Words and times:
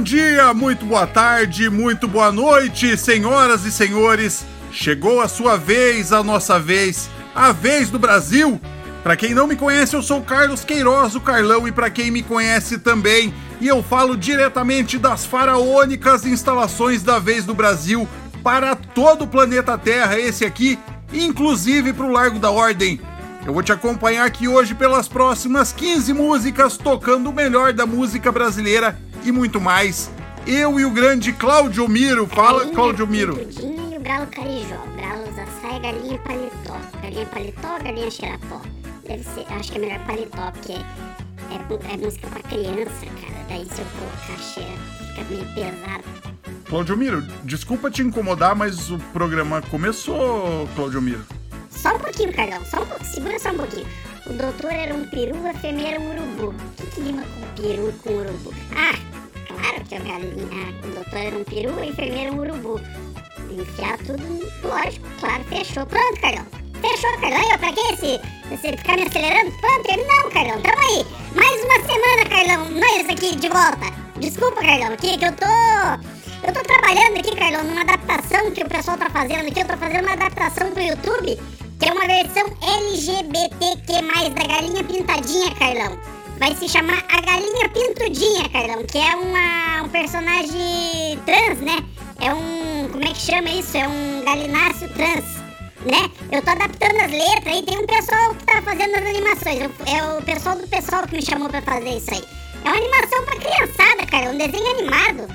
Bom 0.00 0.04
dia, 0.04 0.54
muito 0.54 0.86
boa 0.86 1.06
tarde, 1.06 1.68
muito 1.68 2.08
boa 2.08 2.32
noite, 2.32 2.96
senhoras 2.96 3.66
e 3.66 3.70
senhores. 3.70 4.46
Chegou 4.72 5.20
a 5.20 5.28
sua 5.28 5.58
vez, 5.58 6.10
a 6.10 6.22
nossa 6.22 6.58
vez, 6.58 7.10
a 7.34 7.52
vez 7.52 7.90
do 7.90 7.98
Brasil. 7.98 8.58
Para 9.02 9.14
quem 9.14 9.34
não 9.34 9.46
me 9.46 9.56
conhece, 9.56 9.94
eu 9.94 10.02
sou 10.02 10.22
Carlos 10.22 10.64
Queiroz, 10.64 11.14
o 11.14 11.20
Carlão, 11.20 11.68
e 11.68 11.70
para 11.70 11.90
quem 11.90 12.10
me 12.10 12.22
conhece 12.22 12.78
também, 12.78 13.34
e 13.60 13.68
eu 13.68 13.82
falo 13.82 14.16
diretamente 14.16 14.96
das 14.96 15.26
faraônicas 15.26 16.24
instalações 16.24 17.02
da 17.02 17.18
vez 17.18 17.44
do 17.44 17.54
Brasil 17.54 18.08
para 18.42 18.74
todo 18.74 19.24
o 19.24 19.28
planeta 19.28 19.76
Terra, 19.76 20.18
esse 20.18 20.46
aqui, 20.46 20.78
inclusive 21.12 21.92
para 21.92 22.06
o 22.06 22.10
Largo 22.10 22.38
da 22.38 22.50
Ordem. 22.50 22.98
Eu 23.44 23.52
vou 23.52 23.62
te 23.62 23.70
acompanhar 23.70 24.24
aqui 24.24 24.48
hoje 24.48 24.74
pelas 24.74 25.08
próximas 25.08 25.74
15 25.74 26.14
músicas, 26.14 26.78
tocando 26.78 27.28
o 27.28 27.34
melhor 27.34 27.74
da 27.74 27.84
música 27.84 28.32
brasileira 28.32 28.98
e 29.24 29.32
muito 29.32 29.60
mais. 29.60 30.10
Eu 30.46 30.80
e 30.80 30.84
o 30.84 30.90
grande 30.90 31.32
Cláudio 31.32 31.88
Miro. 31.88 32.26
Fala, 32.26 32.66
Cláudio 32.66 33.06
Miro. 33.06 33.36
Tudinho 33.36 33.96
o 33.96 34.00
Bralo 34.00 34.26
Carijó. 34.28 34.76
Bralo 34.96 35.22
usa 35.28 35.44
saia, 35.60 35.78
galinha 35.78 36.18
paletó. 36.18 36.76
Galinha 37.02 37.26
paletó, 37.26 37.84
galinha 37.84 38.10
xerapó. 38.10 38.62
Deve 39.06 39.24
ser, 39.24 39.44
acho 39.52 39.72
que 39.72 39.78
é 39.78 39.80
melhor 39.80 39.98
paletó, 40.06 40.50
porque 40.52 40.72
é, 40.72 41.92
é 41.92 41.96
música 41.96 42.28
pra 42.28 42.42
criança, 42.42 43.06
cara. 43.06 43.44
Daí 43.48 43.66
se 43.66 43.80
eu 43.80 43.86
colocar 43.98 44.42
xera, 44.42 44.78
fica 44.98 45.24
meio 45.28 45.44
pesado. 45.54 46.04
Cláudio 46.64 46.96
Miro, 46.96 47.22
desculpa 47.44 47.90
te 47.90 48.02
incomodar, 48.02 48.54
mas 48.54 48.90
o 48.90 48.98
programa 49.12 49.60
começou, 49.62 50.68
Cláudio 50.74 51.02
Miro. 51.02 51.26
Só 51.68 51.96
um 51.96 51.98
pouquinho, 51.98 52.32
Carlão. 52.32 52.64
Só 52.64 52.82
um 52.82 52.86
pouquinho. 52.86 53.10
Segura 53.12 53.38
só 53.38 53.50
um 53.50 53.56
pouquinho. 53.56 53.86
O 54.30 54.32
doutor 54.32 54.72
era 54.72 54.94
um 54.94 55.04
peru, 55.06 55.34
a 55.44 55.50
enfermeira 55.50 55.98
um 55.98 56.08
urubu. 56.08 56.54
O 56.54 56.72
que, 56.76 56.86
que 56.86 57.00
rima 57.00 57.22
com 57.22 57.62
peru 57.62 57.88
e 57.88 57.92
com 57.94 58.10
urubu? 58.10 58.54
Ah, 58.70 58.96
claro 59.48 59.84
que 59.84 59.94
a 59.96 59.98
galinha. 59.98 60.74
O 60.84 60.94
doutor 60.94 61.18
era 61.18 61.36
um 61.36 61.42
peru, 61.42 61.76
a 61.76 61.84
enfermeira 61.84 62.32
um 62.32 62.38
urubu. 62.38 62.80
Enfiar 63.50 63.98
tudo, 63.98 64.22
lógico, 64.62 65.04
claro, 65.18 65.42
fechou. 65.48 65.84
Pronto, 65.84 66.20
Carlão. 66.20 66.46
Fechou, 66.80 67.10
Carlão. 67.20 67.40
Aí, 67.40 67.48
ó, 67.52 67.58
pra 67.58 67.72
que 67.72 67.80
esse, 67.92 68.20
esse 68.54 68.76
ficar 68.76 68.96
me 68.98 69.02
acelerando? 69.02 69.50
Pronto, 69.58 70.06
não, 70.06 70.30
Carlão. 70.30 70.62
Tamo 70.62 70.78
aí. 70.78 71.04
Mais 71.34 71.64
uma 71.64 71.80
semana, 71.92 72.28
Carlão. 72.28 72.70
Nós 72.70 73.10
aqui 73.10 73.34
de 73.34 73.48
volta. 73.48 73.92
Desculpa, 74.20 74.60
Carlão, 74.60 74.92
aqui 74.92 75.18
que 75.18 75.24
eu 75.24 75.32
tô. 75.32 76.46
Eu 76.46 76.54
tô 76.54 76.62
trabalhando 76.62 77.18
aqui, 77.18 77.34
Carlão, 77.34 77.64
numa 77.64 77.80
adaptação 77.80 78.52
que 78.52 78.62
o 78.62 78.68
pessoal 78.68 78.96
tá 78.96 79.10
fazendo 79.10 79.48
aqui. 79.48 79.58
Eu 79.58 79.66
tô 79.66 79.76
fazendo 79.76 80.04
uma 80.04 80.12
adaptação 80.12 80.70
pro 80.70 80.82
YouTube, 80.84 81.36
que 81.80 81.88
é 81.88 81.92
uma 81.92 82.06
versão 82.06 82.44
LGBTQ+, 82.60 84.30
da 84.34 84.46
Galinha 84.46 84.84
Pintadinha, 84.84 85.54
Carlão. 85.54 85.98
Vai 86.38 86.54
se 86.54 86.68
chamar 86.68 87.02
a 87.08 87.20
Galinha 87.22 87.68
Pintudinha, 87.70 88.48
Carlão, 88.50 88.84
que 88.84 88.98
é 88.98 89.16
uma, 89.16 89.82
um 89.84 89.88
personagem 89.88 91.18
trans, 91.24 91.58
né? 91.60 91.82
É 92.20 92.34
um... 92.34 92.86
como 92.92 93.02
é 93.02 93.08
que 93.08 93.20
chama 93.20 93.48
isso? 93.48 93.78
É 93.78 93.88
um 93.88 94.22
galináceo 94.24 94.90
trans, 94.90 95.24
né? 95.86 96.10
Eu 96.30 96.42
tô 96.42 96.50
adaptando 96.50 96.96
as 96.96 97.10
letras 97.10 97.56
e 97.56 97.62
tem 97.62 97.78
um 97.78 97.86
pessoal 97.86 98.34
que 98.34 98.44
tá 98.44 98.60
fazendo 98.60 98.96
as 98.96 99.06
animações. 99.06 99.70
É 99.86 100.18
o 100.18 100.22
pessoal 100.22 100.56
do 100.56 100.68
pessoal 100.68 101.06
que 101.06 101.16
me 101.16 101.22
chamou 101.22 101.48
pra 101.48 101.62
fazer 101.62 101.96
isso 101.96 102.10
aí. 102.12 102.24
É 102.62 102.68
uma 102.68 102.76
animação 102.76 103.24
pra 103.24 103.36
criançada, 103.36 104.06
cara, 104.06 104.30
um 104.30 104.36
desenho 104.36 104.70
animado. 104.78 105.34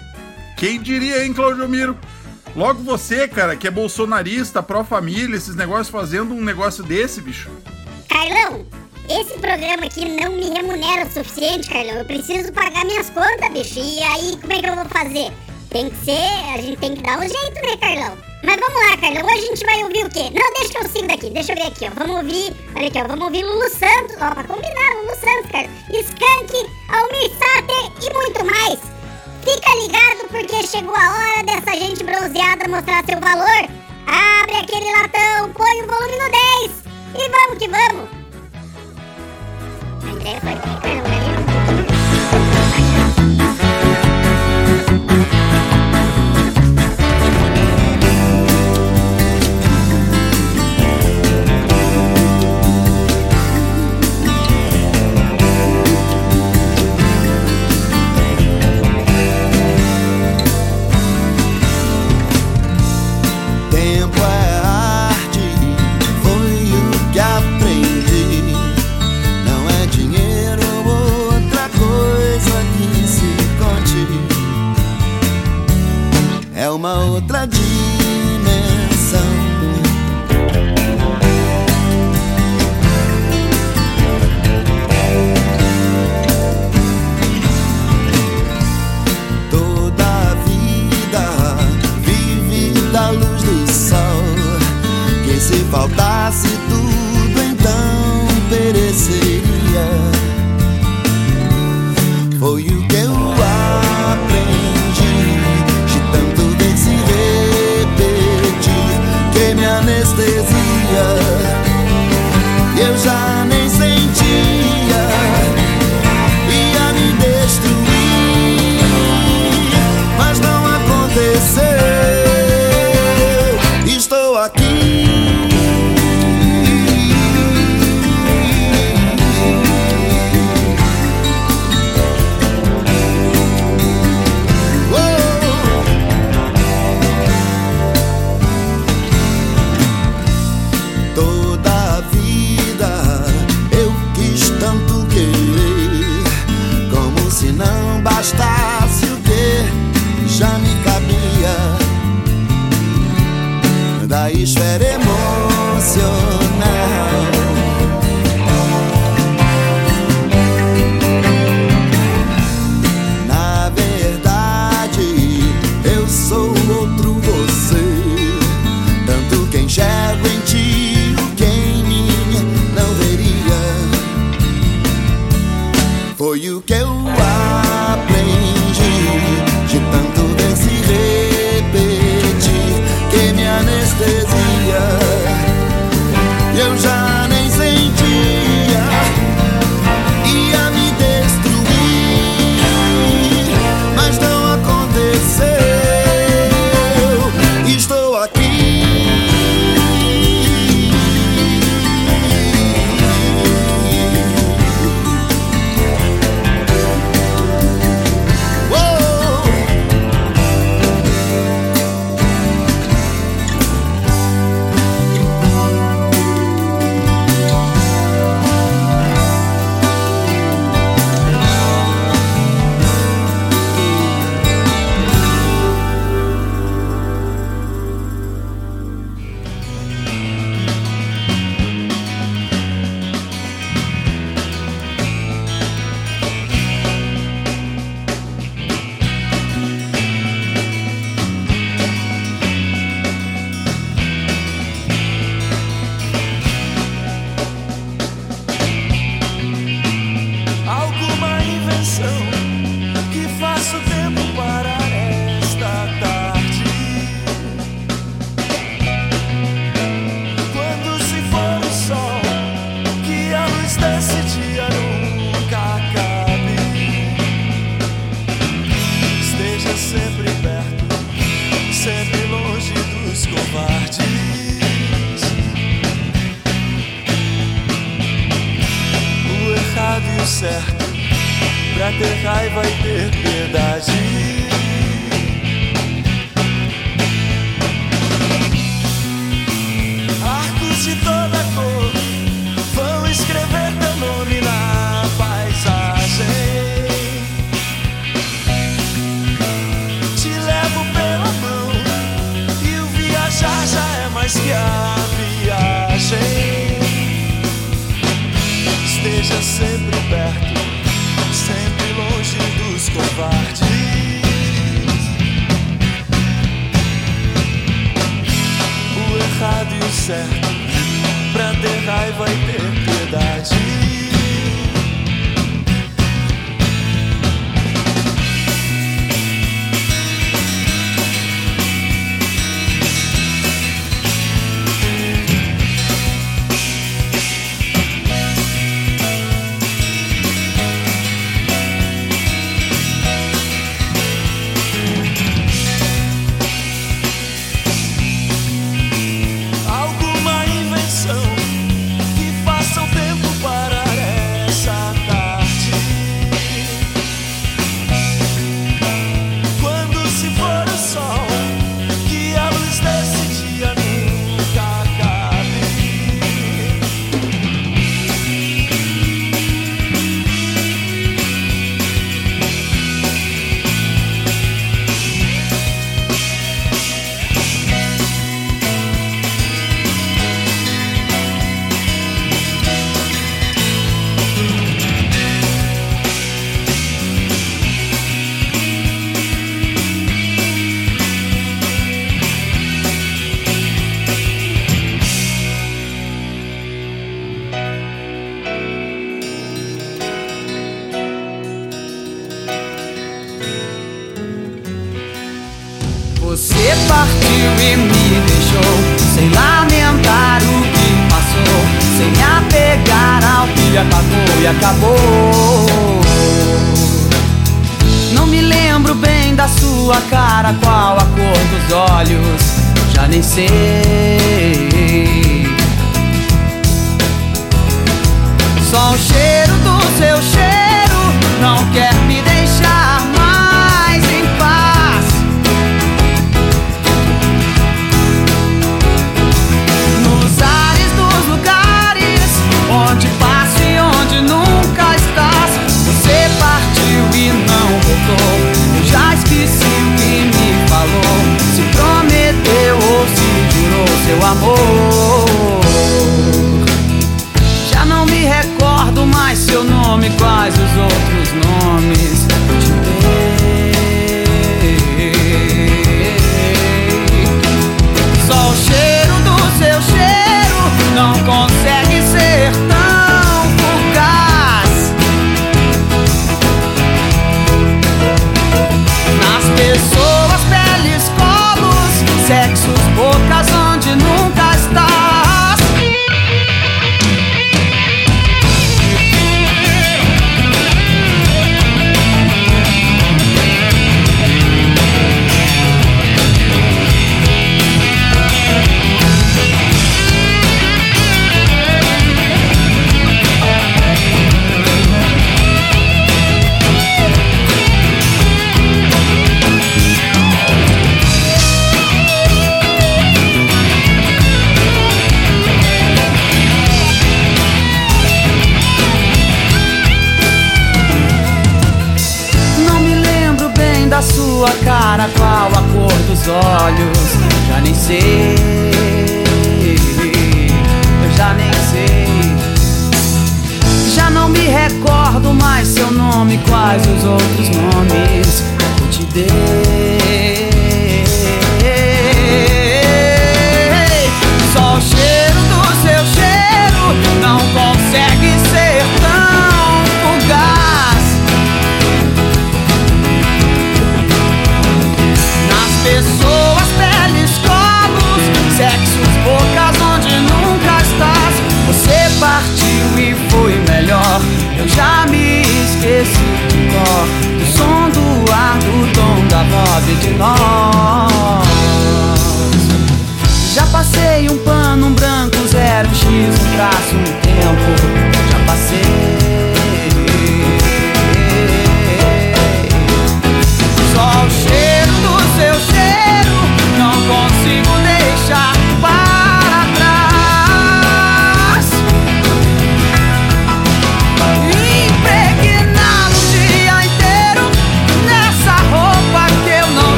Quem 0.57 0.79
diria, 0.79 1.25
hein, 1.25 1.34
Cláudio 1.34 1.67
Miro? 1.67 1.97
Logo 2.55 2.81
você, 2.83 3.27
cara, 3.27 3.55
que 3.55 3.67
é 3.67 3.71
bolsonarista, 3.71 4.63
pró-família, 4.63 5.35
esses 5.35 5.55
negócios 5.55 5.89
fazendo 5.89 6.33
um 6.33 6.41
negócio 6.41 6.83
desse, 6.83 7.19
bicho. 7.19 7.49
Carlão, 8.07 8.66
esse 9.09 9.38
programa 9.39 9.85
aqui 9.85 10.05
não 10.05 10.31
me 10.31 10.49
remunera 10.49 11.05
o 11.05 11.11
suficiente, 11.11 11.69
Carlão. 11.69 11.95
Eu 11.95 12.05
preciso 12.05 12.53
pagar 12.53 12.85
minhas 12.85 13.09
contas, 13.09 13.51
bicho. 13.51 13.79
E 13.79 14.01
aí, 14.01 14.38
como 14.39 14.53
é 14.53 14.61
que 14.61 14.69
eu 14.69 14.75
vou 14.75 14.85
fazer? 14.85 15.33
Tem 15.69 15.89
que 15.89 16.05
ser, 16.05 16.53
a 16.53 16.61
gente 16.61 16.77
tem 16.77 16.95
que 16.95 17.03
dar 17.03 17.17
um 17.17 17.23
jeito, 17.23 17.55
né, 17.55 17.75
Carlão? 17.81 18.17
Mas 18.45 18.55
vamos 18.55 18.89
lá, 18.89 18.97
Carlão. 18.97 19.25
Hoje 19.25 19.43
a 19.43 19.47
gente 19.47 19.66
vai 19.66 19.83
ouvir 19.83 20.05
o 20.05 20.09
quê? 20.09 20.31
Não, 20.33 20.53
deixa 20.53 20.79
eu 20.79 20.89
sigo 20.89 21.07
daqui. 21.07 21.29
Deixa 21.31 21.51
eu 21.51 21.55
ver 21.57 21.67
aqui, 21.67 21.85
ó. 21.85 21.89
Vamos 21.93 22.16
ouvir, 22.17 22.55
olha 22.73 22.87
aqui, 22.87 22.97
ó. 22.99 23.07
Vamos 23.07 23.25
ouvir 23.25 23.43
Lulu 23.43 23.69
Santos. 23.69 24.16
Ó, 24.22 24.33
pra 24.33 24.43
combinar, 24.45 24.93
Lulu 25.01 25.16
Santos, 25.19 25.51
cara. 25.51 25.69
Skank, 25.89 26.69
Almir 26.87 27.31
Sater 27.37 27.91
e 28.01 28.13
muito 28.13 28.45
mais. 28.45 28.94
Fica 29.45 29.75
ligado 29.75 30.28
porque 30.29 30.66
chegou 30.66 30.95
a 30.95 31.11
hora 31.11 31.44
dessa 31.44 31.78
gente 31.78 32.03
bronzeada 32.03 32.67
mostrar 32.67 33.06
seu 33.06 33.19
valor. 33.19 33.69
Abre 34.07 34.56
aquele 34.57 34.91
latão, 34.91 35.53
põe 35.53 35.81
o 35.83 35.88
volume 35.88 36.17
no 36.17 36.31
10 36.31 36.83
e 37.13 37.29
vamos 37.29 37.57
que 37.59 37.67
vamos. 37.67 38.09
A 40.03 40.13
ideia 40.13 40.41
foi 40.41 41.25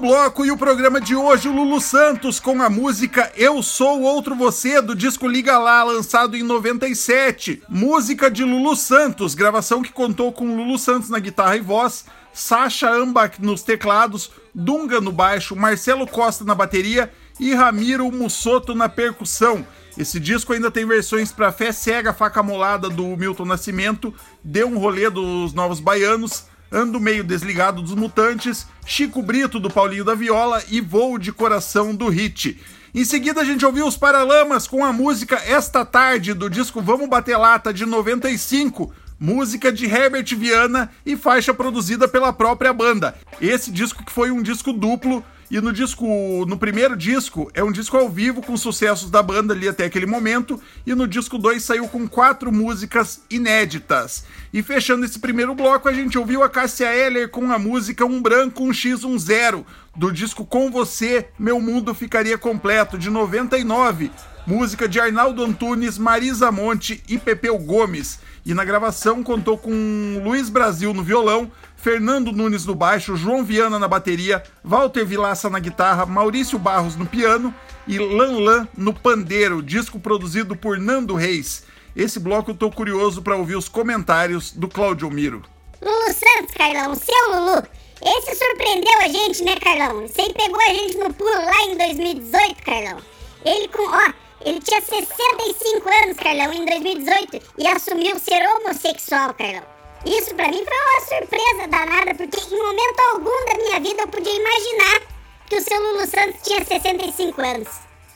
bloco 0.00 0.46
e 0.46 0.50
o 0.50 0.56
programa 0.56 0.98
de 0.98 1.14
hoje, 1.14 1.46
o 1.46 1.52
Lulu 1.52 1.78
Santos 1.78 2.40
com 2.40 2.62
a 2.62 2.70
música 2.70 3.30
Eu 3.36 3.62
Sou 3.62 4.00
Outro 4.00 4.34
Você, 4.34 4.80
do 4.80 4.94
disco 4.94 5.28
Liga 5.28 5.58
Lá, 5.58 5.84
lançado 5.84 6.34
em 6.34 6.42
97. 6.42 7.62
Música 7.68 8.30
de 8.30 8.42
Lulu 8.42 8.74
Santos, 8.74 9.34
gravação 9.34 9.82
que 9.82 9.92
contou 9.92 10.32
com 10.32 10.56
Lulu 10.56 10.78
Santos 10.78 11.10
na 11.10 11.18
guitarra 11.18 11.54
e 11.56 11.60
voz, 11.60 12.06
Sasha 12.32 12.90
Ambach 12.90 13.42
nos 13.42 13.62
teclados, 13.62 14.30
Dunga 14.54 15.02
no 15.02 15.12
baixo, 15.12 15.54
Marcelo 15.54 16.06
Costa 16.06 16.46
na 16.46 16.54
bateria 16.54 17.12
e 17.38 17.52
Ramiro 17.52 18.10
Mussoto 18.10 18.74
na 18.74 18.88
percussão. 18.88 19.66
Esse 19.98 20.18
disco 20.18 20.54
ainda 20.54 20.70
tem 20.70 20.86
versões 20.86 21.30
para 21.30 21.52
Fé 21.52 21.72
Cega, 21.72 22.14
Faca 22.14 22.42
Molada 22.42 22.88
do 22.88 23.04
Milton 23.18 23.44
Nascimento, 23.44 24.14
Deu 24.42 24.66
um 24.66 24.78
Rolê 24.78 25.10
dos 25.10 25.52
Novos 25.52 25.78
Baianos, 25.78 26.46
Ando 26.72 27.00
Meio 27.00 27.24
Desligado 27.24 27.82
dos 27.82 27.94
Mutantes, 27.94 28.66
Chico 28.86 29.22
Brito 29.22 29.58
do 29.58 29.68
Paulinho 29.68 30.04
da 30.04 30.14
Viola 30.14 30.62
e 30.68 30.80
Voo 30.80 31.18
de 31.18 31.32
Coração 31.32 31.94
do 31.94 32.08
Hit. 32.08 32.60
Em 32.94 33.04
seguida 33.04 33.40
a 33.40 33.44
gente 33.44 33.66
ouviu 33.66 33.86
os 33.86 33.96
Paralamas 33.96 34.68
com 34.68 34.84
a 34.84 34.92
música 34.92 35.36
Esta 35.44 35.84
Tarde 35.84 36.32
do 36.32 36.48
disco 36.48 36.80
Vamos 36.80 37.08
Bater 37.08 37.36
Lata 37.36 37.74
de 37.74 37.84
95, 37.84 38.92
música 39.18 39.72
de 39.72 39.86
Herbert 39.86 40.36
Viana 40.36 40.90
e 41.04 41.16
faixa 41.16 41.52
produzida 41.52 42.06
pela 42.06 42.32
própria 42.32 42.72
banda. 42.72 43.16
Esse 43.40 43.72
disco 43.72 44.04
que 44.04 44.12
foi 44.12 44.30
um 44.30 44.42
disco 44.42 44.72
duplo 44.72 45.24
e 45.50 45.60
no 45.60 45.72
disco, 45.72 46.06
no 46.46 46.56
primeiro 46.56 46.96
disco, 46.96 47.50
é 47.52 47.64
um 47.64 47.72
disco 47.72 47.96
ao 47.96 48.08
vivo 48.08 48.40
com 48.40 48.56
sucessos 48.56 49.10
da 49.10 49.20
banda 49.20 49.52
ali 49.52 49.68
até 49.68 49.84
aquele 49.84 50.06
momento, 50.06 50.60
e 50.86 50.94
no 50.94 51.08
disco 51.08 51.36
2 51.36 51.60
saiu 51.60 51.88
com 51.88 52.06
quatro 52.06 52.52
músicas 52.52 53.22
inéditas. 53.28 54.24
E 54.52 54.62
fechando 54.62 55.04
esse 55.04 55.18
primeiro 55.18 55.52
bloco, 55.52 55.88
a 55.88 55.92
gente 55.92 56.16
ouviu 56.16 56.44
a 56.44 56.48
Cássia 56.48 56.94
Eller 56.94 57.28
com 57.28 57.50
a 57.50 57.58
música 57.58 58.06
Um 58.06 58.22
Branco, 58.22 58.62
Um 58.62 58.72
X, 58.72 59.02
Um 59.02 59.18
Zero, 59.18 59.66
do 59.96 60.12
disco 60.12 60.46
Com 60.46 60.70
Você, 60.70 61.28
Meu 61.36 61.60
Mundo 61.60 61.94
Ficaria 61.94 62.38
Completo, 62.38 62.96
de 62.96 63.10
99. 63.10 64.10
Música 64.46 64.88
de 64.88 64.98
Arnaldo 64.98 65.44
Antunes, 65.44 65.98
Marisa 65.98 66.50
Monte 66.50 67.02
e 67.08 67.18
Pepeu 67.18 67.58
Gomes. 67.58 68.20
E 68.44 68.54
na 68.54 68.64
gravação 68.64 69.22
contou 69.22 69.58
com 69.58 70.22
Luiz 70.24 70.48
Brasil 70.48 70.94
no 70.94 71.02
violão, 71.02 71.50
Fernando 71.82 72.30
Nunes 72.30 72.66
no 72.66 72.74
baixo, 72.74 73.16
João 73.16 73.42
Viana 73.42 73.78
na 73.78 73.88
bateria, 73.88 74.42
Walter 74.62 75.04
Vilaça 75.04 75.48
na 75.48 75.58
guitarra, 75.58 76.04
Maurício 76.04 76.58
Barros 76.58 76.94
no 76.94 77.06
piano 77.06 77.54
e 77.88 77.98
Lan 77.98 78.38
Lan 78.38 78.68
no 78.76 78.92
pandeiro, 78.92 79.62
disco 79.62 79.98
produzido 79.98 80.54
por 80.54 80.78
Nando 80.78 81.14
Reis. 81.14 81.64
Esse 81.96 82.20
bloco 82.20 82.50
eu 82.50 82.54
tô 82.54 82.70
curioso 82.70 83.22
para 83.22 83.36
ouvir 83.36 83.56
os 83.56 83.66
comentários 83.66 84.52
do 84.52 84.68
Claudio 84.68 85.10
Miro. 85.10 85.42
Lulu 85.80 86.12
Santos, 86.12 86.54
Carlão, 86.54 86.94
seu 86.94 87.30
Lulu. 87.30 87.62
Esse 88.02 88.34
surpreendeu 88.36 88.98
a 89.00 89.08
gente, 89.08 89.42
né, 89.42 89.56
Carlão? 89.56 90.06
Você 90.06 90.30
pegou 90.34 90.60
a 90.60 90.74
gente 90.74 90.98
no 90.98 91.12
pulo 91.14 91.30
lá 91.30 91.62
em 91.62 91.78
2018, 91.78 92.62
Carlão. 92.62 92.98
Ele 93.42 93.68
com, 93.68 93.88
ó, 93.88 94.12
ele 94.44 94.60
tinha 94.60 94.82
65 94.82 95.88
anos, 96.04 96.16
Carlão, 96.18 96.52
em 96.52 96.66
2018 96.66 97.40
e 97.56 97.66
assumiu 97.66 98.18
ser 98.18 98.46
homossexual, 98.46 99.32
Carlão. 99.32 99.79
Isso 100.04 100.34
pra 100.34 100.48
mim 100.48 100.64
foi 100.64 100.78
uma 100.78 101.00
surpresa 101.00 101.68
danada, 101.68 102.14
porque 102.14 102.40
em 102.40 102.58
momento 102.58 103.00
algum 103.12 103.44
da 103.46 103.54
minha 103.54 103.80
vida 103.80 104.02
eu 104.02 104.08
podia 104.08 104.34
imaginar 104.34 105.02
que 105.46 105.56
o 105.56 105.62
seu 105.62 105.78
Lulu 105.80 106.06
Santos 106.06 106.40
tinha 106.42 106.64
65 106.64 107.40
anos. 107.40 107.68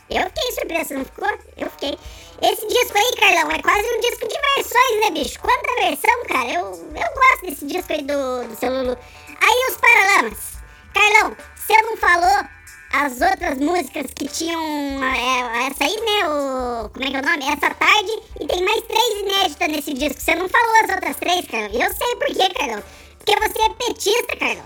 Eu 0.09 0.23
fiquei 0.23 0.51
surpresa, 0.53 0.95
não 0.95 1.05
ficou? 1.05 1.29
Eu 1.57 1.69
fiquei. 1.69 1.97
Esse 2.41 2.67
disco 2.67 2.97
aí, 2.97 3.15
Carlão, 3.19 3.51
é 3.51 3.61
quase 3.61 3.87
um 3.87 3.99
disco 3.99 4.27
de 4.27 4.35
versões, 4.55 5.01
né, 5.01 5.11
bicho? 5.11 5.39
Quanta 5.39 5.75
versão, 5.75 6.25
cara? 6.27 6.49
Eu, 6.49 6.65
eu 6.65 7.13
gosto 7.13 7.45
desse 7.45 7.65
disco 7.65 7.93
aí 7.93 8.01
do, 8.01 8.47
do 8.47 8.55
seu 8.55 8.71
Lulu. 8.71 8.97
Aí 9.41 9.67
os 9.69 9.77
Paralamas. 9.77 10.55
Carlão, 10.93 11.37
você 11.55 11.81
não 11.81 11.97
falou 11.97 12.49
as 12.95 13.19
outras 13.19 13.57
músicas 13.57 14.05
que 14.15 14.25
tinham 14.25 14.61
é, 15.03 15.67
essa 15.67 15.83
aí, 15.83 15.95
né? 15.97 16.29
O, 16.29 16.89
como 16.89 17.05
é 17.05 17.09
que 17.09 17.17
é 17.17 17.19
o 17.19 17.25
nome? 17.25 17.43
Essa 17.45 17.73
tarde. 17.73 18.11
E 18.39 18.47
tem 18.47 18.63
mais 18.63 18.81
três 18.83 19.19
inéditas 19.19 19.67
nesse 19.67 19.93
disco. 19.93 20.21
Você 20.21 20.35
não 20.35 20.47
falou 20.47 20.75
as 20.83 20.95
outras 20.95 21.17
três, 21.17 21.45
Carlão. 21.45 21.71
Eu 21.73 21.93
sei 21.93 22.15
por 22.15 22.27
quê, 22.27 22.53
Carlão. 22.53 22.83
Porque 23.17 23.35
você 23.35 23.61
é 23.61 23.69
petista, 23.69 24.35
Carlão. 24.37 24.65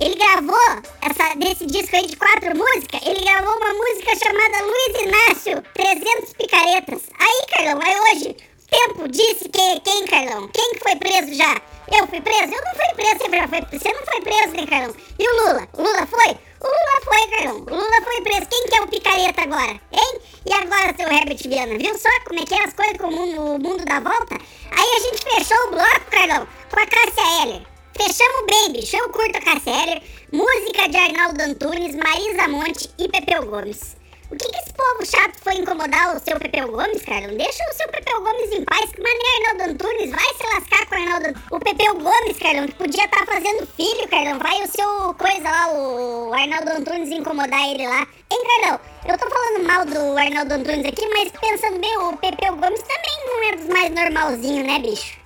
Ele 0.00 0.16
gravou 0.16 0.82
essa, 1.02 1.34
desse 1.36 1.66
disco 1.66 1.94
aí 1.94 2.06
de 2.06 2.16
quatro 2.16 2.56
músicas. 2.56 3.00
Ele 3.06 3.20
gravou 3.20 3.56
uma 3.56 3.74
música 3.74 4.16
chamada 4.16 4.64
Luiz 4.64 5.02
Inácio 5.02 5.62
300 5.74 6.32
Picaretas. 6.32 7.02
Aí, 7.16 7.46
Carlão, 7.54 7.80
aí 7.80 8.16
hoje, 8.16 8.36
tempo 8.72 9.06
disse 9.08 9.48
que 9.50 9.80
quem, 9.80 10.06
Carlão? 10.06 10.48
Quem 10.48 10.72
que 10.72 10.80
foi 10.80 10.96
preso 10.96 11.34
já? 11.34 11.60
Eu 11.92 12.06
fui 12.06 12.20
preso? 12.22 12.54
Eu 12.54 12.64
não 12.64 12.74
fui 12.74 12.94
preso, 12.94 13.18
você, 13.18 13.48
foi, 13.48 13.78
você 13.78 13.92
não 13.92 14.06
foi 14.06 14.20
preso, 14.22 14.56
né, 14.56 14.66
Carlão? 14.66 14.94
E 15.18 15.28
o 15.28 15.36
Lula? 15.36 15.68
O 15.74 15.82
Lula 15.82 16.06
foi? 16.06 16.30
O 16.60 16.66
Lula 16.66 17.00
foi, 17.04 17.28
Carlão. 17.28 17.56
O 17.58 17.74
Lula 17.74 18.02
foi 18.02 18.20
preso. 18.22 18.46
Quem 18.48 18.66
que 18.66 18.74
é 18.74 18.80
o 18.80 18.88
picareta 18.88 19.42
agora? 19.42 19.80
Hein? 19.92 20.20
E 20.46 20.52
agora, 20.54 20.94
seu 20.96 21.12
Herbert 21.12 21.42
Viana? 21.44 21.78
Viu 21.78 21.98
só 21.98 22.08
como 22.26 22.40
é 22.40 22.44
que 22.46 22.54
é 22.54 22.64
as 22.64 22.72
coisas 22.72 22.96
com 22.96 23.08
o 23.08 23.12
mundo, 23.12 23.40
o 23.42 23.58
mundo 23.58 23.84
volta? 24.02 24.38
Aí 24.70 24.90
a 24.96 25.00
gente 25.00 25.22
fechou 25.22 25.66
o 25.66 25.70
bloco, 25.70 26.10
Carlão, 26.10 26.48
com 26.70 26.80
a 26.80 26.86
Cássia 26.86 27.42
Heller. 27.42 27.62
Fechamos 27.94 28.46
bem, 28.46 28.72
bicho. 28.72 28.96
Eu 28.96 29.10
curto 29.10 29.36
a 29.36 29.40
Cássia 29.42 29.70
Heller. 29.70 30.02
Música 30.32 30.88
de 30.88 30.96
Arnaldo 30.96 31.42
Antunes, 31.42 31.94
Marisa 31.94 32.48
Monte 32.48 32.88
e 32.98 33.06
Pepeu 33.06 33.44
Gomes. 33.44 34.01
O 34.32 34.34
que, 34.34 34.48
que 34.48 34.58
esse 34.60 34.72
povo 34.72 35.04
chato 35.04 35.36
foi 35.42 35.56
incomodar 35.56 36.16
o 36.16 36.18
seu 36.18 36.38
Pepeu 36.40 36.66
Gomes, 36.72 37.04
cara? 37.04 37.28
Deixa 37.28 37.62
o 37.70 37.74
seu 37.74 37.86
Pepeu 37.88 38.18
Gomes 38.22 38.50
em 38.50 38.64
paz. 38.64 38.90
Que 38.90 39.02
maneira, 39.02 39.50
Arnaldo 39.50 39.72
Antunes? 39.74 40.10
Vai 40.10 40.34
se 40.34 40.54
lascar 40.54 40.86
com 40.86 40.94
o 40.94 40.98
Arnaldo 40.98 41.40
O 41.50 41.60
Pepeu 41.60 41.94
Gomes, 41.96 42.38
Carlão, 42.38 42.66
que 42.66 42.74
podia 42.76 43.04
estar 43.04 43.26
tá 43.26 43.26
fazendo 43.26 43.66
filho, 43.76 44.08
Carlão. 44.08 44.38
Vai 44.38 44.62
o 44.62 44.68
seu 44.68 45.12
coisa 45.12 45.50
lá, 45.50 45.70
o 45.74 46.32
Arnaldo 46.32 46.70
Antunes, 46.70 47.10
incomodar 47.10 47.60
ele 47.68 47.86
lá. 47.86 48.08
Hein, 48.30 48.42
Carlão? 48.46 48.80
Eu 49.06 49.18
tô 49.18 49.28
falando 49.28 49.66
mal 49.66 49.84
do 49.84 50.18
Arnaldo 50.18 50.54
Antunes 50.54 50.86
aqui, 50.86 51.06
mas 51.08 51.30
pensando 51.32 51.78
bem, 51.78 51.98
o 51.98 52.16
Pepeu 52.16 52.56
Gomes 52.56 52.82
também 52.84 53.26
não 53.26 53.42
é 53.42 53.56
dos 53.56 53.68
mais 53.68 53.90
normalzinhos, 53.90 54.66
né, 54.66 54.78
bicho? 54.78 55.18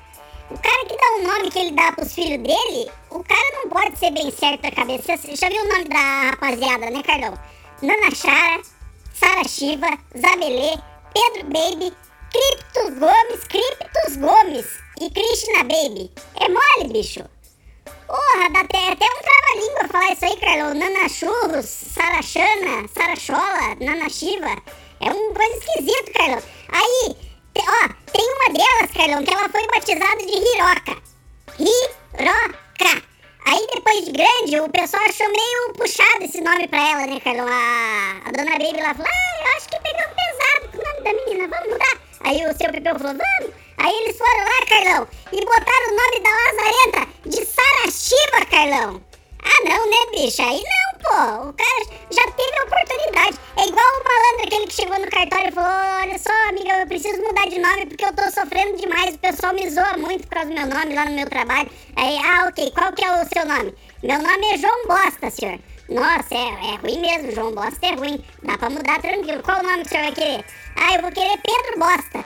O 0.50 0.58
cara 0.58 0.84
que 0.84 0.96
dá 0.96 1.06
o 1.14 1.22
nome 1.22 1.50
que 1.52 1.58
ele 1.60 1.70
dá 1.70 1.92
pros 1.92 2.12
filhos 2.12 2.42
dele, 2.42 2.90
o 3.10 3.22
cara 3.22 3.62
não 3.62 3.68
pode 3.70 3.96
ser 4.00 4.10
bem 4.10 4.32
certo 4.32 4.62
da 4.62 4.72
cabeça. 4.72 5.16
Você 5.16 5.36
já 5.36 5.48
viu 5.48 5.62
o 5.62 5.68
nome 5.68 5.84
da 5.84 6.30
rapaziada, 6.30 6.90
né, 6.90 7.04
Carlão? 7.04 7.38
Nana 7.82 8.10
Chara, 8.12 8.62
Sara 9.18 9.48
Shiva, 9.48 9.88
Zabelê, 10.14 10.76
Pedro 11.14 11.44
Baby, 11.50 11.92
Criptos 12.30 12.98
Gomes, 12.98 13.44
Criptos 13.48 14.16
Gomes 14.18 14.66
e 15.00 15.10
Krishna 15.10 15.64
Baby. 15.64 16.10
É 16.34 16.48
mole, 16.48 16.92
bicho? 16.92 17.24
Porra, 18.06 18.50
dá 18.52 18.60
até, 18.60 18.92
até 18.92 19.06
um 19.06 19.22
trava-língua 19.22 19.88
falar 19.90 20.12
isso 20.12 20.24
aí, 20.26 20.36
Carlão. 20.36 20.74
Nana 20.74 21.08
Churros, 21.08 21.64
Sara 21.64 22.20
Xana, 22.20 22.86
Sara 22.92 23.16
Chola, 23.16 23.74
Nana 23.80 24.08
Shiva. 24.10 24.54
É 25.00 25.10
uma 25.10 25.34
coisa 25.34 25.56
esquisita, 25.56 26.12
Carlão. 26.12 26.42
Aí, 26.68 27.16
ó, 27.58 27.88
tem 28.12 28.34
uma 28.34 28.52
delas, 28.52 28.90
Carlão, 28.92 29.24
que 29.24 29.32
ela 29.32 29.48
foi 29.48 29.66
batizada 29.66 30.18
de 30.18 30.36
Hiroka. 30.36 31.02
Hiroka. 31.58 33.15
Aí 33.48 33.64
depois 33.72 34.04
de 34.04 34.10
grande, 34.10 34.60
o 34.60 34.68
pessoal 34.68 35.04
achou 35.04 35.28
meio 35.28 35.72
puxado 35.74 36.24
esse 36.24 36.40
nome 36.40 36.66
pra 36.66 36.78
ela, 36.90 37.06
né, 37.06 37.20
Carlão? 37.20 37.46
A, 37.46 38.28
a 38.28 38.32
dona 38.32 38.50
Baby 38.58 38.82
lá 38.82 38.92
falou, 38.92 39.08
ah, 39.08 39.40
eu 39.40 39.56
acho 39.56 39.68
que 39.68 39.80
pegou 39.80 40.02
pesado 40.16 40.68
com 40.72 40.78
o 40.78 40.84
nome 40.84 41.00
da 41.04 41.12
menina, 41.12 41.48
vamos 41.48 41.72
mudar. 41.72 42.00
Aí 42.24 42.44
o 42.44 42.56
seu 42.56 42.72
Pepeu 42.72 42.98
falou, 42.98 43.14
vamos. 43.14 43.54
Aí 43.78 43.94
eles 44.02 44.18
foram 44.18 44.40
lá, 44.40 44.66
Carlão, 44.68 45.08
e 45.32 45.44
botaram 45.44 45.92
o 45.92 45.96
nome 45.96 46.20
da 46.24 46.30
Lazarenta 46.30 47.08
de 47.24 47.46
Sarashiva, 47.46 48.46
Carlão. 48.50 49.05
Ah, 49.46 49.64
não, 49.64 49.86
né, 49.88 49.96
bicho? 50.10 50.42
Aí 50.42 50.60
não, 50.60 50.98
pô. 50.98 51.48
O 51.50 51.52
cara 51.52 51.86
já 52.10 52.30
teve 52.32 52.58
a 52.58 52.64
oportunidade. 52.64 53.38
É 53.56 53.66
igual 53.68 53.86
o 53.86 54.04
malandro, 54.04 54.46
aquele 54.46 54.66
que 54.66 54.74
chegou 54.74 54.98
no 54.98 55.08
cartório 55.08 55.48
e 55.48 55.52
falou: 55.52 55.70
Olha 56.02 56.18
só, 56.18 56.32
amiga, 56.48 56.80
eu 56.80 56.86
preciso 56.88 57.22
mudar 57.22 57.46
de 57.48 57.58
nome 57.60 57.86
porque 57.86 58.04
eu 58.04 58.12
tô 58.12 58.22
sofrendo 58.30 58.76
demais. 58.76 59.14
O 59.14 59.18
pessoal 59.18 59.54
me 59.54 59.70
zoa 59.70 59.96
muito 59.98 60.26
por 60.26 60.34
causa 60.34 60.48
do 60.48 60.54
meu 60.54 60.66
nome 60.66 60.94
lá 60.94 61.04
no 61.04 61.12
meu 61.12 61.28
trabalho. 61.30 61.70
Aí, 61.94 62.18
ah, 62.18 62.48
ok. 62.48 62.72
Qual 62.72 62.92
que 62.92 63.04
é 63.04 63.22
o 63.22 63.28
seu 63.28 63.46
nome? 63.46 63.72
Meu 64.02 64.18
nome 64.20 64.52
é 64.52 64.58
João 64.58 64.86
Bosta, 64.88 65.30
senhor. 65.30 65.60
Nossa, 65.88 66.34
é, 66.34 66.72
é 66.72 66.76
ruim 66.82 66.98
mesmo. 66.98 67.30
João 67.30 67.52
Bosta 67.52 67.86
é 67.86 67.94
ruim. 67.94 68.24
Dá 68.42 68.58
pra 68.58 68.68
mudar 68.68 69.00
tranquilo. 69.00 69.42
Qual 69.44 69.60
o 69.60 69.62
nome 69.62 69.82
que 69.82 69.86
o 69.86 69.88
senhor 69.90 70.04
vai 70.04 70.12
querer? 70.12 70.44
Ah, 70.74 70.94
eu 70.94 71.02
vou 71.02 71.12
querer 71.12 71.38
Pedro 71.38 71.78
Bosta. 71.78 72.24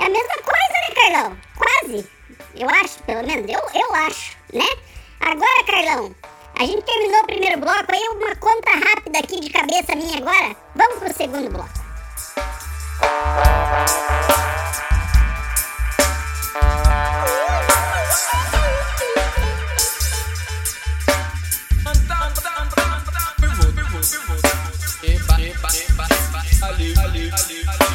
É 0.00 0.06
a 0.06 0.08
mesma 0.08 0.36
coisa, 0.42 0.72
né, 0.72 0.94
Carlão? 0.94 1.36
Quase. 1.58 2.08
Eu 2.56 2.68
acho, 2.70 3.02
pelo 3.02 3.26
menos. 3.26 3.46
Eu, 3.48 3.60
eu 3.78 3.94
acho, 3.94 4.36
né? 4.54 4.66
Agora, 5.20 5.64
Carlão, 5.66 6.14
a 6.62 6.66
gente 6.66 6.82
terminou 6.82 7.22
o 7.22 7.26
primeiro 7.26 7.58
bloco, 7.58 7.92
aí 7.92 8.08
uma 8.08 8.36
conta 8.36 8.70
rápida 8.70 9.18
aqui 9.18 9.40
de 9.40 9.50
cabeça 9.50 9.96
minha 9.96 10.18
agora. 10.18 10.54
Vamos 10.76 10.98
pro 11.00 11.12
segundo 11.12 11.50
bloco. 11.50 11.82
Ali, 26.62 26.94
ali, 26.96 27.30
ali, 27.32 27.68
ali. 27.68 27.92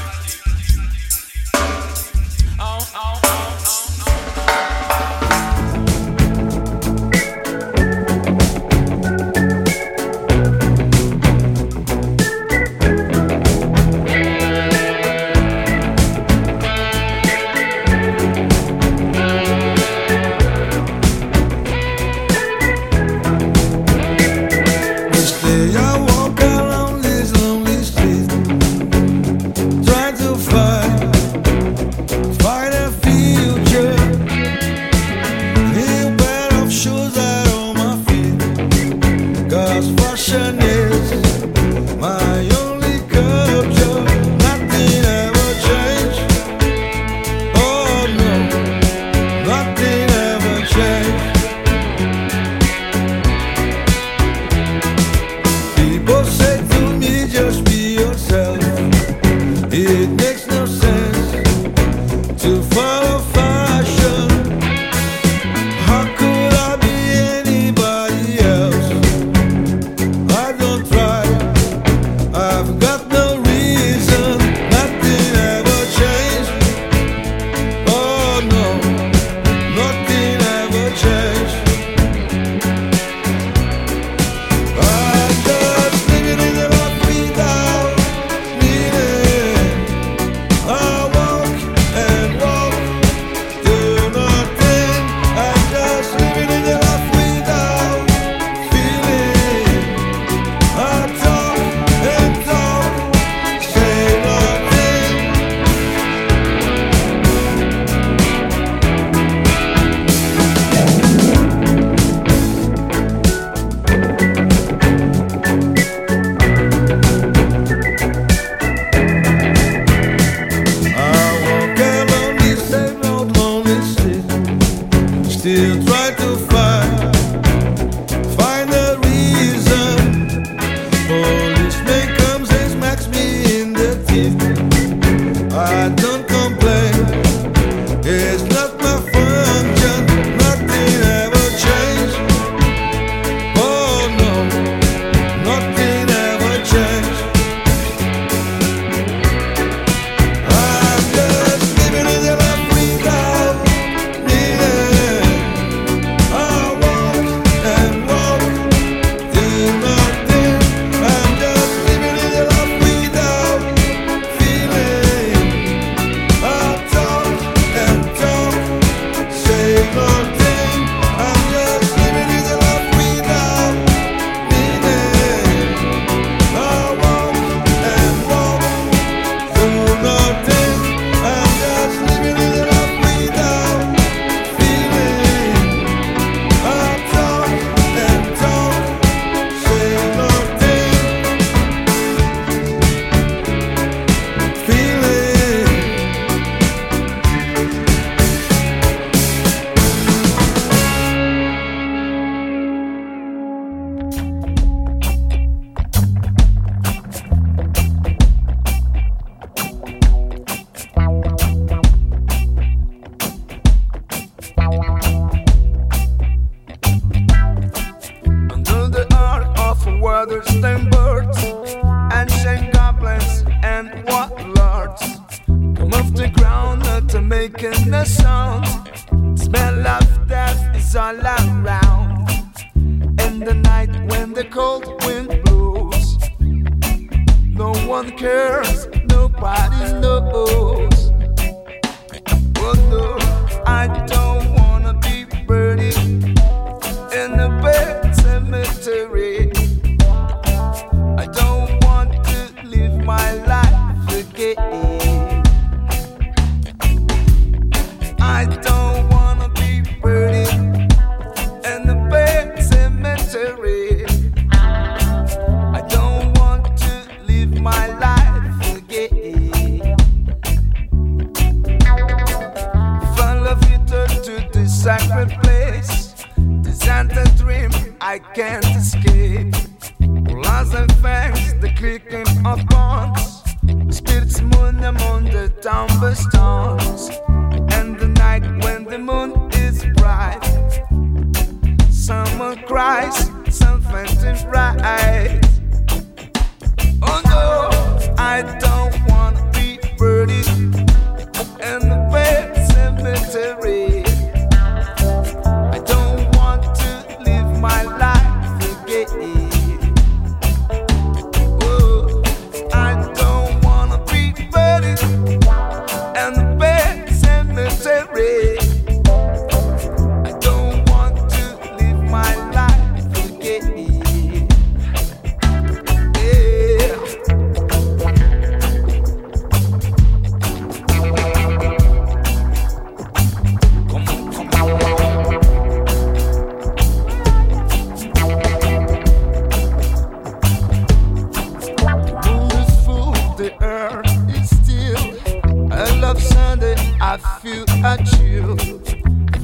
girl, 343.77 344.01
it's 344.29 344.49
still 344.57 345.71
I 345.71 345.99
love 345.99 346.19
Sunday. 346.21 346.75
I 346.99 347.17
feel 347.41 347.65
a 347.85 347.93
chill. 348.11 348.55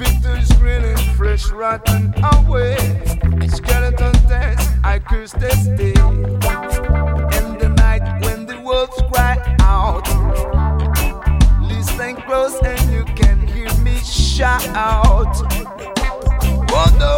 Victory's 0.01 0.51
grinning, 0.53 0.97
fresh 1.15 1.51
rotten 1.51 2.13
away. 2.33 2.77
Skeleton 3.47 4.13
dance, 4.27 4.65
I 4.83 4.97
curse 4.99 5.33
this 5.33 5.65
day. 5.79 5.93
In 7.37 7.47
the 7.61 7.71
night 7.77 8.05
when 8.23 8.47
the 8.47 8.59
wolves 8.65 8.99
cry 9.11 9.37
out, 9.59 10.07
listen 11.61 12.15
close 12.23 12.57
and 12.63 12.81
you 12.91 13.03
can 13.15 13.45
hear 13.47 13.71
me 13.85 13.97
shout. 13.99 15.35
Oh 16.75 16.89
no, 16.97 17.15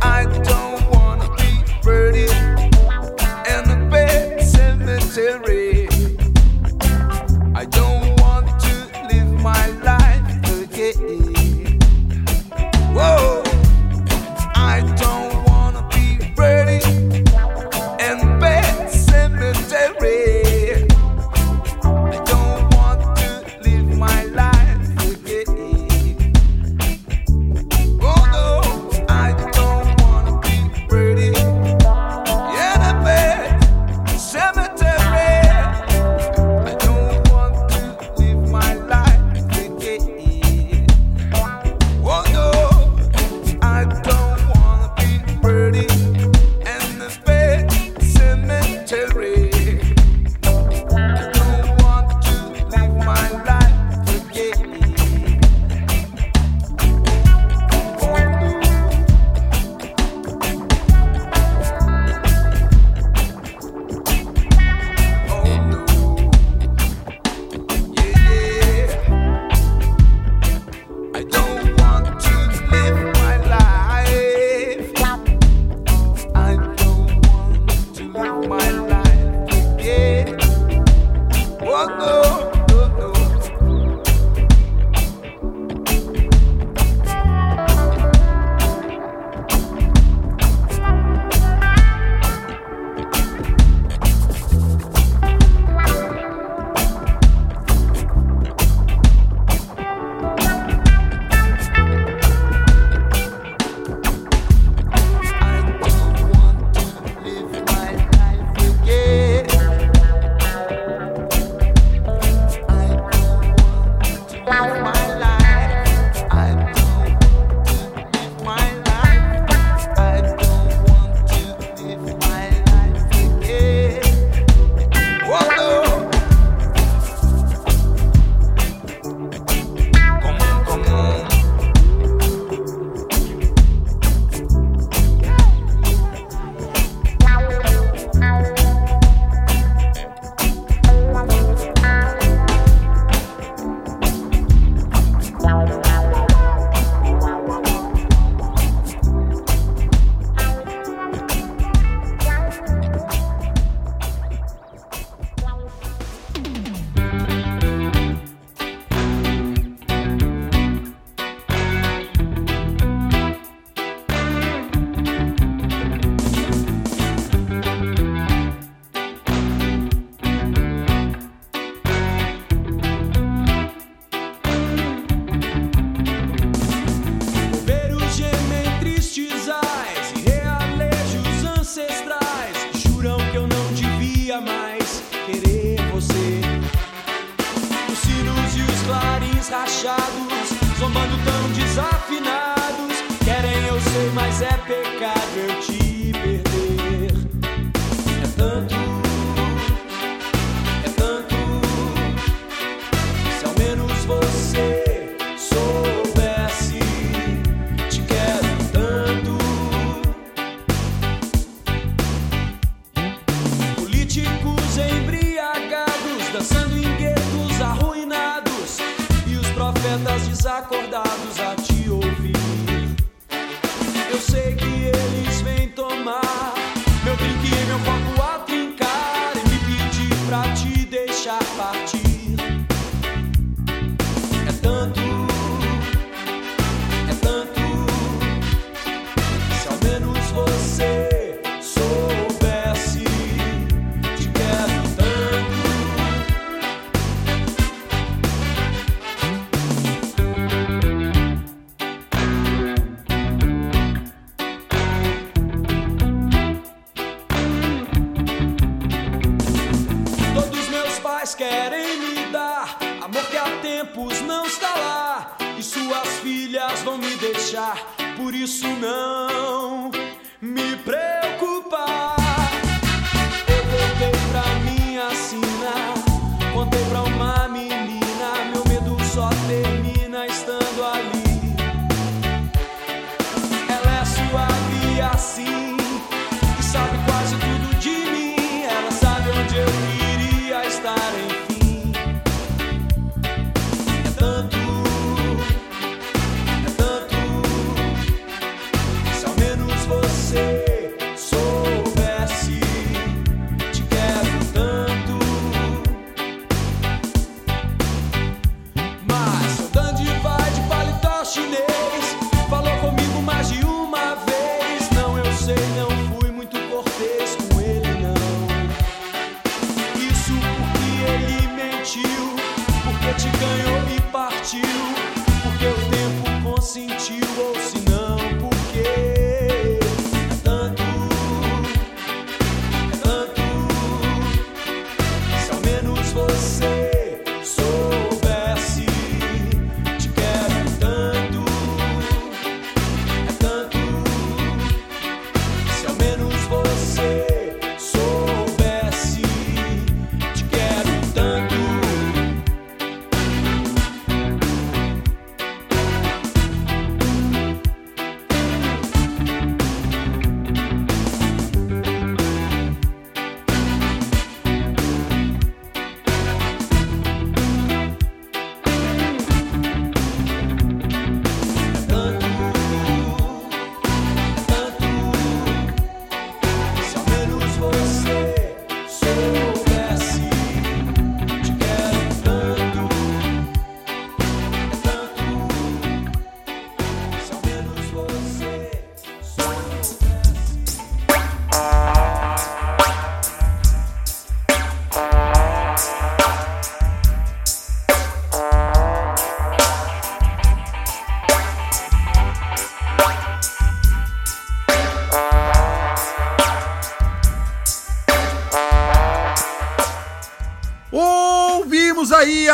I 0.00 0.24
don't 0.50 0.82
wanna 0.94 1.28
be 1.36 1.52
buried 1.84 2.30
in 3.52 3.62
the 3.72 3.88
bed 3.90 4.40
cemetery. 4.42 5.65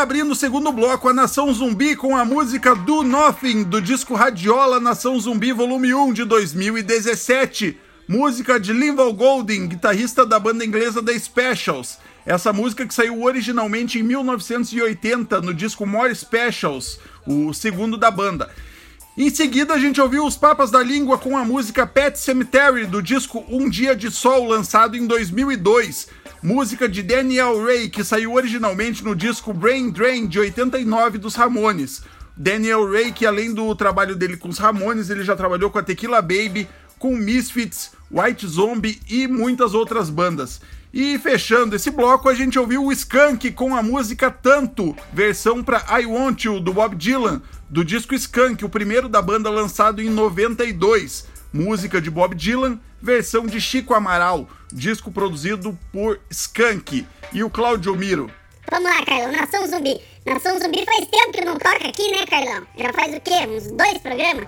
Abrindo 0.03 0.33
o 0.33 0.35
segundo 0.35 0.69
bloco, 0.69 1.07
a 1.07 1.13
Nação 1.13 1.51
Zumbi 1.53 1.95
com 1.95 2.17
a 2.17 2.25
música 2.25 2.75
Do 2.75 3.03
Nothing, 3.03 3.63
do 3.63 3.81
disco 3.81 4.15
Radiola 4.15 4.77
Nação 4.77 5.17
Zumbi 5.17 5.53
Volume 5.53 5.93
1 5.93 6.11
de 6.11 6.25
2017. 6.25 7.77
Música 8.05 8.59
de 8.59 8.73
Linval 8.73 9.13
Golding, 9.13 9.69
guitarrista 9.69 10.25
da 10.25 10.37
banda 10.37 10.65
inglesa 10.65 11.01
The 11.01 11.17
Specials. 11.17 11.99
Essa 12.25 12.51
música 12.51 12.85
que 12.85 12.93
saiu 12.93 13.23
originalmente 13.23 13.97
em 13.97 14.03
1980 14.03 15.39
no 15.39 15.53
disco 15.53 15.85
More 15.85 16.13
Specials, 16.13 16.99
o 17.25 17.53
segundo 17.53 17.97
da 17.97 18.11
banda. 18.11 18.49
Em 19.17 19.29
seguida, 19.29 19.73
a 19.73 19.79
gente 19.79 20.01
ouviu 20.01 20.25
os 20.25 20.35
Papas 20.35 20.69
da 20.69 20.83
Língua 20.83 21.17
com 21.17 21.37
a 21.37 21.45
música 21.45 21.87
Pet 21.87 22.19
Cemetery, 22.19 22.85
do 22.85 23.01
disco 23.01 23.45
Um 23.47 23.69
Dia 23.69 23.95
de 23.95 24.11
Sol, 24.11 24.49
lançado 24.49 24.97
em 24.97 25.07
2002. 25.07 26.09
Música 26.43 26.89
de 26.89 27.01
Daniel 27.01 27.63
Ray, 27.63 27.87
que 27.87 28.03
saiu 28.03 28.33
originalmente 28.33 29.01
no 29.01 29.15
disco 29.15 29.53
Brain 29.53 29.89
Drain, 29.89 30.27
de 30.27 30.39
89, 30.39 31.17
dos 31.17 31.35
Ramones. 31.35 32.01
Daniel 32.35 32.85
Ray, 32.85 33.13
que 33.13 33.25
além 33.25 33.53
do 33.53 33.73
trabalho 33.73 34.13
dele 34.13 34.35
com 34.35 34.49
os 34.49 34.57
Ramones, 34.57 35.09
ele 35.09 35.23
já 35.23 35.37
trabalhou 35.37 35.71
com 35.71 35.79
a 35.79 35.83
Tequila 35.83 36.21
Baby, 36.21 36.67
com 36.99 37.15
Misfits, 37.15 37.91
White 38.11 38.45
Zombie 38.45 39.01
e 39.09 39.25
muitas 39.25 39.73
outras 39.73 40.09
bandas. 40.09 40.59
E 40.93 41.17
fechando 41.17 41.77
esse 41.77 41.89
bloco, 41.89 42.27
a 42.27 42.35
gente 42.35 42.59
ouviu 42.59 42.83
o 42.83 42.91
Skank 42.91 43.49
com 43.53 43.73
a 43.73 43.81
música 43.81 44.29
Tanto, 44.29 44.93
versão 45.13 45.63
para 45.63 45.85
I 45.97 46.05
Want 46.05 46.43
You, 46.43 46.59
do 46.59 46.73
Bob 46.73 46.93
Dylan, 46.97 47.41
do 47.69 47.85
disco 47.85 48.13
Skank, 48.13 48.65
o 48.65 48.69
primeiro 48.69 49.07
da 49.07 49.21
banda 49.21 49.49
lançado 49.49 50.01
em 50.01 50.09
92. 50.09 51.25
Música 51.53 52.01
de 52.01 52.09
Bob 52.09 52.33
Dylan, 52.33 52.79
versão 52.99 53.45
de 53.45 53.61
Chico 53.61 53.93
Amaral, 53.93 54.49
disco 54.71 55.11
produzido 55.11 55.77
por 55.91 56.19
Skank. 56.31 57.05
E 57.31 57.43
o 57.43 57.49
Claudio 57.49 57.95
Miro. 57.95 58.31
Vamos 58.71 58.89
lá, 58.89 59.05
Carlão, 59.05 59.31
Nação 59.31 59.67
Zumbi. 59.67 60.01
Nação 60.25 60.57
Zumbi 60.57 60.83
faz 60.83 61.07
tempo 61.07 61.31
que 61.31 61.45
não 61.45 61.59
toca 61.59 61.87
aqui, 61.87 62.11
né, 62.11 62.25
Carlão? 62.25 62.65
Já 62.75 62.91
faz 62.91 63.15
o 63.15 63.21
quê? 63.21 63.47
Uns 63.47 63.71
dois 63.71 63.99
programas? 63.99 64.47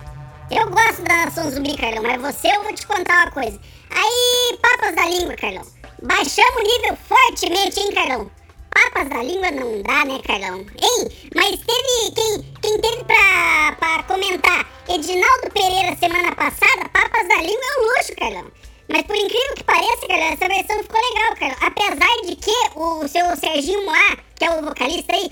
Eu 0.49 0.67
gosto 0.69 1.03
da 1.03 1.25
Nação 1.25 1.51
Zumbi, 1.51 1.77
Carlão, 1.77 2.01
mas 2.01 2.19
você 2.19 2.47
eu 2.47 2.63
vou 2.63 2.73
te 2.73 2.87
contar 2.87 3.25
uma 3.25 3.31
coisa. 3.31 3.59
Aí, 3.91 4.57
papas 4.59 4.95
da 4.95 5.05
língua, 5.07 5.35
Carlão. 5.35 5.65
Baixamos 6.01 6.55
o 6.55 6.63
nível 6.63 6.97
fortemente, 7.07 7.79
hein, 7.79 7.93
Carlão? 7.93 8.31
Papas 8.75 9.07
da 9.07 9.23
língua 9.23 9.51
não 9.51 9.81
dá, 9.83 10.03
né, 10.03 10.19
Carlão? 10.27 10.59
Hein? 10.59 11.29
Mas 11.33 11.51
teve. 11.61 12.11
Quem, 12.13 12.43
quem 12.61 12.81
teve 12.81 13.05
pra, 13.05 13.73
pra 13.79 14.03
comentar? 14.03 14.69
Edinaldo 14.89 15.49
Pereira 15.53 15.95
semana 15.95 16.35
passada, 16.35 16.89
Papas 16.91 17.25
da 17.25 17.35
língua 17.35 17.63
é 17.63 17.79
um 17.79 17.83
luxo, 17.83 18.15
Carlão. 18.19 18.51
Mas 18.89 19.03
por 19.03 19.15
incrível 19.15 19.55
que 19.55 19.63
pareça, 19.63 20.07
Carlão, 20.07 20.27
essa 20.27 20.47
versão 20.49 20.83
ficou 20.83 20.99
legal, 20.99 21.35
Carlão. 21.39 21.57
Apesar 21.61 22.21
de 22.25 22.35
que 22.35 22.51
o 22.75 23.07
seu 23.07 23.37
Serginho 23.37 23.85
Moá, 23.85 24.17
que 24.35 24.43
é 24.43 24.51
o 24.51 24.61
vocalista 24.61 25.15
aí, 25.15 25.31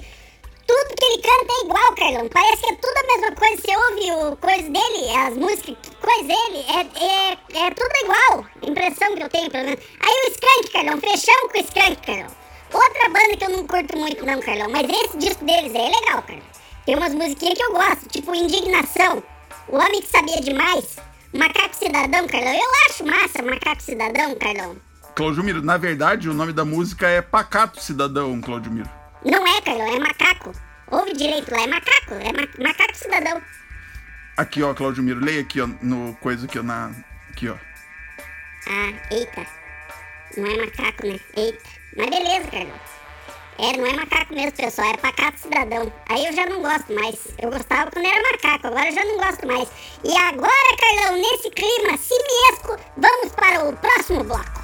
tudo 0.66 0.96
que 0.96 1.06
ele 1.06 1.22
canta 1.22 1.54
é 1.54 1.66
igual, 1.66 1.96
Carlão. 1.96 2.30
Parece 2.30 2.64
que 2.64 2.72
é 2.72 2.76
tudo 2.76 2.98
a 2.98 3.08
mesma 3.08 3.36
coisa. 3.36 3.62
Você 3.62 3.76
ouve 3.76 4.12
o 4.26 4.38
coisa 4.38 4.70
dele, 4.70 5.18
as 5.18 5.36
músicas, 5.36 5.76
coisa 6.00 6.24
dele, 6.24 6.66
é, 6.70 7.06
é, 7.06 7.66
é 7.66 7.72
tudo 7.72 7.92
igual. 8.04 8.46
Impressão 8.62 9.14
que 9.16 9.24
eu 9.24 9.30
tenho, 9.30 9.52
pelo 9.52 9.66
menos. 9.66 9.84
Aí 10.00 10.30
o 10.30 10.32
Skank, 10.32 10.72
Carlão, 10.72 10.98
fechamos 11.02 11.52
com 11.52 11.58
o 11.58 11.62
Skank, 11.62 12.08
Carlão. 12.08 12.43
Outra 12.74 13.10
banda 13.10 13.38
que 13.38 13.46
eu 13.46 13.50
não 13.50 13.68
curto 13.68 13.98
muito, 13.98 14.26
não, 14.26 14.42
Carlão. 14.42 14.70
Mas 14.72 14.90
esse 14.90 15.18
disco 15.18 15.46
deles 15.46 15.74
aí 15.76 15.82
é 15.82 16.00
legal, 16.00 16.24
cara. 16.24 16.42
Tem 16.86 16.96
umas 16.96 17.14
musiquinhas 17.14 17.58
que 17.58 17.64
eu 17.64 17.72
gosto, 17.72 18.10
tipo 18.10 18.36
Indignação, 18.36 19.24
O 19.68 19.78
Homem 19.78 20.02
que 20.02 20.08
Sabia 20.08 20.42
Demais, 20.42 20.98
Macaco 21.34 21.76
Cidadão, 21.76 22.28
Carlão. 22.28 22.54
Eu 22.54 22.70
acho 22.90 23.06
massa 23.06 23.42
Macaco 23.42 23.82
Cidadão, 23.82 24.36
Carlão. 24.36 24.76
Claudio 25.16 25.44
Miro, 25.44 25.62
na 25.62 25.78
verdade, 25.78 26.28
o 26.28 26.34
nome 26.34 26.52
da 26.52 26.66
música 26.66 27.08
é 27.08 27.22
Pacato 27.22 27.80
Cidadão, 27.80 28.42
Claudio 28.42 28.72
Miro. 28.72 28.90
Não 29.24 29.48
é, 29.48 29.62
Carlão, 29.62 29.96
é 29.96 30.00
macaco. 30.00 30.52
Ouve 30.92 31.14
direito 31.14 31.52
lá, 31.52 31.62
é 31.62 31.68
macaco, 31.68 32.14
é 32.16 32.34
ma 32.34 32.68
macaco 32.68 32.96
cidadão. 32.96 33.42
Aqui, 34.36 34.64
ó, 34.64 34.74
Claudio 34.74 35.04
Miro, 35.04 35.20
leia 35.20 35.42
aqui, 35.42 35.62
ó, 35.62 35.68
no 35.82 36.16
coisa 36.16 36.46
aqui, 36.46 36.60
ó, 36.60 36.64
na... 36.64 36.92
Aqui, 37.30 37.48
ó. 37.48 37.56
Ah, 38.68 38.94
eita. 39.12 39.46
Não 40.36 40.48
é 40.48 40.58
macaco, 40.66 41.08
né? 41.08 41.20
Eita. 41.38 41.73
Mas 41.96 42.10
beleza, 42.10 42.50
Carlão. 42.50 42.80
É, 43.60 43.78
não 43.78 43.86
é 43.86 43.94
macaco 43.94 44.34
mesmo, 44.34 44.52
pessoal, 44.54 44.90
é 44.90 44.98
pacato 44.98 45.40
cidadão. 45.40 45.94
Aí 46.10 46.26
eu 46.26 46.34
já 46.34 46.46
não 46.48 46.62
gosto 46.62 46.92
mais. 46.92 47.16
Eu 47.40 47.52
gostava 47.52 47.92
quando 47.92 48.06
era 48.06 48.32
macaco, 48.32 48.68
agora 48.68 48.88
eu 48.88 48.94
já 48.94 49.06
não 49.06 49.18
gosto 49.18 49.48
mais. 49.48 49.70
E 50.04 50.18
agora, 50.18 50.78
Carlão, 50.80 51.18
nesse 51.18 51.52
clima 51.52 51.98
simiesco, 51.98 52.78
vamos 52.98 53.32
para 53.34 53.66
o 53.66 53.74
próximo 53.74 54.24
bloco. 54.24 54.64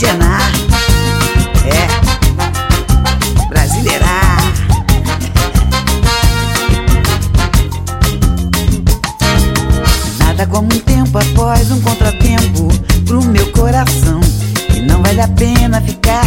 miscigenar, 0.00 0.52
é, 1.66 1.86
brasileirar. 3.48 4.38
Nada 10.18 10.46
como 10.46 10.72
um 10.72 10.78
tempo 10.78 11.18
após 11.18 11.70
um 11.70 11.80
contratempo 11.80 12.68
pro 13.04 13.22
meu 13.24 13.50
coração. 13.52 14.39
Não 14.86 15.02
vale 15.02 15.20
a 15.20 15.28
pena 15.28 15.80
ficar 15.80 16.24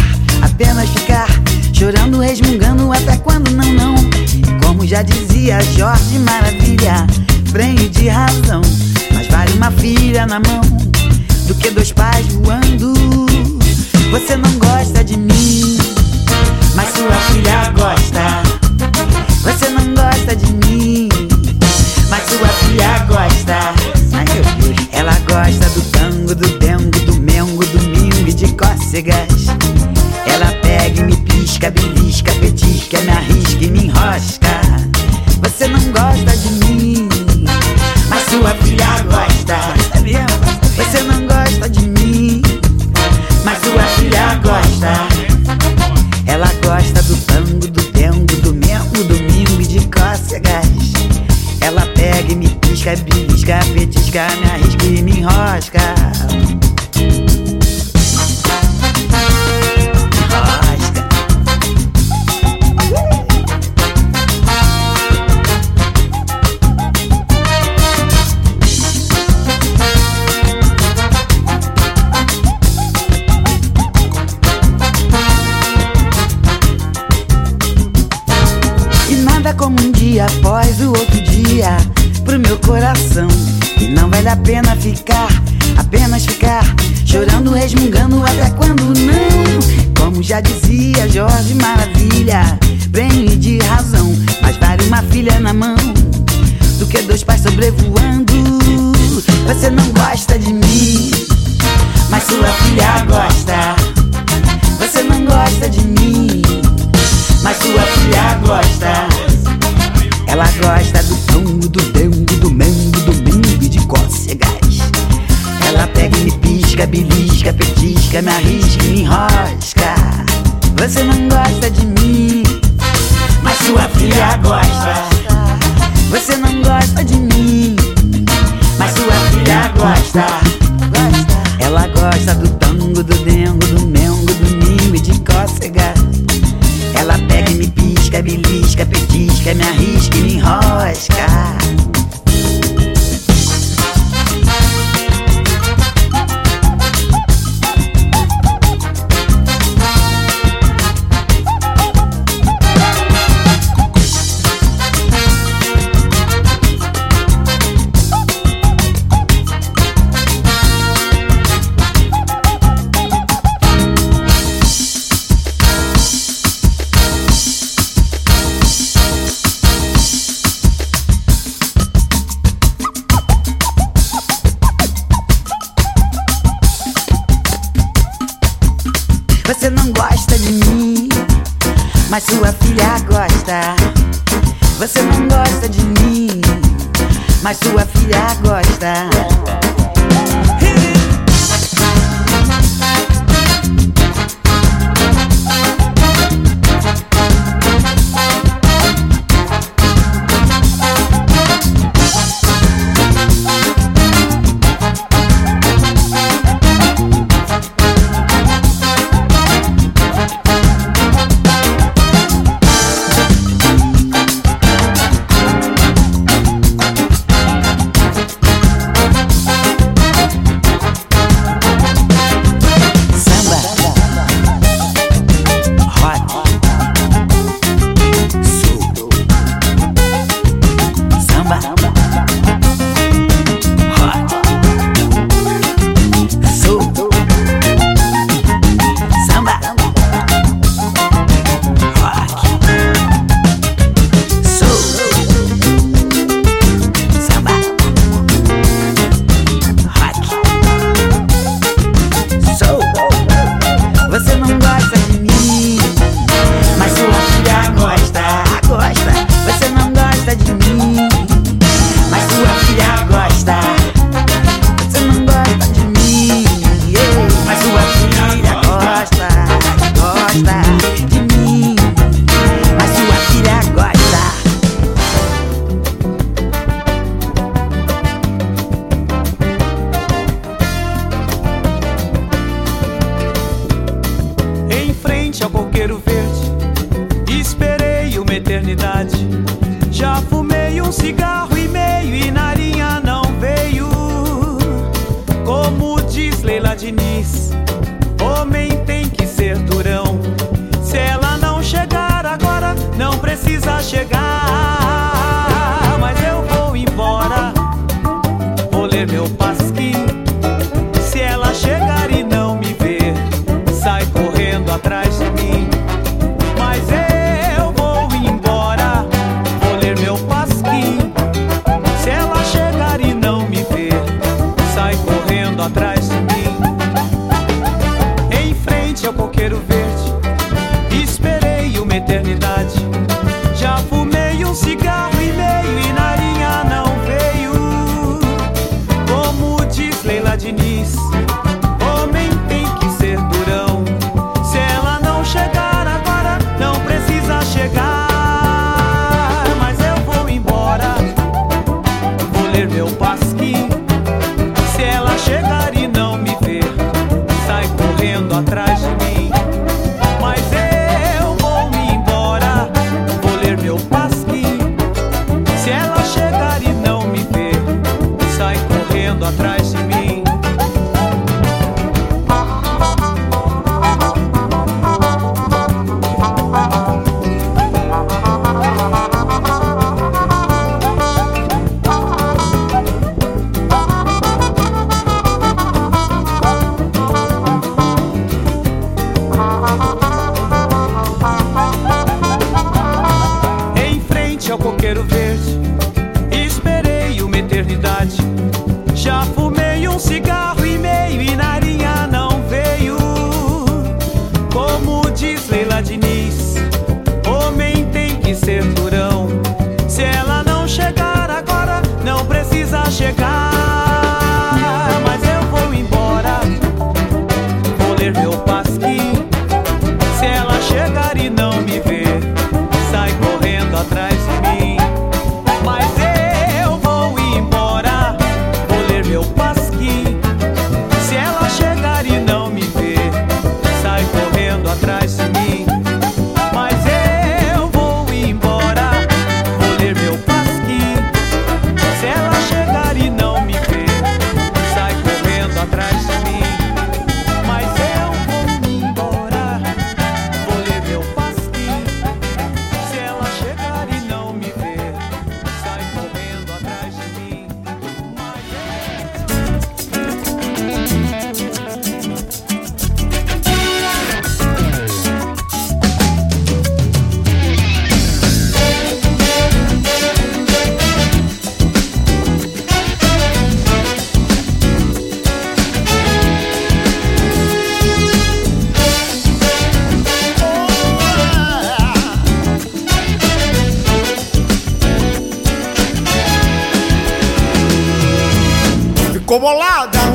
me. 315.32 315.53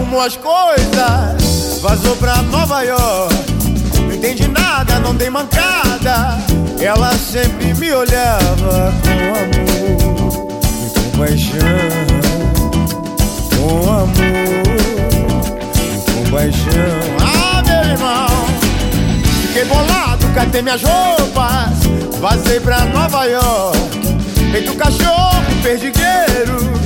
arrumou 0.10 0.22
as 0.22 0.36
coisas, 0.38 1.80
vazou 1.82 2.16
pra 2.16 2.42
Nova 2.42 2.82
York. 2.82 3.36
Não 4.02 4.12
entendi 4.12 4.48
nada, 4.48 5.00
não 5.00 5.14
dei 5.14 5.30
mancada. 5.30 6.40
Ela 6.82 7.14
sempre 7.14 7.76
me 7.76 7.92
olhava 7.94 8.92
com 9.04 9.36
amor 9.36 9.70
e 10.84 11.00
compaixão. 11.00 11.60
Com 13.56 13.92
amor 13.92 14.10
e 15.76 16.12
compaixão. 16.12 17.00
Ah, 17.22 17.62
meu 17.64 17.92
irmão, 17.92 18.28
fiquei 19.42 19.66
bolado, 19.66 20.28
catei 20.34 20.64
minhas 20.64 20.82
roupas. 20.82 22.20
Vazei 22.20 22.60
pra 22.60 22.86
Nova 22.86 23.26
York. 23.26 23.78
Feito 24.52 24.74
cachorro, 24.74 25.44
perdigueiro. 25.62 26.79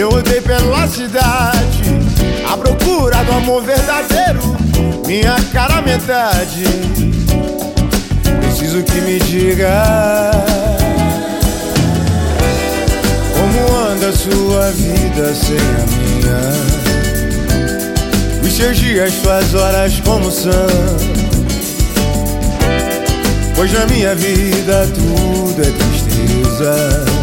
Eu 0.00 0.16
andei 0.16 0.40
pela 0.40 0.88
cidade 0.88 1.82
à 2.50 2.56
procura 2.56 3.22
do 3.22 3.32
amor 3.32 3.62
verdadeiro, 3.62 4.40
minha 5.06 5.36
cara 5.52 5.82
metade. 5.82 6.64
Preciso 8.40 8.82
que 8.82 8.98
me 9.02 9.18
diga 9.18 10.32
como 13.34 13.76
anda 13.92 14.08
a 14.08 14.12
sua 14.14 14.70
vida 14.70 15.34
sem 15.34 15.58
a 15.58 15.84
minha. 15.92 16.40
Os 18.42 18.56
seus 18.56 18.78
dias, 18.78 19.12
suas 19.22 19.52
horas 19.52 20.00
como 20.00 20.30
são. 20.30 20.50
Pois 23.54 23.70
na 23.70 23.84
minha 23.84 24.14
vida 24.14 24.88
tudo 24.94 25.60
é 25.60 25.70
tristeza. 25.70 27.19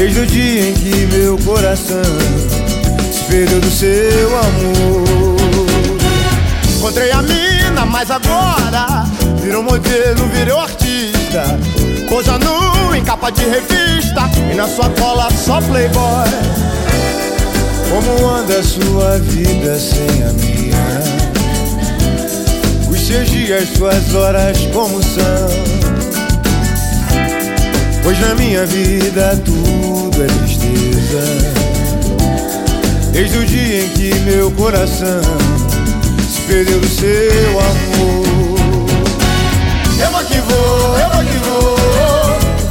Desde 0.00 0.20
o 0.20 0.26
dia 0.26 0.70
em 0.70 0.72
que 0.72 1.06
meu 1.14 1.36
coração 1.36 2.02
se 3.12 3.22
perdeu 3.24 3.60
do 3.60 3.70
seu 3.70 4.28
amor. 4.34 5.36
Encontrei 6.78 7.12
a 7.12 7.20
mina, 7.20 7.84
mas 7.84 8.10
agora 8.10 9.04
Virou 9.42 9.62
modelo, 9.62 10.26
virou 10.32 10.58
artista. 10.58 11.44
Coisa 12.08 12.38
nu 12.38 12.96
em 12.96 13.04
capa 13.04 13.28
de 13.30 13.44
revista 13.44 14.22
E 14.50 14.54
na 14.54 14.66
sua 14.66 14.88
cola 14.88 15.28
só 15.32 15.60
playboy. 15.60 16.30
Como 17.90 18.26
anda 18.26 18.58
a 18.58 18.62
sua 18.62 19.18
vida 19.18 19.78
sem 19.78 20.22
a 20.22 20.32
minha? 20.32 21.02
Os 22.90 23.06
seus 23.06 23.28
dias, 23.28 23.68
suas 23.76 24.14
horas 24.14 24.56
como 24.72 25.02
são? 25.02 25.79
Pois 28.10 28.18
na 28.22 28.34
minha 28.34 28.66
vida 28.66 29.40
tudo 29.44 30.20
é 30.20 30.26
tristeza. 30.26 31.22
Desde 33.12 33.38
o 33.38 33.46
dia 33.46 33.84
em 33.84 33.88
que 33.90 34.12
meu 34.24 34.50
coração 34.50 35.22
Se 36.28 36.40
perdeu 36.40 36.80
do 36.80 36.88
seu 36.88 37.50
amor. 37.60 38.58
É 39.96 40.06
eu 40.06 40.16
aqui 40.16 40.40
vou, 40.40 40.98
é 40.98 41.02
eu 41.02 41.20
aqui 41.20 41.38
vou. 41.44 41.76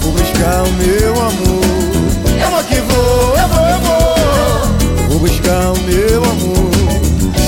Vou 0.02 0.12
buscar 0.12 0.62
o 0.62 0.72
meu 0.74 1.14
amor. 1.22 1.64
É 2.38 2.44
eu 2.44 2.58
aqui 2.58 2.82
vou, 2.82 3.38
eu 3.38 3.48
vou, 3.48 3.66
eu 3.70 3.80
vou. 3.80 5.08
Vou 5.08 5.20
buscar 5.20 5.72
o 5.72 5.80
meu 5.84 6.22
amor. 6.22 6.70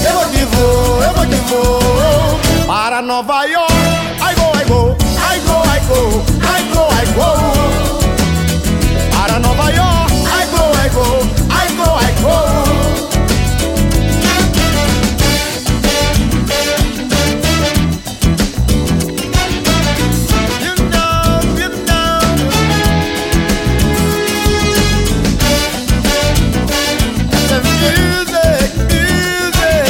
Eu 0.10 0.22
aqui 0.22 0.46
vou, 0.46 1.04
eu 1.04 1.22
aqui 1.24 1.42
vou. 1.50 2.66
Para 2.66 3.02
Nova 3.02 3.44
York. 3.44 3.74
I 4.22 4.34
go, 4.36 4.50
I 4.56 4.64
go, 4.64 4.96
I 5.20 5.40
go, 5.46 5.62
I 5.68 5.80
go, 5.90 6.24
I 6.42 6.64
go, 6.74 6.88
I 6.90 7.06
go. 7.16 7.61
Para 9.32 9.40
Nova 9.40 9.72
York. 9.72 10.12
I 10.12 10.46
go, 10.52 10.64
I 10.76 10.90
go, 10.90 11.06
I 11.50 11.68
go, 11.78 11.88
I 11.96 12.12
go. 12.22 12.36
Vietnam, 20.60 21.40
Vietnam. 21.56 22.22
Essa 27.32 27.58
music, 27.64 28.70
music. 28.92 29.88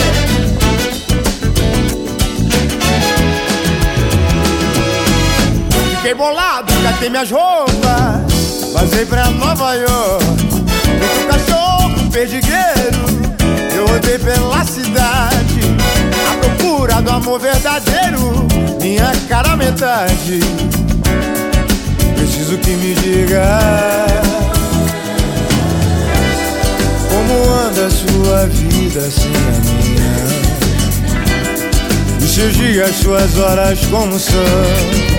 Fiquei 5.95 6.13
bolado, 6.13 6.71
catei 6.83 7.09
minhas 7.09 7.31
roupas 7.31 8.10
Vazei 8.73 9.05
pra 9.05 9.29
Nova 9.31 9.73
York 9.73 10.25
Feito 10.99 11.19
um 11.19 11.27
cachorro 11.27 12.09
perdigueiro. 12.11 13.01
Eu 13.75 13.85
rodei 13.87 14.17
pela 14.17 14.63
cidade 14.63 15.61
À 16.31 16.37
procura 16.37 17.01
do 17.01 17.11
amor 17.11 17.39
verdadeiro 17.39 18.47
Minha 18.81 19.11
cara 19.27 19.55
metade. 19.55 20.39
Preciso 22.15 22.57
que 22.57 22.71
me 22.71 22.95
diga 22.95 23.43
Como 27.09 27.49
anda 27.53 27.87
a 27.87 27.89
sua 27.89 28.47
vida 28.47 29.01
sem 29.11 29.31
a 29.31 29.59
minha? 29.65 29.91
Os 32.23 32.31
seus 32.35 32.53
dias, 32.53 32.95
suas 32.95 33.37
horas 33.37 33.79
como 33.87 34.17
são 34.17 35.10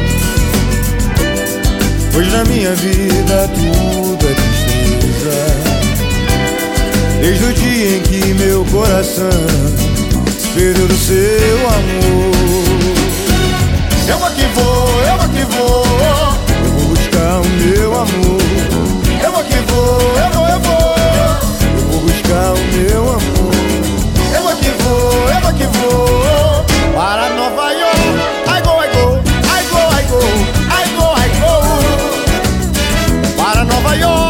Pois 2.12 2.32
na 2.32 2.44
minha 2.44 2.74
vida 2.74 3.48
tudo 3.54 4.26
é 4.28 4.34
tristeza. 4.34 5.72
Desde 7.20 7.44
o 7.44 7.52
dia 7.52 7.96
em 7.96 8.02
que 8.02 8.34
meu 8.34 8.64
coração 8.66 9.30
Perdeu 10.54 10.86
do 10.86 10.94
seu 10.94 11.16
amor. 11.66 12.32
Eu 14.06 14.18
que 14.34 14.46
vou, 14.54 15.00
eu 15.00 15.18
que 15.30 15.44
vou. 15.56 15.82
Eu 16.62 16.70
vou 16.72 16.88
buscar 16.90 17.40
o 17.40 17.48
meu 17.48 17.94
amor. 17.94 18.42
Eu 19.24 19.32
que 19.44 19.72
vou, 19.72 19.98
eu 20.18 20.30
vou, 20.30 20.46
eu 20.46 20.60
vou. 20.60 20.94
Eu 21.74 21.84
vou 21.88 22.00
buscar 22.00 22.52
o 22.52 22.58
meu 22.76 23.02
amor. 23.12 23.54
Eu 24.34 24.56
que 24.56 24.70
vou, 24.82 25.28
eu 25.30 25.54
que 25.54 25.66
vou. 25.78 26.64
Para 26.94 27.30
Nova 27.30 27.72
York 27.72 27.91
Para 33.92 33.98
Nova 33.98 34.00
York 34.00 34.21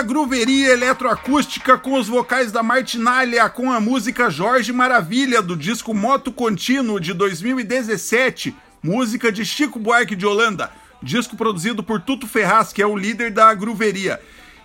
a 0.00 0.02
grooveria 0.02 0.72
eletroacústica 0.72 1.76
com 1.76 1.92
os 1.92 2.08
vocais 2.08 2.50
da 2.50 2.62
Martinalha 2.62 3.50
com 3.50 3.70
a 3.70 3.78
música 3.78 4.30
Jorge 4.30 4.72
Maravilha 4.72 5.42
do 5.42 5.54
disco 5.54 5.92
Moto 5.92 6.32
Contínuo 6.32 6.98
de 6.98 7.12
2017, 7.12 8.56
música 8.82 9.30
de 9.30 9.44
Chico 9.44 9.78
Buarque 9.78 10.16
de 10.16 10.24
Holanda, 10.24 10.70
disco 11.02 11.36
produzido 11.36 11.82
por 11.82 12.00
Tuto 12.00 12.26
Ferraz, 12.26 12.72
que 12.72 12.80
é 12.80 12.86
o 12.86 12.96
líder 12.96 13.30
da 13.30 13.52
grooveria. 13.52 14.18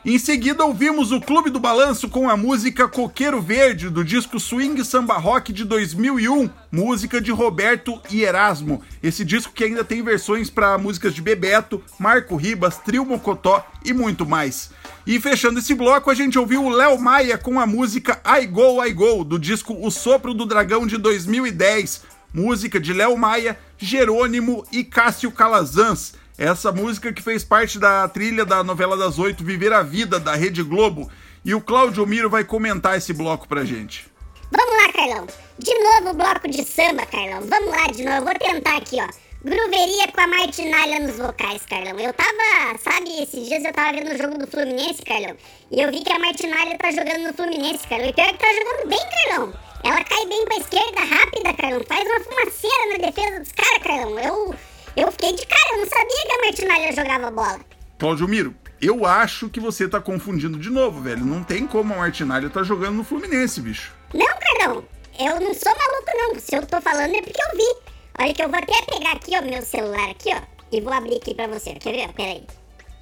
Em 0.05 0.17
seguida, 0.17 0.63
ouvimos 0.63 1.11
o 1.11 1.19
Clube 1.19 1.49
do 1.49 1.59
Balanço 1.59 2.07
com 2.07 2.29
a 2.29 2.37
música 2.37 2.87
Coqueiro 2.87 3.41
Verde, 3.41 3.89
do 3.89 4.05
disco 4.05 4.39
Swing 4.39 4.85
Samba 4.85 5.17
Rock 5.17 5.51
de 5.51 5.65
2001, 5.65 6.49
música 6.71 7.19
de 7.19 7.31
Roberto 7.31 7.99
e 8.09 8.21
Erasmo. 8.21 8.81
Esse 9.03 9.25
disco 9.25 9.51
que 9.51 9.65
ainda 9.65 9.83
tem 9.83 10.01
versões 10.01 10.49
para 10.49 10.77
músicas 10.77 11.13
de 11.13 11.21
Bebeto, 11.21 11.83
Marco 11.99 12.37
Ribas, 12.37 12.77
Trio 12.77 13.03
Mocotó 13.03 13.65
e 13.83 13.91
muito 13.91 14.25
mais. 14.25 14.69
E 15.05 15.19
fechando 15.19 15.59
esse 15.59 15.75
bloco, 15.75 16.09
a 16.09 16.15
gente 16.15 16.39
ouviu 16.39 16.63
o 16.63 16.69
Léo 16.69 16.99
Maia 16.99 17.37
com 17.37 17.59
a 17.59 17.67
música 17.67 18.19
I 18.25 18.47
Go, 18.47 18.83
I 18.83 18.91
Go, 18.91 19.23
do 19.23 19.37
disco 19.37 19.77
O 19.79 19.91
Sopro 19.91 20.33
do 20.33 20.47
Dragão 20.47 20.87
de 20.87 20.97
2010, 20.97 22.01
música 22.33 22.79
de 22.79 22.91
Léo 22.91 23.15
Maia, 23.15 23.55
Jerônimo 23.77 24.65
e 24.71 24.83
Cássio 24.83 25.31
Calazans. 25.31 26.15
Essa 26.35 26.71
música 26.71 27.13
que 27.13 27.21
fez 27.21 27.43
parte 27.43 27.77
da 27.77 28.07
trilha 28.07 28.43
da 28.43 28.63
novela 28.63 28.97
das 28.97 29.19
oito 29.19 29.43
Viver 29.43 29.73
a 29.73 29.83
Vida, 29.83 30.19
da 30.19 30.33
Rede 30.35 30.63
Globo. 30.63 31.09
E 31.45 31.53
o 31.53 31.61
Cláudio 31.61 32.05
Miro 32.07 32.29
vai 32.29 32.43
comentar 32.43 32.97
esse 32.97 33.13
bloco 33.13 33.47
pra 33.47 33.63
gente. 33.63 34.07
Vamos 34.51 34.83
lá, 34.83 34.91
Carlão. 34.91 35.27
De 35.59 35.73
novo 35.73 36.09
o 36.09 36.13
bloco 36.15 36.49
de 36.49 36.63
samba, 36.65 37.05
Carlão. 37.05 37.41
Vamos 37.47 37.69
lá 37.69 37.87
de 37.87 38.03
novo. 38.03 38.25
Vou 38.25 38.33
tentar 38.39 38.77
aqui, 38.77 38.97
ó. 38.99 39.24
Grooveria 39.45 40.07
com 40.11 40.21
a 40.21 40.27
Martinalha 40.27 41.01
nos 41.01 41.17
vocais, 41.17 41.63
Carlão. 41.67 41.99
Eu 41.99 42.11
tava, 42.13 42.79
sabe, 42.79 43.21
esses 43.21 43.47
dias 43.47 43.63
eu 43.63 43.71
tava 43.71 43.95
vendo 43.95 44.11
o 44.11 44.17
jogo 44.17 44.39
do 44.39 44.47
Fluminense, 44.47 45.03
Carlão. 45.03 45.37
E 45.69 45.79
eu 45.79 45.91
vi 45.91 46.03
que 46.03 46.11
a 46.11 46.17
Martinalha 46.17 46.75
tá 46.79 46.89
jogando 46.89 47.27
no 47.27 47.33
Fluminense, 47.35 47.87
Carlão. 47.87 48.09
E 48.09 48.13
pior 48.13 48.25
que 48.29 48.39
tá 48.39 48.47
jogando 48.51 48.89
bem, 48.89 48.99
Carlão. 49.27 49.53
Ela 49.83 50.03
cai 50.03 50.25
bem 50.25 50.45
pra 50.45 50.57
esquerda, 50.57 50.99
rápida, 50.99 51.53
Carlão. 51.53 51.83
Faz 51.87 52.09
uma 52.09 52.19
fumaceira 52.21 52.87
na 52.89 53.05
defesa 53.05 53.39
dos 53.39 53.51
caras, 53.51 53.83
Carlão. 53.83 54.19
Eu, 54.19 54.55
eu 54.97 55.11
fiquei 55.11 55.33
de 55.33 55.45
cara, 55.45 55.73
eu 55.73 55.77
não 55.77 55.89
sabia 55.89 56.25
que 56.25 56.31
a 56.31 56.41
Martinalha 56.41 56.91
jogava 56.91 57.29
bola. 57.29 57.59
Cláudio 57.99 58.27
Miro, 58.27 58.55
eu 58.81 59.05
acho 59.05 59.47
que 59.47 59.59
você 59.59 59.87
tá 59.87 60.01
confundindo 60.01 60.57
de 60.57 60.71
novo, 60.71 61.01
velho. 61.01 61.23
Não 61.23 61.43
tem 61.43 61.67
como 61.67 61.93
a 61.93 61.97
Martinalha 61.97 62.49
tá 62.49 62.63
jogando 62.63 62.95
no 62.95 63.03
Fluminense, 63.03 63.61
bicho. 63.61 63.93
Não, 64.11 64.25
Carlão. 64.25 64.83
Eu 65.19 65.39
não 65.39 65.53
sou 65.53 65.71
maluco, 65.71 66.11
não. 66.15 66.39
Se 66.39 66.55
eu 66.55 66.65
tô 66.65 66.81
falando 66.81 67.13
é 67.15 67.21
porque 67.21 67.39
eu 67.39 67.57
vi. 67.57 67.84
Olha 68.17 68.33
que 68.33 68.41
eu 68.41 68.49
vou 68.49 68.57
até 68.57 68.81
pegar 68.85 69.11
aqui, 69.11 69.37
ó, 69.37 69.41
meu 69.41 69.61
celular 69.61 70.09
aqui, 70.09 70.29
ó. 70.33 70.41
E 70.71 70.79
vou 70.81 70.93
abrir 70.93 71.17
aqui 71.17 71.35
pra 71.35 71.47
você. 71.47 71.73
Quer 71.75 71.93
ver? 71.93 72.13
Pera 72.13 72.31
aí. 72.31 72.47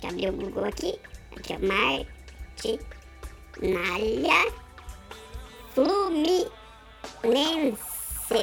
Deixa 0.02 0.08
eu 0.08 0.10
abrir 0.10 0.30
o 0.30 0.34
Google 0.34 0.66
aqui. 0.66 1.00
Aqui, 1.38 1.54
ó. 1.54 1.60
Martinalha 3.62 4.54
Fluminense. 5.74 6.52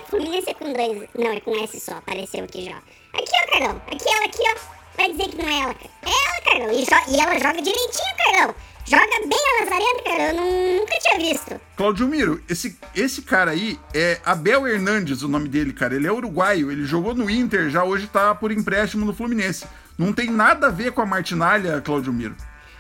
Fluminense 0.08 0.50
é 0.50 0.54
com 0.54 0.72
dois. 0.72 1.08
Não, 1.14 1.32
é 1.32 1.40
com 1.40 1.54
S 1.56 1.80
só. 1.80 1.96
Apareceu 1.96 2.44
aqui 2.44 2.64
já. 2.66 2.76
Aqui, 3.14 3.32
ó, 3.34 3.50
Carlão. 3.50 3.82
Aqui 3.86 4.08
ela, 4.08 4.24
aqui, 4.26 4.42
ó. 4.46 4.54
Vai 4.96 5.10
dizer 5.10 5.28
que 5.28 5.36
não 5.42 5.48
é 5.48 5.60
ela. 5.60 5.74
É 6.02 6.08
ela, 6.08 6.40
Carlão. 6.44 6.70
E, 6.72 6.84
e 7.14 7.20
ela 7.20 7.38
joga 7.38 7.62
direitinho, 7.62 8.16
Carlão. 8.16 8.54
Joga 8.90 9.20
bem 9.26 9.38
a 9.38 9.64
Lazarenta, 9.64 10.02
cara. 10.02 10.22
Eu 10.30 10.34
nu- 10.34 10.78
nunca 10.80 10.98
tinha 10.98 11.18
visto. 11.18 11.60
Cláudio 11.76 12.08
Miro, 12.08 12.42
esse, 12.48 12.76
esse 12.94 13.22
cara 13.22 13.52
aí 13.52 13.78
é 13.94 14.18
Abel 14.24 14.66
Hernandes, 14.66 15.22
o 15.22 15.28
nome 15.28 15.48
dele, 15.48 15.72
cara. 15.72 15.94
Ele 15.94 16.08
é 16.08 16.12
uruguaio, 16.12 16.72
ele 16.72 16.84
jogou 16.84 17.14
no 17.14 17.30
Inter, 17.30 17.70
já 17.70 17.84
hoje 17.84 18.08
tá 18.08 18.34
por 18.34 18.50
empréstimo 18.50 19.06
no 19.06 19.14
Fluminense. 19.14 19.64
Não 19.96 20.12
tem 20.12 20.28
nada 20.30 20.66
a 20.66 20.70
ver 20.70 20.90
com 20.92 21.02
a 21.02 21.06
Martinalha, 21.06 21.80
Cláudio 21.80 22.12
Miro. 22.12 22.34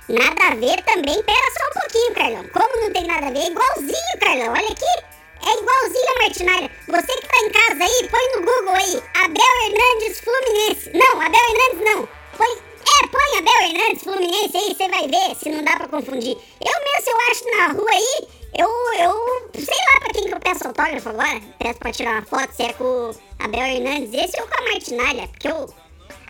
Nada 0.08 0.48
a 0.48 0.54
ver 0.56 0.82
também. 0.82 1.22
Pera 1.22 1.50
só 1.56 1.68
um 1.68 1.80
pouquinho, 1.80 2.14
Carlão. 2.14 2.44
Como 2.52 2.82
não 2.84 2.92
tem 2.92 3.06
nada 3.06 3.26
a 3.28 3.30
ver? 3.30 3.38
É 3.38 3.46
igualzinho, 3.50 4.18
Carlão. 4.20 4.48
Olha 4.52 4.68
aqui. 4.72 5.20
É 5.46 5.58
igualzinho 5.62 6.10
a 6.16 6.18
Martinalha. 6.22 6.70
Você 6.88 7.12
que 7.20 7.28
tá 7.28 7.38
em 7.38 7.50
casa 7.50 7.84
aí, 7.84 8.08
põe 8.10 8.32
no 8.40 8.46
Google 8.46 8.74
aí. 8.74 9.02
Abel 9.14 9.54
Hernandes 9.64 10.20
Fluminense. 10.20 10.90
Não, 10.92 11.20
Abel 11.20 11.40
Hernandes 11.40 11.94
não. 11.94 12.08
Põe. 12.36 12.69
É, 12.80 13.06
põe 13.06 13.38
Abel 13.38 13.68
Hernandes 13.68 14.02
Fluminense 14.02 14.56
aí, 14.56 14.74
você 14.74 14.88
vai 14.88 15.08
ver 15.08 15.36
se 15.36 15.50
não 15.50 15.62
dá 15.64 15.76
pra 15.76 15.88
confundir. 15.88 16.36
Eu 16.60 16.84
mesmo, 16.84 17.10
eu 17.10 17.20
acho 17.30 17.56
na 17.56 17.66
rua 17.72 17.90
aí, 17.90 18.28
eu, 18.58 18.68
eu 18.68 19.50
sei 19.54 19.78
lá 19.92 20.00
pra 20.00 20.12
quem 20.12 20.24
que 20.24 20.34
eu 20.34 20.40
peço 20.40 20.66
autógrafo 20.66 21.08
agora. 21.08 21.40
Peço 21.58 21.78
pra 21.78 21.92
tirar 21.92 22.12
uma 22.12 22.22
foto, 22.22 22.52
se 22.54 22.62
é 22.62 22.72
com 22.72 22.84
o 22.84 23.14
Abel 23.38 23.66
Hernandes 23.66 24.12
esse 24.12 24.40
ou 24.40 24.48
com 24.48 24.54
a 24.54 24.62
Martinalha, 24.70 25.28
porque 25.28 25.48
eu... 25.48 25.74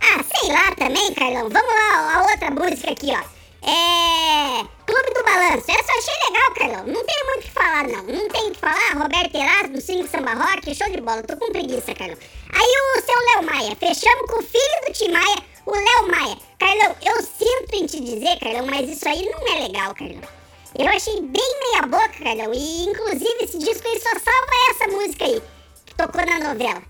Ah, 0.02 0.22
sei 0.22 0.52
lá 0.52 0.74
também, 0.76 1.14
Carlão. 1.14 1.48
Vamos 1.50 1.74
lá, 1.74 2.14
a 2.14 2.22
outra 2.22 2.50
música 2.50 2.90
aqui, 2.90 3.10
ó. 3.10 3.68
É... 3.68 4.79
Clube 4.90 5.14
do 5.14 5.22
Balanço. 5.22 5.70
Essa 5.70 5.92
eu 5.92 5.98
achei 5.98 6.14
legal, 6.26 6.54
Carlão. 6.54 6.92
Não 6.92 7.04
tem 7.04 7.24
muito 7.24 7.38
o 7.38 7.42
que 7.42 7.50
falar, 7.52 7.86
não. 7.86 8.02
Não 8.02 8.28
tem 8.28 8.48
o 8.48 8.50
que 8.50 8.58
falar. 8.58 8.92
Roberto 8.94 9.34
Erasmo, 9.36 9.80
5 9.80 10.08
Samba 10.08 10.34
Rock, 10.34 10.74
show 10.74 10.90
de 10.90 11.00
bola. 11.00 11.22
Tô 11.22 11.36
com 11.36 11.52
preguiça, 11.52 11.94
Carlão. 11.94 12.18
Aí 12.52 12.74
o 12.96 13.00
seu 13.00 13.18
Léo 13.20 13.42
Maia. 13.44 13.76
Fechamos 13.76 14.28
com 14.28 14.40
o 14.40 14.42
filho 14.42 14.86
do 14.86 14.92
Tim 14.92 15.12
Maia, 15.12 15.36
o 15.64 15.70
Léo 15.70 16.08
Maia. 16.10 16.36
Carlão, 16.58 16.96
eu 17.06 17.22
sinto 17.22 17.72
em 17.72 17.86
te 17.86 18.00
dizer, 18.00 18.36
Carlão, 18.40 18.66
mas 18.66 18.90
isso 18.90 19.08
aí 19.08 19.30
não 19.30 19.46
é 19.54 19.68
legal, 19.68 19.94
Carlão. 19.94 20.22
Eu 20.76 20.88
achei 20.88 21.20
bem 21.20 21.58
meia 21.60 21.82
boca, 21.82 22.24
Carlão. 22.24 22.52
E 22.52 22.84
inclusive 22.86 23.44
esse 23.44 23.58
disco 23.58 23.86
aí 23.86 24.00
só 24.00 24.10
salva 24.10 24.70
essa 24.70 24.88
música 24.88 25.24
aí, 25.24 25.40
que 25.86 25.94
tocou 25.94 26.26
na 26.26 26.48
novela. 26.48 26.82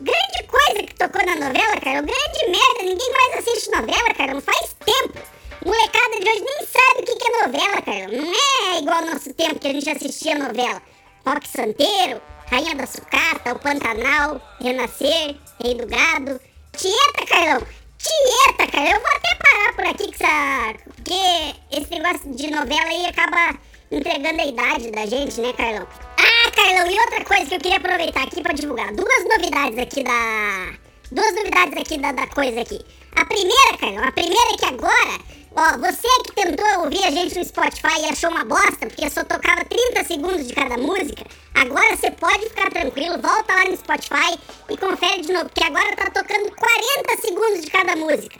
Grande 0.00 0.42
coisa 0.46 0.82
que 0.84 0.94
tocou 0.94 1.26
na 1.26 1.34
novela, 1.34 1.80
Carlão. 1.80 2.04
Grande 2.04 2.50
merda. 2.50 2.82
Ninguém 2.84 3.12
mais 3.12 3.38
assiste 3.38 3.68
novela, 3.72 4.14
Carlão. 4.14 4.40
Faz 4.40 4.76
tempo. 4.84 5.37
Molecada 5.64 6.20
de 6.20 6.28
hoje 6.30 6.44
nem 6.44 6.66
sabe 6.66 7.00
o 7.00 7.04
que 7.04 7.26
é 7.26 7.46
novela, 7.46 7.82
Carlão. 7.82 8.22
Não 8.22 8.32
é 8.32 8.78
igual 8.78 8.98
ao 8.98 9.06
nosso 9.06 9.34
tempo 9.34 9.58
que 9.58 9.68
a 9.68 9.72
gente 9.72 9.90
assistia 9.90 10.38
novela. 10.38 10.80
Rock 11.26 11.48
Santeiro, 11.48 12.22
Rainha 12.50 12.74
da 12.76 12.86
Sucata, 12.86 13.52
O 13.52 13.58
Pantanal, 13.58 14.40
Renascer, 14.60 15.36
Rei 15.62 15.74
do 15.74 15.86
Gado. 15.86 16.40
Tieta, 16.76 17.26
Carlão. 17.28 17.66
Tieta, 17.98 18.70
cara. 18.70 18.90
Eu 18.90 19.00
vou 19.00 19.10
até 19.10 19.34
parar 19.34 19.74
por 19.74 19.86
aqui 19.86 20.12
que 20.12 20.22
essa... 20.22 20.74
Porque 20.94 21.54
esse 21.72 21.90
negócio 21.90 22.34
de 22.34 22.50
novela 22.50 22.88
aí 22.88 23.06
acaba 23.06 23.58
entregando 23.90 24.40
a 24.40 24.46
idade 24.46 24.90
da 24.92 25.06
gente, 25.06 25.40
né, 25.40 25.52
Carlão? 25.54 25.88
Ah, 26.18 26.50
Carlão, 26.54 26.90
e 26.90 27.00
outra 27.00 27.24
coisa 27.24 27.46
que 27.46 27.54
eu 27.56 27.60
queria 27.60 27.78
aproveitar 27.78 28.22
aqui 28.22 28.42
pra 28.42 28.52
divulgar. 28.52 28.92
Duas 28.94 29.24
novidades 29.24 29.78
aqui 29.78 30.04
da... 30.04 30.87
Duas 31.10 31.34
novidades 31.34 31.76
aqui 31.78 31.98
da, 31.98 32.12
da 32.12 32.26
coisa 32.26 32.60
aqui. 32.60 32.80
A 33.16 33.24
primeira, 33.24 33.78
Carlão, 33.78 34.04
a 34.04 34.12
primeira 34.12 34.52
é 34.52 34.56
que 34.56 34.64
agora 34.66 35.38
Ó, 35.56 35.78
você 35.78 36.06
que 36.24 36.32
tentou 36.34 36.84
ouvir 36.84 37.02
a 37.04 37.10
gente 37.10 37.36
no 37.36 37.44
Spotify 37.44 38.00
e 38.00 38.10
achou 38.10 38.30
uma 38.30 38.44
bosta, 38.44 38.86
porque 38.86 39.10
só 39.10 39.24
tocava 39.24 39.64
30 39.64 40.04
segundos 40.04 40.46
de 40.46 40.54
cada 40.54 40.76
música, 40.76 41.24
agora 41.52 41.96
você 41.96 42.12
pode 42.12 42.48
ficar 42.50 42.70
tranquilo, 42.70 43.20
volta 43.20 43.54
lá 43.54 43.64
no 43.64 43.76
Spotify 43.76 44.38
e 44.68 44.76
confere 44.76 45.22
de 45.22 45.32
novo, 45.32 45.46
porque 45.46 45.64
agora 45.64 45.96
tá 45.96 46.10
tocando 46.10 46.54
40 46.54 47.22
segundos 47.22 47.60
de 47.62 47.70
cada 47.72 47.96
música. 47.96 48.38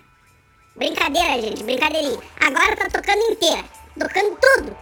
Brincadeira, 0.77 1.43
gente, 1.43 1.65
brincadeirinha. 1.65 2.21
Agora 2.41 2.77
tá 2.77 2.89
tocando 2.89 3.33
inteira, 3.33 3.65
tocando 3.99 4.39
tudo. 4.41 4.77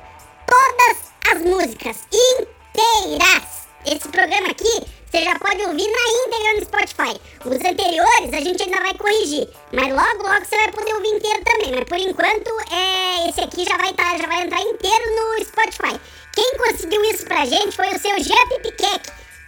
Todas 0.47 1.13
as 1.33 1.41
músicas 1.41 2.07
inteiras. 2.13 3.67
Esse 3.87 4.09
programa 4.09 4.49
aqui 4.49 4.85
você 5.11 5.23
já 5.23 5.39
pode 5.39 5.63
ouvir 5.63 5.89
na 5.89 6.27
íntegra 6.27 6.53
no 6.55 6.65
Spotify. 6.65 7.21
Os 7.45 7.65
anteriores 7.65 8.33
a 8.33 8.41
gente 8.41 8.63
ainda 8.63 8.81
vai 8.81 8.95
corrigir, 8.95 9.49
mas 9.73 9.89
logo 9.89 10.23
logo 10.23 10.45
você 10.45 10.57
vai 10.57 10.73
poder 10.73 10.95
ouvir 10.95 11.09
inteiro 11.09 11.45
também. 11.45 11.73
Mas 11.73 11.85
por 11.85 11.99
enquanto 11.99 12.51
é 12.73 13.29
esse 13.29 13.41
aqui 13.41 13.65
já 13.65 13.77
vai 13.77 13.93
tá, 13.93 14.17
já 14.19 14.27
vai 14.27 14.43
entrar 14.43 14.61
inteiro 14.61 15.05
no 15.17 15.45
Spotify. 15.45 16.01
Quem 16.33 16.59
conseguiu 16.59 17.03
isso 17.05 17.25
pra 17.25 17.47
gente 17.47 17.75
foi 17.75 17.89
o 17.89 17.99
seu 17.99 18.17
Jeff 18.17 18.61
Piquet. 18.63 19.01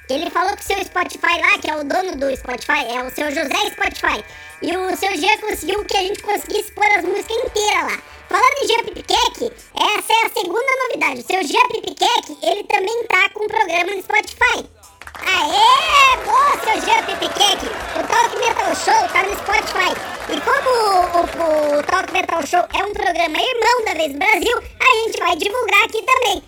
Ele 0.09 0.31
falou 0.31 0.57
que 0.57 0.63
o 0.63 0.65
seu 0.65 0.83
Spotify 0.85 1.39
lá, 1.39 1.59
que 1.59 1.71
é 1.71 1.77
o 1.77 1.85
dono 1.85 2.17
do 2.17 2.35
Spotify, 2.35 2.87
é 2.89 3.03
o 3.03 3.11
seu 3.11 3.31
José 3.31 3.71
Spotify. 3.73 4.25
E 4.63 4.75
o 4.75 4.97
seu 4.97 5.15
Jean 5.17 5.39
conseguiu 5.39 5.85
que 5.85 5.97
a 5.97 6.01
gente 6.01 6.23
conseguisse 6.23 6.73
pôr 6.73 6.87
as 6.87 7.05
músicas 7.05 7.37
inteiras 7.37 7.93
lá. 7.93 8.03
Falando 8.29 8.63
em 8.63 8.67
Jean 8.67 8.85
Piquet, 8.85 9.53
essa 9.75 10.13
é 10.13 10.27
a 10.27 10.31
segunda 10.31 10.71
novidade. 10.85 11.21
O 11.21 11.27
seu 11.27 11.43
Jean 11.45 11.69
Piquet, 11.69 12.39
ele 12.43 12.65
também 12.65 13.05
tá 13.07 13.29
com 13.31 13.45
um 13.45 13.49
programa 13.49 13.95
no 13.95 14.03
Spotify. 14.03 14.78
Aê, 15.15 16.17
boa, 16.25 16.53
seu 16.63 16.81
Jean 16.83 17.03
Pipiqueque! 17.05 17.67
O 17.67 18.07
Talk 18.07 18.37
Metal 18.37 18.75
Show 18.75 19.09
tá 19.09 19.23
no 19.23 19.35
Spotify. 19.37 19.93
E 20.29 20.41
como 20.41 20.71
o, 20.71 21.21
o, 21.21 21.79
o, 21.79 21.83
Talk 21.85 22.13
Metal 22.13 22.47
Show 22.47 22.65
é 22.79 22.85
um 22.85 22.93
programa 22.93 23.39
irmão 23.39 23.85
da 23.87 23.95
Vez 23.95 24.13
Brasil, 24.13 24.59
a 24.59 25.07
gente 25.07 25.19
vai 25.19 25.37
divulgar 25.37 25.85
aqui 25.85 26.03
também. 26.03 26.43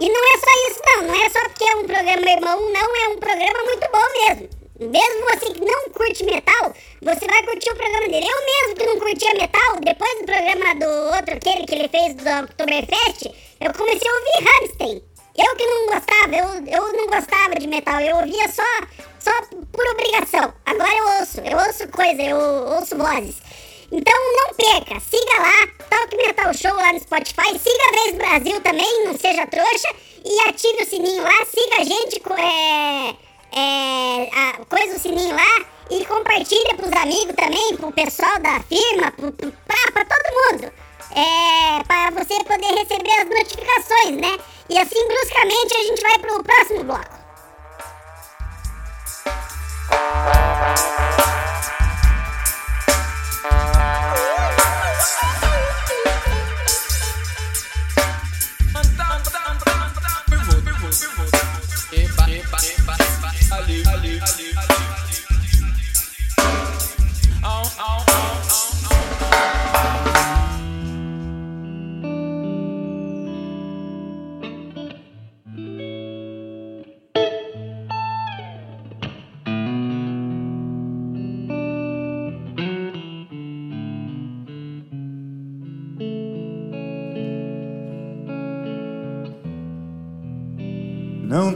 E 0.00 0.08
não 0.08 0.20
é 0.20 0.38
só 0.38 0.70
isso 0.70 0.80
não, 0.86 1.02
não 1.08 1.14
é 1.14 1.28
só 1.28 1.40
porque 1.40 1.64
é 1.64 1.76
um 1.76 1.84
programa 1.84 2.30
irmão, 2.30 2.72
não, 2.72 2.96
é 2.96 3.08
um 3.08 3.18
programa 3.18 3.62
muito 3.64 3.88
bom 3.92 4.12
mesmo. 4.12 4.66
Mesmo 4.78 5.24
você 5.30 5.54
que 5.54 5.64
não 5.64 5.90
curte 5.90 6.24
metal, 6.24 6.74
você 7.00 7.26
vai 7.26 7.42
curtir 7.44 7.70
o 7.70 7.76
programa 7.76 8.08
dele. 8.08 8.26
Eu 8.26 8.44
mesmo 8.44 8.76
que 8.76 8.86
não 8.86 8.98
curtia 8.98 9.34
metal, 9.34 9.76
depois 9.80 10.18
do 10.18 10.26
programa 10.26 10.74
do 10.74 11.16
outro, 11.16 11.34
aquele 11.36 11.66
que 11.66 11.74
ele 11.74 11.88
fez 11.88 12.14
do 12.14 12.44
Oktoberfest, 12.44 13.32
eu 13.60 13.72
comecei 13.72 14.08
a 14.08 14.14
ouvir 14.14 14.48
Hamstein. 14.48 15.15
Eu 15.38 15.56
que 15.56 15.66
não 15.66 15.86
gostava, 15.86 16.34
eu, 16.34 16.66
eu 16.66 16.92
não 16.92 17.06
gostava 17.08 17.54
de 17.56 17.66
metal, 17.66 18.00
eu 18.00 18.16
ouvia 18.16 18.48
só, 18.48 18.62
só 19.20 19.30
por 19.70 19.86
obrigação. 19.88 20.52
Agora 20.64 20.94
eu 20.94 21.20
ouço, 21.20 21.40
eu 21.40 21.58
ouço 21.58 21.88
coisa, 21.88 22.22
eu 22.22 22.36
ouço 22.36 22.96
vozes. 22.96 23.42
Então 23.92 24.14
não 24.14 24.54
perca, 24.54 24.98
siga 24.98 25.38
lá, 25.38 25.68
Talk 25.88 26.16
Metal 26.16 26.54
Show 26.54 26.74
lá 26.74 26.92
no 26.92 27.00
Spotify, 27.00 27.58
siga 27.58 27.84
a 27.88 28.02
Vez 28.02 28.16
Brasil 28.16 28.60
também, 28.60 29.04
não 29.04 29.16
seja 29.16 29.46
trouxa, 29.46 29.88
e 30.24 30.48
ative 30.48 30.82
o 30.82 30.86
sininho 30.86 31.22
lá, 31.22 31.44
siga 31.44 31.82
a 31.82 31.84
gente, 31.84 32.20
é, 32.36 33.14
é, 33.56 34.28
a, 34.32 34.64
coisa 34.64 34.96
o 34.96 34.98
sininho 34.98 35.36
lá, 35.36 35.66
e 35.90 36.04
compartilha 36.04 36.74
pros 36.74 36.92
amigos 36.92 37.36
também, 37.36 37.76
pro 37.76 37.92
pessoal 37.92 38.40
da 38.40 38.60
firma, 38.60 39.12
pro, 39.12 39.30
pro, 39.30 39.52
pra, 39.52 39.92
pra 39.92 40.04
todo 40.04 40.34
mundo. 40.34 40.72
É, 41.10 41.82
para 41.84 42.10
você 42.10 42.42
poder 42.44 42.74
receber 42.74 43.10
as 43.10 43.28
notificações, 43.28 44.16
né? 44.20 44.38
E 44.68 44.78
assim, 44.78 45.06
bruscamente, 45.06 45.74
a 45.74 45.82
gente 45.84 46.02
vai 46.02 46.18
pro 46.18 46.42
próximo 46.42 46.84
bloco. 46.84 47.26
Ali, 63.56 63.82
ali, 63.88 64.20
ali. 64.20 64.54
Não 67.40 68.35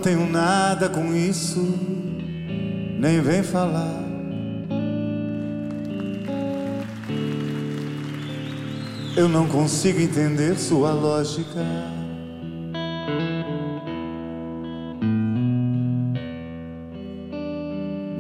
tenho 0.00 0.28
nada 0.28 0.88
com 0.88 1.14
isso, 1.14 1.60
nem 2.98 3.20
vem 3.20 3.42
falar. 3.42 4.02
Eu 9.16 9.28
não 9.28 9.46
consigo 9.46 10.00
entender 10.00 10.58
sua 10.58 10.92
lógica. 10.92 11.60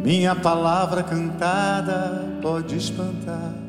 Minha 0.02 0.34
palavra 0.34 1.02
cantada 1.02 2.26
pode 2.42 2.76
espantar. 2.76 3.60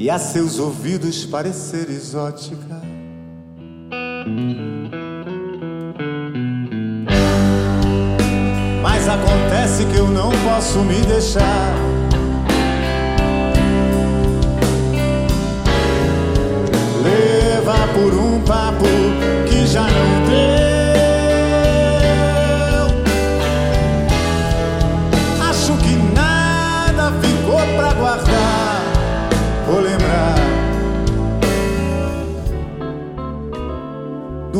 e 0.00 0.08
a 0.08 0.18
seus 0.18 0.58
ouvidos 0.58 1.26
parecer 1.26 1.90
exótica. 1.90 2.79
Mas 8.82 9.08
acontece 9.08 9.84
que 9.86 9.96
eu 9.96 10.08
não 10.08 10.30
posso 10.44 10.80
me 10.80 11.00
deixar. 11.02 11.74
Levar 17.02 17.88
por 17.94 18.12
um 18.14 18.40
papo 18.42 18.89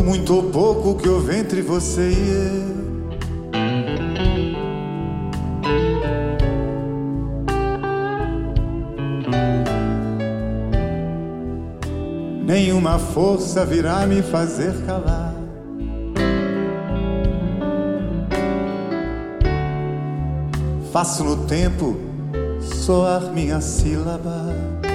muito 0.02 0.34
ou 0.34 0.44
pouco 0.44 0.94
que 0.96 1.08
houve 1.08 1.36
entre 1.36 1.62
você 1.62 2.10
e 2.10 2.30
eu. 2.30 2.80
Nenhuma 12.44 12.98
força 12.98 13.64
virá 13.64 14.04
me 14.06 14.22
fazer 14.22 14.74
calar. 14.84 15.34
Faço 20.92 21.22
no 21.22 21.46
tempo 21.46 21.96
soar 22.60 23.32
minha 23.32 23.60
sílaba. 23.60 24.89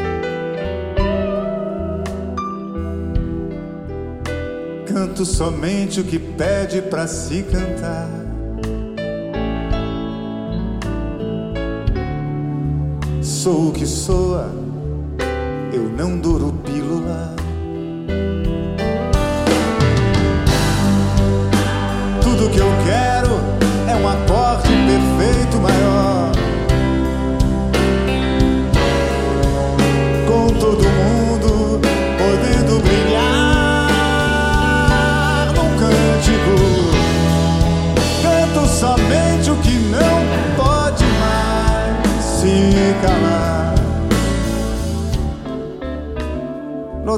Canto 4.96 5.26
somente 5.26 6.00
o 6.00 6.06
que 6.06 6.18
pede 6.18 6.82
para 6.82 7.06
se 7.06 7.44
cantar. 7.44 8.08
Sou 13.22 13.72
o 13.72 13.74
que 13.74 13.86
soa, 13.86 14.50
eu 15.74 15.84
não 15.98 16.18
duro 16.18 16.54
pílula. 16.64 16.85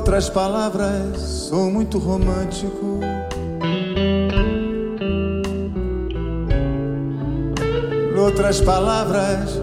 Noutras 0.07 0.29
palavras, 0.29 1.19
sou 1.19 1.69
muito 1.69 1.97
romântico. 1.97 3.01
Outras 8.17 8.61
palavras, 8.61 9.61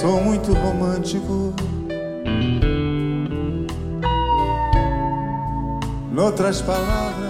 sou 0.00 0.22
muito 0.22 0.52
romântico. 0.52 1.52
Noutras 6.12 6.62
palavras. 6.62 7.21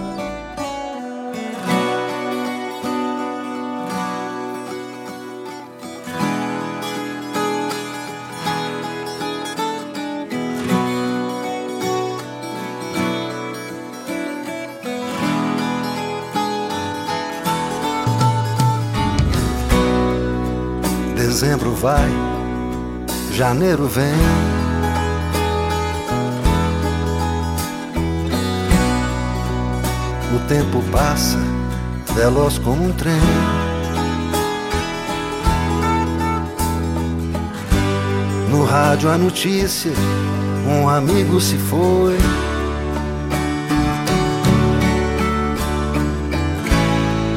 Dezembro 21.43 21.73
vai, 21.73 22.09
janeiro 23.33 23.85
vem. 23.85 24.05
O 30.33 30.39
tempo 30.47 30.81
passa, 30.89 31.37
veloz 32.15 32.57
como 32.59 32.85
um 32.85 32.93
trem. 32.93 33.19
No 38.49 38.63
rádio 38.63 39.11
a 39.11 39.17
notícia, 39.17 39.91
um 40.65 40.87
amigo 40.87 41.41
se 41.41 41.57
foi. 41.57 42.15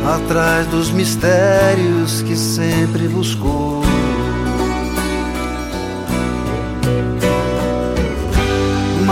atrás 0.07 0.67
dos 0.69 0.91
mistérios 0.91 2.23
que 2.23 2.37
sempre 2.37 3.09
buscou. 3.09 3.76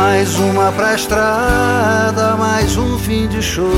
Mais 0.06 0.38
uma 0.38 0.70
pra 0.70 0.94
estrada, 0.94 2.36
mais 2.36 2.76
um 2.76 2.98
fim 2.98 3.26
de 3.26 3.40
show. 3.40 3.72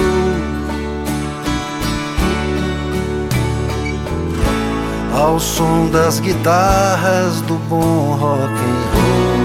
Ao 5.15 5.39
som 5.39 5.89
das 5.89 6.19
guitarras 6.19 7.41
do 7.43 7.55
bom 7.69 8.17
rock 8.21 8.43
and 8.43 8.97
roll. 8.97 9.36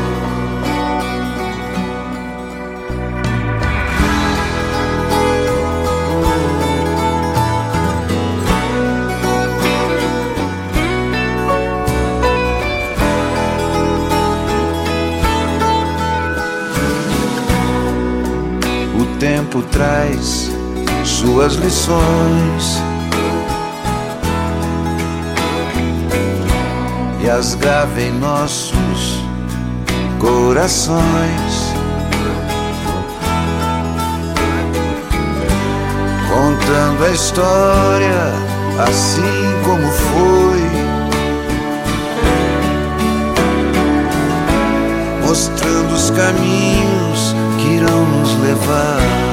Suas 21.04 21.54
lições 21.56 22.82
e 27.24 27.30
as 27.30 27.56
grava 27.56 28.02
em 28.02 28.12
nossos 28.12 29.24
corações. 30.20 31.72
Contando 36.28 37.06
a 37.06 37.10
história 37.12 38.52
assim 38.80 39.22
como 39.64 39.88
foi. 39.92 40.62
Mostrando 45.28 45.94
os 45.94 46.10
caminhos 46.10 47.36
que 47.58 47.76
irão 47.76 48.06
nos 48.06 48.36
levar. 48.42 49.31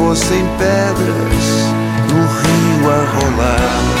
Fossem 0.00 0.42
pedras 0.56 1.44
no 2.10 2.22
rio 2.26 2.90
a 2.90 3.04
rolar. 3.20 3.99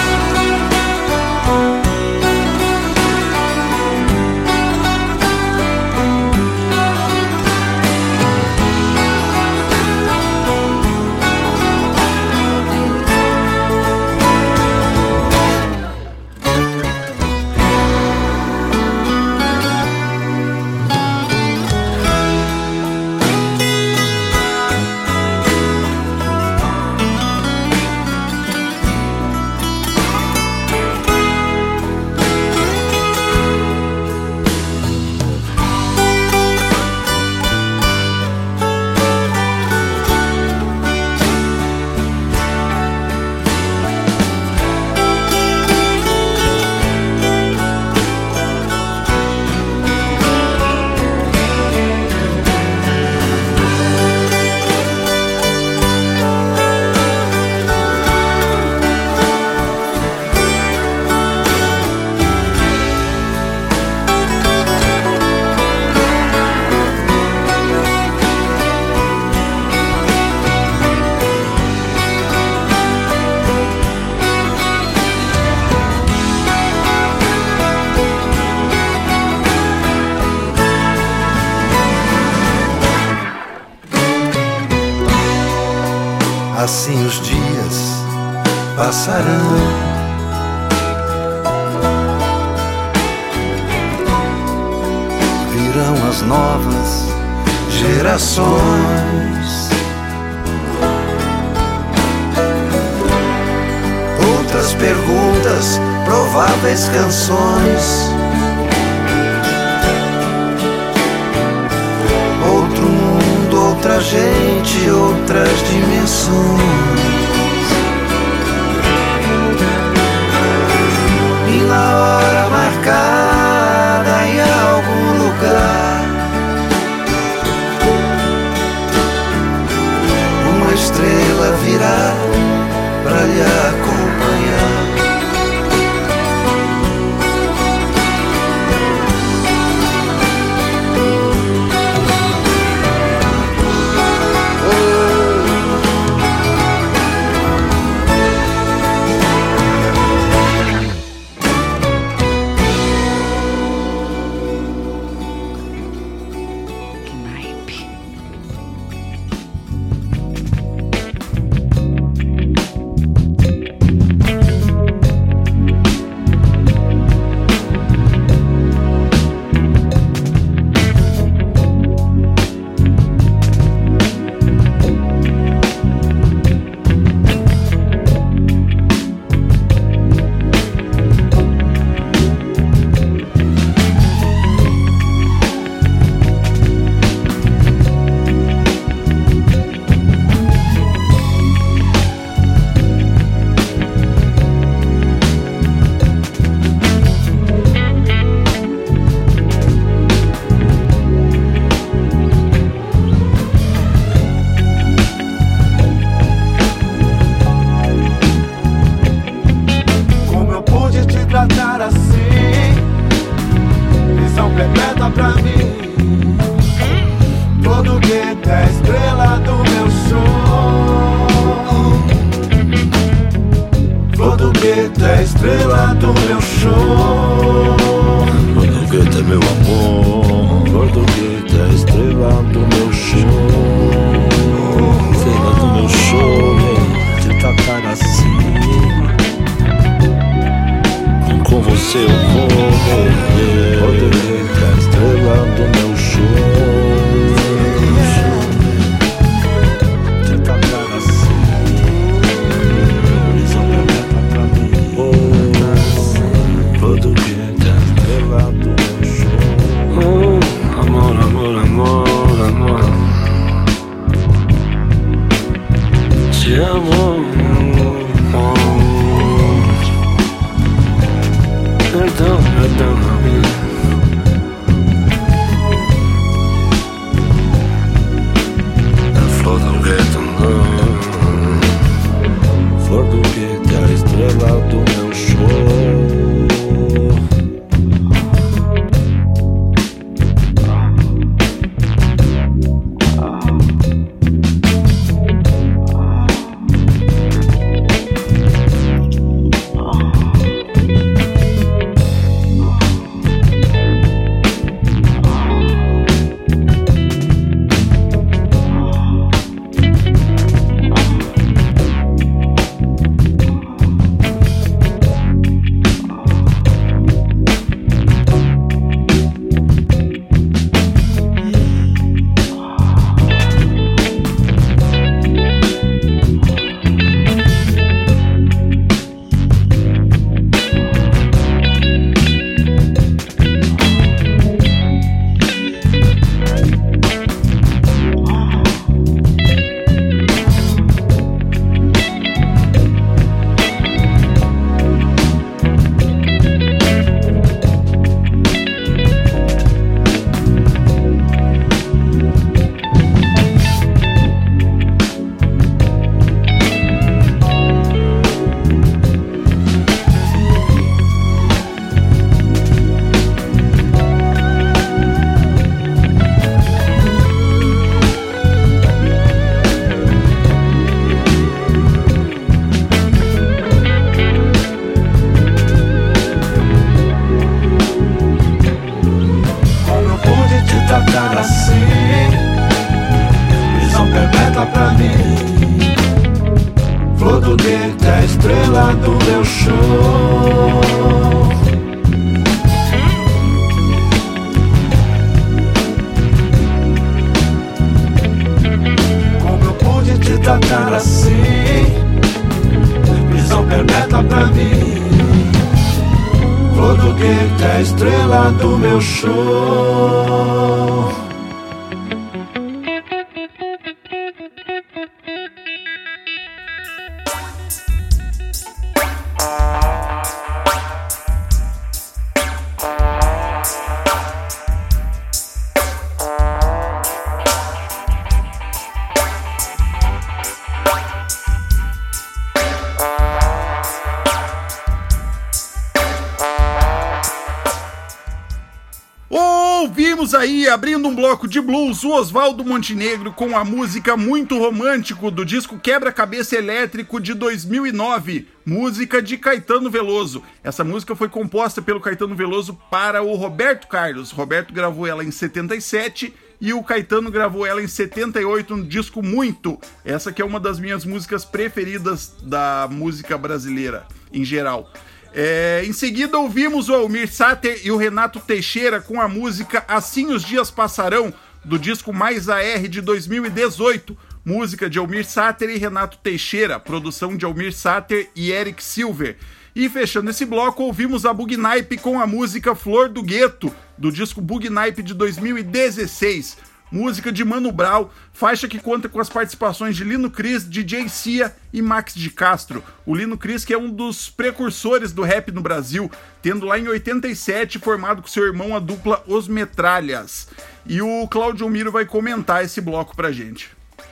Abrindo 440.70 441.08
um 441.08 441.14
bloco 441.14 441.48
de 441.48 441.60
blues, 441.60 442.04
o 442.04 442.12
Oswaldo 442.12 442.64
Montenegro 442.64 443.32
com 443.32 443.56
a 443.58 443.64
música 443.64 444.16
Muito 444.16 444.56
Romântico 444.56 445.28
do 445.28 445.44
disco 445.44 445.78
Quebra-Cabeça 445.78 446.56
Elétrico 446.56 447.20
de 447.20 447.34
2009, 447.34 448.46
música 448.64 449.20
de 449.20 449.36
Caetano 449.36 449.90
Veloso. 449.90 450.44
Essa 450.62 450.84
música 450.84 451.16
foi 451.16 451.28
composta 451.28 451.82
pelo 451.82 452.00
Caetano 452.00 452.36
Veloso 452.36 452.78
para 452.88 453.20
o 453.20 453.34
Roberto 453.34 453.88
Carlos. 453.88 454.30
Roberto 454.30 454.72
gravou 454.72 455.06
ela 455.06 455.24
em 455.24 455.30
77 455.32 456.32
e 456.60 456.72
o 456.72 456.84
Caetano 456.84 457.30
gravou 457.32 457.66
ela 457.66 457.82
em 457.82 457.88
78 457.88 458.76
no 458.76 458.84
disco 458.84 459.22
Muito. 459.22 459.76
Essa 460.04 460.32
que 460.32 460.40
é 460.40 460.44
uma 460.44 460.60
das 460.60 460.78
minhas 460.78 461.04
músicas 461.04 461.44
preferidas 461.44 462.36
da 462.42 462.88
música 462.88 463.36
brasileira 463.36 464.06
em 464.32 464.44
geral. 464.44 464.88
É, 465.32 465.82
em 465.86 465.92
seguida 465.92 466.38
ouvimos 466.38 466.88
o 466.88 466.94
Almir 466.94 467.32
Sater 467.32 467.80
e 467.84 467.90
o 467.90 467.96
Renato 467.96 468.40
Teixeira 468.40 469.00
com 469.00 469.20
a 469.20 469.28
música 469.28 469.84
Assim 469.86 470.32
os 470.32 470.42
Dias 470.42 470.70
Passarão, 470.70 471.32
do 471.64 471.78
disco 471.78 472.12
Mais 472.12 472.48
AR 472.48 472.88
de 472.88 473.00
2018. 473.00 474.16
Música 474.44 474.88
de 474.88 474.98
Almir 474.98 475.24
Sater 475.24 475.68
e 475.68 475.78
Renato 475.78 476.18
Teixeira, 476.18 476.80
produção 476.80 477.36
de 477.36 477.44
Almir 477.44 477.72
Sater 477.72 478.30
e 478.34 478.50
Eric 478.50 478.82
Silver. 478.82 479.36
E 479.76 479.88
fechando 479.88 480.30
esse 480.30 480.44
bloco, 480.44 480.82
ouvimos 480.82 481.24
a 481.24 481.32
Bugnipe 481.32 481.96
com 481.98 482.18
a 482.18 482.26
música 482.26 482.74
Flor 482.74 483.08
do 483.08 483.22
Gueto, 483.22 483.72
do 483.96 484.10
disco 484.10 484.40
Bugnipe 484.40 485.02
de 485.02 485.14
2016 485.14 486.69
música 486.90 487.30
de 487.30 487.44
Mano 487.44 487.70
Brown, 487.70 488.08
faixa 488.32 488.68
que 488.68 488.78
conta 488.78 489.08
com 489.08 489.20
as 489.20 489.28
participações 489.28 489.96
de 489.96 490.04
Lino 490.04 490.30
Cris, 490.30 490.68
DJ 490.68 491.08
Cia 491.08 491.54
e 491.72 491.80
Max 491.80 492.14
de 492.14 492.30
Castro. 492.30 492.82
O 493.06 493.14
Lino 493.14 493.38
Cris 493.38 493.64
que 493.64 493.72
é 493.72 493.78
um 493.78 493.90
dos 493.90 494.28
precursores 494.28 495.12
do 495.12 495.22
rap 495.22 495.52
no 495.52 495.60
Brasil, 495.60 496.10
tendo 496.42 496.66
lá 496.66 496.78
em 496.78 496.88
87 496.88 497.78
formado 497.78 498.22
com 498.22 498.28
seu 498.28 498.44
irmão 498.44 498.74
a 498.74 498.78
dupla 498.78 499.22
Os 499.26 499.46
Metralhas. 499.48 500.48
E 500.86 501.00
o 501.00 501.28
Claudio 501.28 501.68
Miro 501.68 501.92
vai 501.92 502.04
comentar 502.04 502.64
esse 502.64 502.80
bloco 502.80 503.14
pra 503.14 503.30
gente. 503.32 503.70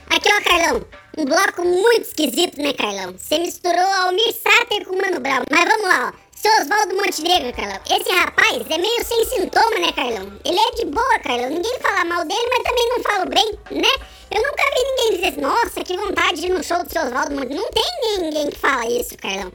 Aqui, 0.09 0.29
ó, 0.31 0.43
Carlão. 0.43 0.85
Um 1.17 1.25
bloco 1.25 1.63
muito 1.63 2.01
esquisito, 2.01 2.61
né, 2.61 2.73
Carlão? 2.73 3.13
Você 3.17 3.37
misturou 3.39 3.79
Almir 3.79 4.33
Sater 4.33 4.85
com 4.85 4.95
Mano 4.95 5.19
Brown. 5.19 5.43
Mas 5.49 5.65
vamos 5.65 5.83
lá, 5.83 6.13
ó. 6.13 6.28
Seu 6.41 6.53
Oswaldo 6.61 6.95
Montenegro, 6.95 7.51
Carlão. 7.51 7.81
Esse 7.91 8.09
rapaz 8.11 8.63
é 8.69 8.77
meio 8.77 9.03
sem 9.03 9.25
sintoma, 9.25 9.77
né, 9.77 9.91
Carlão? 9.91 10.31
Ele 10.45 10.57
é 10.57 10.71
de 10.71 10.85
boa, 10.85 11.19
Carlão. 11.19 11.49
Ninguém 11.49 11.77
fala 11.81 12.05
mal 12.05 12.23
dele, 12.23 12.47
mas 12.49 12.63
também 12.63 12.89
não 12.91 13.03
fala 13.03 13.25
bem, 13.25 13.59
né? 13.71 13.89
Eu 14.31 14.41
nunca 14.41 14.63
vi 14.73 14.83
ninguém 14.85 15.17
dizer 15.17 15.41
nossa, 15.41 15.83
que 15.83 15.97
vontade 15.97 16.39
de 16.39 16.47
ir 16.47 16.51
no 16.51 16.63
show 16.63 16.81
do 16.81 16.89
seu 16.89 17.03
Oswaldo 17.03 17.35
Montenegro. 17.35 17.61
Não 17.61 17.71
tem 17.71 18.19
ninguém 18.21 18.49
que 18.49 18.57
fala 18.57 18.89
isso, 18.89 19.17
Carlão. 19.17 19.51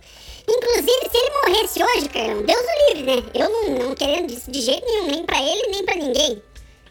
Inclusive, 0.46 1.08
se 1.10 1.16
ele 1.16 1.30
morresse 1.30 1.82
hoje, 1.82 2.08
Carlão, 2.10 2.42
Deus 2.42 2.60
o 2.60 2.92
livre, 2.92 3.16
né? 3.16 3.30
Eu 3.32 3.48
não, 3.48 3.86
não 3.86 3.94
querendo 3.94 4.30
isso 4.30 4.50
de 4.50 4.60
jeito 4.60 4.84
nenhum, 4.84 5.06
nem 5.06 5.24
pra 5.24 5.40
ele, 5.40 5.68
nem 5.70 5.84
pra 5.86 5.94
ninguém. 5.94 6.42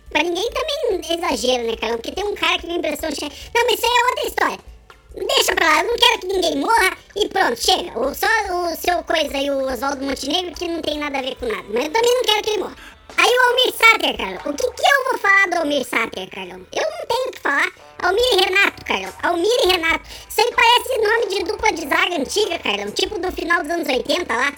Pra 0.10 0.24
ninguém 0.24 0.50
também 0.50 1.02
é 1.08 1.14
exagero, 1.14 1.68
né, 1.68 1.78
Carlão? 1.78 2.00
Porque 2.00 2.12
tem 2.14 2.24
um 2.24 2.34
cara 2.34 2.58
que 2.58 2.66
tem 2.66 2.78
impressão 2.78 3.12
de... 3.12 3.22
Não, 3.22 3.64
mas 3.64 3.74
isso 3.76 3.86
aí 3.86 3.91
é 3.91 4.10
outra 4.10 4.28
história. 4.28 4.72
Deixa 5.16 5.53
pra 5.55 5.68
lá, 5.68 5.84
eu 5.84 5.88
não 5.89 5.95
quero 5.95 6.20
que 6.20 6.28
ninguém 6.28 6.55
morra 6.57 6.97
e 7.16 7.30
pronto, 7.30 7.55
chega. 7.55 7.99
O, 7.99 8.16
só 8.16 8.28
o 8.28 8.76
seu 8.76 9.03
coisa 9.03 9.38
e 9.38 9.51
o 9.51 9.72
Oswaldo 9.72 10.03
Montenegro 10.03 10.55
que 10.55 10.68
não 10.68 10.82
tem 10.82 10.97
nada 10.97 11.20
a 11.20 11.22
ver 11.22 11.36
com 11.36 11.45
nada. 11.45 11.66
Mas 11.70 11.86
eu 11.86 11.91
também 11.91 12.16
não 12.16 12.24
quero 12.24 12.43
que 12.43 12.49
ele 12.49 12.64
morra. 12.64 12.76
Aí 13.16 13.30
o 13.30 13.49
Almir 13.49 13.74
Sater, 13.74 14.18
Carlão. 14.18 14.41
O 14.43 14.53
que, 14.53 14.72
que 14.72 14.84
eu 14.84 15.11
vou 15.11 15.20
falar 15.20 15.47
do 15.49 15.57
Almir 15.59 15.86
Sater, 15.86 16.28
Carlão? 16.32 16.66
Eu 16.74 16.82
não 16.82 17.05
tenho 17.07 17.28
o 17.28 17.32
que 17.32 17.39
falar. 17.39 17.72
Almir 18.01 18.24
e 18.34 18.43
Renato, 18.43 18.86
Carlão. 18.86 19.14
Almir 19.22 19.59
e 19.64 19.68
Renato. 19.68 20.09
Isso 20.28 20.41
aí 20.41 20.51
parece 20.55 20.97
nome 20.97 21.28
de 21.28 21.43
dupla 21.43 21.72
de 21.72 21.88
zaga 21.88 22.16
antiga, 22.20 22.57
Carlão. 22.57 22.91
Tipo 22.91 23.20
do 23.20 23.32
final 23.32 23.61
dos 23.61 23.70
anos 23.70 23.88
80 23.88 24.34
lá. 24.34 24.51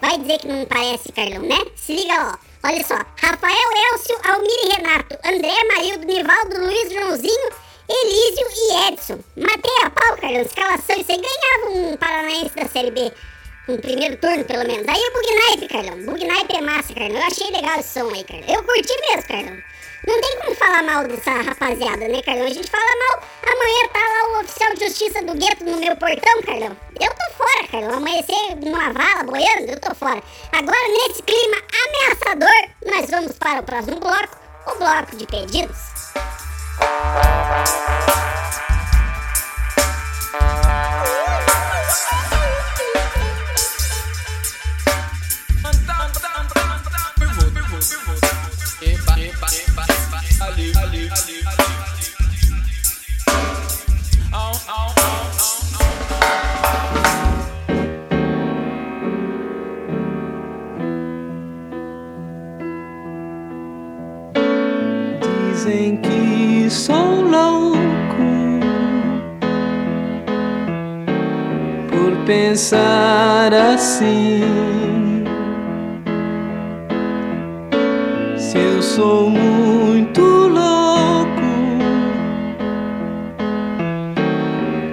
Vai 0.00 0.18
dizer 0.18 0.38
que 0.38 0.48
não 0.48 0.64
parece, 0.64 1.12
Carlão, 1.12 1.42
né? 1.42 1.58
Se 1.76 1.94
liga, 1.94 2.14
ó. 2.32 2.66
Olha 2.66 2.82
só. 2.84 2.94
Rafael 3.20 3.92
Elcio, 3.92 4.18
Almir 4.24 4.64
e 4.64 4.68
Renato. 4.76 5.18
André 5.22 5.64
Marildo, 5.74 6.06
Nivaldo, 6.06 6.58
Luiz 6.58 6.90
Joãozinho 6.90 7.50
Elísio 7.90 8.46
e 8.54 8.88
Edson. 8.88 9.18
Matei 9.36 9.76
a 9.84 9.90
pau, 9.90 10.16
Carlão. 10.16 10.42
Escalação. 10.42 10.96
Isso 10.96 11.10
aí 11.10 11.20
ganhava 11.20 11.70
um 11.70 11.96
paranaense 11.96 12.54
da 12.54 12.68
Série 12.68 12.90
B. 12.90 13.12
Um 13.68 13.76
primeiro 13.78 14.16
turno, 14.18 14.44
pelo 14.44 14.64
menos. 14.66 14.86
Aí 14.88 15.00
o 15.00 15.12
Bugnipe, 15.12 15.68
Carlão. 15.68 16.04
Bugnipe 16.04 16.56
é 16.56 16.60
massa, 16.60 16.94
Carlão. 16.94 17.20
Eu 17.20 17.26
achei 17.26 17.50
legal 17.50 17.80
esse 17.80 17.98
som 17.98 18.08
aí, 18.14 18.24
Carlão. 18.24 18.48
Eu 18.48 18.62
curti 18.62 18.94
mesmo, 19.00 19.28
Carlão. 19.28 19.62
Não 20.06 20.20
tem 20.20 20.38
como 20.40 20.54
falar 20.54 20.82
mal 20.82 21.06
dessa 21.06 21.30
rapaziada, 21.30 22.08
né, 22.08 22.22
Carlão? 22.22 22.46
A 22.46 22.50
gente 22.50 22.70
fala 22.70 22.84
mal. 22.84 23.22
Amanhã 23.42 23.88
tá 23.92 23.98
lá 23.98 24.28
o 24.28 24.40
oficial 24.40 24.74
de 24.74 24.86
justiça 24.86 25.22
do 25.22 25.34
gueto 25.34 25.64
no 25.64 25.76
meu 25.76 25.96
portão, 25.96 26.42
Carlão. 26.42 26.76
Eu 26.98 27.10
tô 27.10 27.34
fora, 27.36 27.68
Carlão. 27.70 27.98
Amanhecer 27.98 28.56
numa 28.56 28.92
vala 28.92 29.24
boiando, 29.24 29.72
eu 29.72 29.80
tô 29.80 29.94
fora. 29.94 30.22
Agora, 30.52 30.88
nesse 30.88 31.22
clima 31.22 31.56
ameaçador, 31.84 32.70
nós 32.86 33.10
vamos 33.10 33.38
para 33.38 33.60
o 33.60 33.62
próximo 33.64 34.00
bloco 34.00 34.40
o 34.66 34.78
bloco 34.78 35.16
de 35.16 35.26
pedidos. 35.26 35.78
I 50.42 50.56
live, 50.56 50.76
I 50.76 50.90
Dizem 65.62 65.98
que 65.98 66.70
sou 66.70 67.20
louco 67.20 67.76
por 71.90 72.16
pensar 72.24 73.52
assim. 73.52 74.40
Se 78.38 78.56
eu 78.56 78.80
sou 78.80 79.28
muito 79.28 80.22
louco 80.22 81.28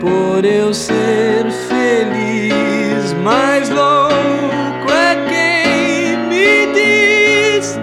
por 0.01 0.43
eu 0.43 0.73
ser 0.73 1.49
feliz, 1.69 3.13
mais 3.23 3.69
louco 3.69 4.91
é 4.91 5.15
quem 5.29 6.17
me 6.27 6.73
diz 6.73 7.79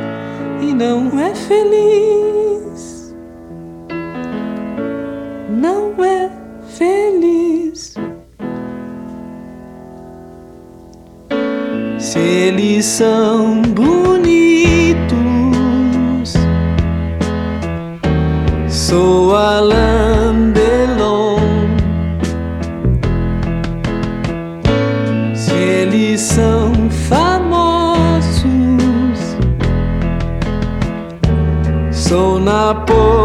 e 0.60 0.74
não 0.74 1.18
é 1.18 1.34
feliz. 1.34 1.93
Se 12.04 12.18
eles 12.18 12.84
são 12.84 13.62
bonitos, 13.62 15.08
sou 18.68 19.34
Alain 19.34 20.52
Delon. 20.52 21.40
Se 25.34 25.54
eles 25.54 26.20
são 26.20 26.74
famosos, 27.08 28.44
sou 31.90 32.38
Napoleão. 32.38 33.23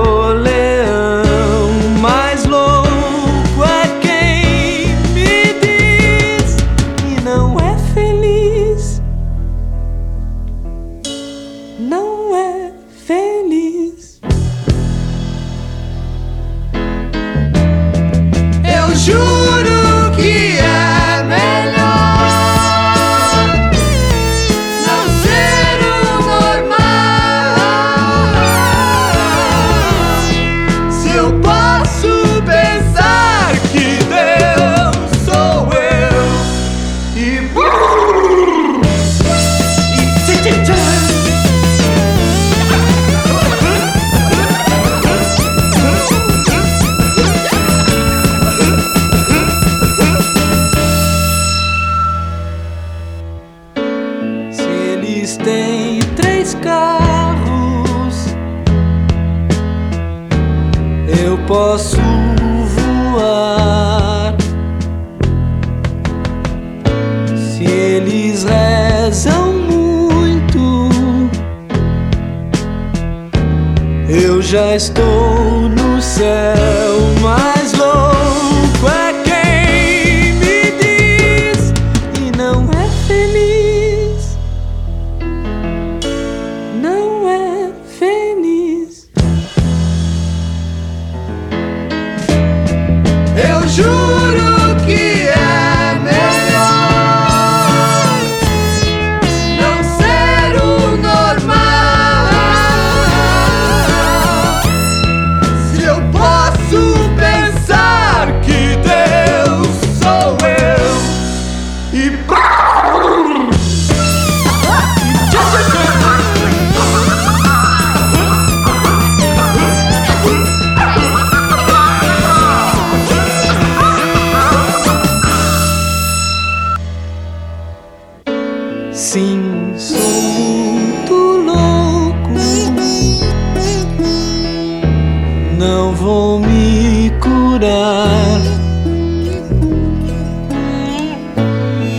Vou 136.00 136.40
me 136.40 137.12
curar. 137.20 138.40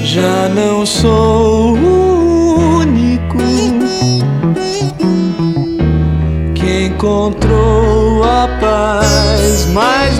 Já 0.02 0.48
não 0.48 0.84
sou 0.86 1.76
o 1.76 2.78
único 2.78 3.38
que 6.54 6.86
encontrou 6.86 8.24
a 8.24 8.48
paz 8.60 9.66
mais 9.66 10.19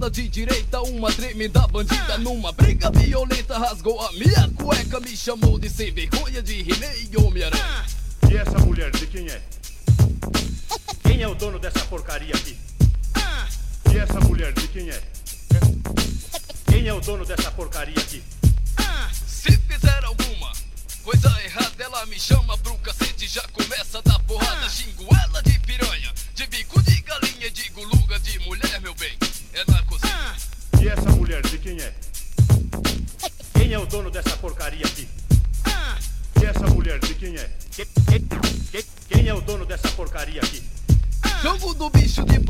Disfarçada 0.00 0.10
de 0.10 0.28
direita, 0.28 0.80
uma 0.80 1.12
tremenda 1.12 1.66
bandida 1.68 2.16
Numa 2.16 2.52
briga 2.52 2.90
violenta 2.90 3.58
rasgou 3.58 4.00
a 4.00 4.10
minha 4.12 4.48
cueca 4.56 4.98
Me 4.98 5.14
chamou 5.14 5.58
de 5.58 5.68
sem 5.68 5.92
vergonha 5.92 6.42
de 6.42 6.60
He-Man 6.60 6.94
e 7.10 7.16
Homem-Aranha 7.18 7.86
E 8.30 8.36
essa 8.36 8.58
mulher 8.60 8.90
de 8.92 9.06
quem 9.06 9.28
é? 9.28 9.42
Quem 11.02 11.22
é 11.22 11.28
o 11.28 11.34
dono 11.34 11.58
dessa 11.58 11.80
porcaria 11.80 12.34
aqui? 12.34 12.56
E 13.92 13.98
essa 13.98 14.20
mulher 14.20 14.54
de 14.54 14.68
quem 14.68 14.88
é? 14.88 15.02
Quem 16.70 16.88
é 16.88 16.94
o 16.94 17.00
dono 17.00 17.26
dessa 17.26 17.50
porcaria 17.50 17.98
aqui? 17.98 18.22
Se 19.26 19.52
fizer 19.52 20.04
alguma 20.04 20.52
coisa 21.04 21.28
errada 21.44 21.84
Ela 21.84 22.06
me 22.06 22.18
chama 22.18 22.56
pro 22.58 22.74
cacete 22.78 23.28
Já 23.28 23.42
começa 23.48 23.98
a 23.98 24.00
dar 24.00 24.19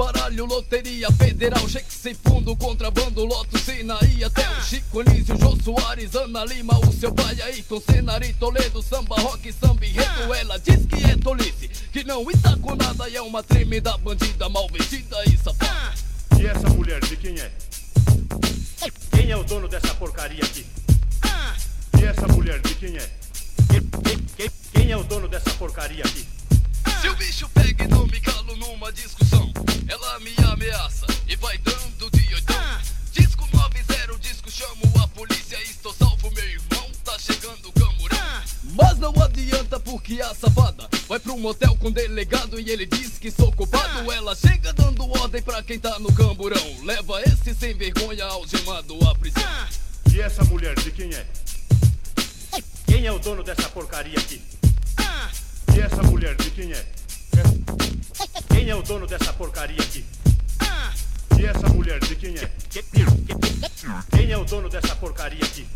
baralho, 0.05 0.47
loteria 0.47 1.12
federal, 1.12 1.68
cheque 1.68 1.93
sem 1.93 2.14
fundo, 2.14 2.56
contrabando, 2.56 3.22
loto, 3.27 3.59
Sinaí 3.59 4.24
até 4.24 4.48
o 4.48 4.62
Chico 4.62 5.01
Anísio, 5.01 5.36
Jô 5.39 5.55
Soares, 5.62 6.14
Ana 6.14 6.43
Lima, 6.47 6.78
o 6.78 6.90
seu 6.90 7.12
pai 7.12 7.39
Ayrton, 7.43 7.78
Senari, 7.82 8.32
Toledo, 8.32 8.82
samba, 8.82 9.16
rock, 9.20 9.52
samba 9.52 9.85
enredo. 9.85 10.32
Ela 10.35 10.59
diz 10.59 10.86
que 10.86 11.05
é 11.05 11.16
tolice, 11.18 11.68
que 11.93 12.02
não 12.05 12.28
está 12.31 12.56
com 12.56 12.74
nada 12.74 13.10
e 13.10 13.16
é 13.16 13.20
uma 13.20 13.43
tremenda 13.43 13.94
bandida, 13.98 14.48
mal 14.48 14.66
vestida 14.72 15.18
e 15.27 15.36
safada. 15.36 15.93
E 16.40 16.47
essa 16.47 16.70
mulher 16.70 17.01
de 17.01 17.16
quem 17.18 17.39
é? 17.39 17.52
Quem 19.10 19.31
é 19.31 19.36
o 19.36 19.44
dono 19.44 19.68
dessa 19.68 19.94
porcaria 19.97 20.43
aqui? 20.43 20.64
E 22.01 22.05
essa 22.06 22.27
mulher 22.28 22.59
de 22.62 22.74
quem 22.77 22.97
é? 22.97 23.10
Que- 23.70 24.16
que- 24.16 24.48
que- 24.48 24.51
Quem 24.72 24.90
é 24.93 24.97
o 24.97 25.05
dono 25.05 25.28
dessa 25.28 25.51
porcaria 25.51 26.02
aqui? 26.05 26.27
Se 27.02 27.09
o 27.09 27.14
bicho 27.16 27.48
pega 27.51 27.85
e 27.85 27.89
não 27.89 28.06
me 28.06 28.18
calo 28.20 28.56
numa 28.56 28.90
discussão, 28.93 29.52
a 40.20 40.34
safada 40.34 40.88
vai 41.09 41.18
pro 41.18 41.36
motel 41.36 41.76
com 41.76 41.88
o 41.88 41.90
delegado 41.90 42.59
e 42.60 42.70
ele 42.70 42.86
diz 42.86 43.18
que 43.18 43.30
sou 43.30 43.51
culpado. 43.52 44.10
Ela 44.12 44.34
chega 44.34 44.72
dando 44.72 45.09
ordem 45.20 45.42
pra 45.42 45.62
quem 45.62 45.78
tá 45.78 45.98
no 45.98 46.12
camburão, 46.12 46.84
leva 46.84 47.20
esse 47.22 47.55
sem 47.55 47.74
vergonha 47.74 48.24
algemado 48.24 48.97
à 49.09 49.14
prisão. 49.14 49.42
E 50.12 50.20
essa 50.20 50.44
mulher 50.44 50.74
de 50.76 50.90
quem 50.90 51.12
é? 51.14 51.26
Quem 52.86 53.06
é 53.06 53.12
o 53.12 53.18
dono 53.18 53.42
dessa 53.42 53.68
porcaria 53.68 54.18
aqui? 54.18 54.42
E 55.74 55.80
essa 55.80 56.02
mulher 56.02 56.34
de 56.36 56.51
quem 56.51 56.72
é? 56.72 56.84
Quem 58.52 58.68
é 58.68 58.74
o 58.74 58.82
dono 58.82 59.06
dessa 59.06 59.32
porcaria 59.32 59.76
aqui? 59.80 60.05
E 61.38 61.47
essa 61.47 61.68
mulher 61.68 61.98
de 62.01 62.14
quem 62.16 62.34
é? 62.36 62.51
Que- 62.68 62.82
que- 62.82 63.05
que- 63.05 64.16
Quem 64.16 64.30
é 64.30 64.36
o 64.36 64.44
dono 64.44 64.68
dessa 64.68 64.94
porcaria 64.97 65.42
aqui? 65.44 65.66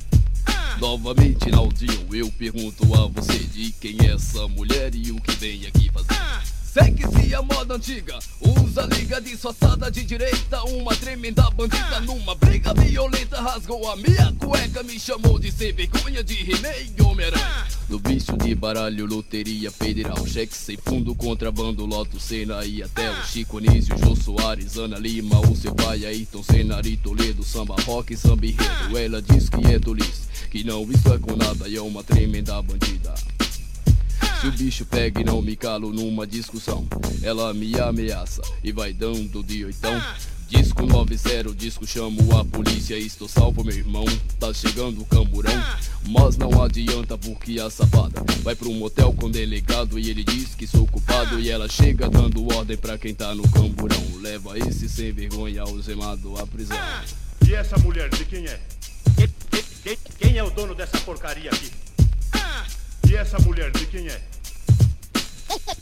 Novamente, 0.79 1.51
Naldinho, 1.51 2.07
eu 2.13 2.31
pergunto 2.33 2.83
a 2.95 3.07
você 3.07 3.39
de 3.39 3.73
quem 3.73 3.97
é 4.07 4.15
essa 4.15 4.47
mulher 4.49 4.95
e 4.95 5.13
o 5.13 5.21
que 5.21 5.33
vem 5.37 5.67
aqui 5.67 5.91
fazer. 5.93 6.24
Segue-se 6.75 7.33
a 7.33 7.41
moda 7.41 7.77
antiga, 7.77 8.19
usa 8.41 8.83
liga 8.87 9.21
disfarçada 9.21 9.89
de 9.93 10.05
direita, 10.05 10.61
uma 10.65 10.93
tremenda 10.97 11.49
bandida 11.51 12.01
numa 12.01 12.35
briga 12.35 12.75
violenta 12.75 13.41
rasgou 13.41 13.89
a 13.89 13.95
minha 13.95 14.35
cueca, 14.41 14.83
me 14.83 14.99
chamou 14.99 15.39
de 15.39 15.53
sem 15.53 15.73
vergonha 15.73 16.25
de 16.25 16.35
He-Man 16.35 16.75
e 16.99 17.01
Homem-Aranha. 17.01 17.69
No 17.89 18.01
bicho 18.01 18.37
de 18.37 18.53
baralho, 18.57 19.07
loteria 19.07 19.71
federal, 19.71 20.27
cheque 20.27 20.57
sem 20.57 20.77
fundo, 20.77 21.15
contrabando, 21.15 21.87
loto, 21.87 22.19
cena 22.19 22.65
e 22.65 22.83
até 22.83 23.09
o 23.09 23.25
Chico 23.25 23.59
Anísio, 23.59 23.97
Jô 23.97 24.17
Soares, 24.17 24.77
Ana 24.77 24.99
Lima, 24.99 25.39
o 25.49 25.55
seu 25.55 25.73
pai 25.73 26.05
Ayrton, 26.05 26.43
Senari, 26.43 26.97
Toledo, 26.97 27.45
samba, 27.45 27.77
rock, 27.83 28.17
samba 28.17 28.47
enredo. 28.47 28.99
Ela 28.99 29.23
diz 29.23 29.49
que 29.49 29.65
é 29.65 29.79
tolice, 29.79 30.27
que 30.51 30.65
não 30.65 30.83
isso 30.91 31.15
é 31.15 31.19
com 31.21 31.37
nada 31.37 31.69
e 31.69 31.77
é 31.77 31.81
uma 31.81 32.03
tremenda 32.03 32.61
bandida. 32.61 33.15
Se 34.45 34.49
o 34.49 34.53
bicho 34.53 34.85
pega 34.85 35.23
e 35.23 35.25
não 35.25 35.41
me 35.41 35.57
calo 35.57 35.91
numa 35.91 36.27
discussão, 36.27 36.87
ela 37.23 37.55
me 37.55 37.81
ameaça 37.81 38.43
e 38.63 38.73
vai 38.73 38.93
dando 38.93 39.43
de 39.43 39.65
oitão. 39.65 39.99
Disco 40.51 40.85
90, 40.85 41.55
disco 41.55 41.87
chamo 41.87 42.39
a 42.39 42.45
polícia, 42.45 42.95
estou 42.99 43.27
salvo 43.27 43.65
meu 43.65 43.75
irmão, 43.75 44.05
tá 44.39 44.53
chegando 44.53 45.01
o 45.01 45.07
camburão. 45.07 45.51
Mas 46.07 46.37
não 46.37 46.63
adianta 46.63 47.17
porque 47.17 47.59
a 47.59 47.71
safada 47.71 48.23
vai 48.43 48.55
pro 48.55 48.71
motel 48.71 49.15
com 49.15 49.29
o 49.29 49.31
delegado 49.31 49.99
e 49.99 50.11
ele 50.11 50.23
diz 50.23 50.55
que 50.55 50.67
sou 50.67 50.87
culpado 50.87 51.41
e 51.41 51.51
ela 51.51 51.67
chega 51.67 52.11
dando 52.11 52.47
ordem 52.55 52.77
pra 52.77 52.99
quem 52.99 53.15
tá 53.15 53.35
no 53.35 53.49
camburão. 53.49 54.05
Leva 54.21 54.59
esse 54.59 54.91
sem 54.91 55.11
vergonha 55.11 55.63
algemado 55.63 56.39
à 56.39 56.47
prisão. 56.47 56.77
E 57.49 57.55
essa 57.55 57.79
mulher 57.79 58.11
de 58.11 58.27
quem 58.27 58.47
é? 58.47 58.61
Quem, 59.83 59.99
quem 60.19 60.37
é 60.37 60.45
o 60.45 60.51
dono 60.51 60.75
dessa 60.75 60.99
porcaria 60.99 61.51
aqui? 61.51 61.73
E 63.09 63.15
essa 63.17 63.39
mulher 63.39 63.71
de 63.71 63.87
quem 63.87 64.07
é? 64.09 64.34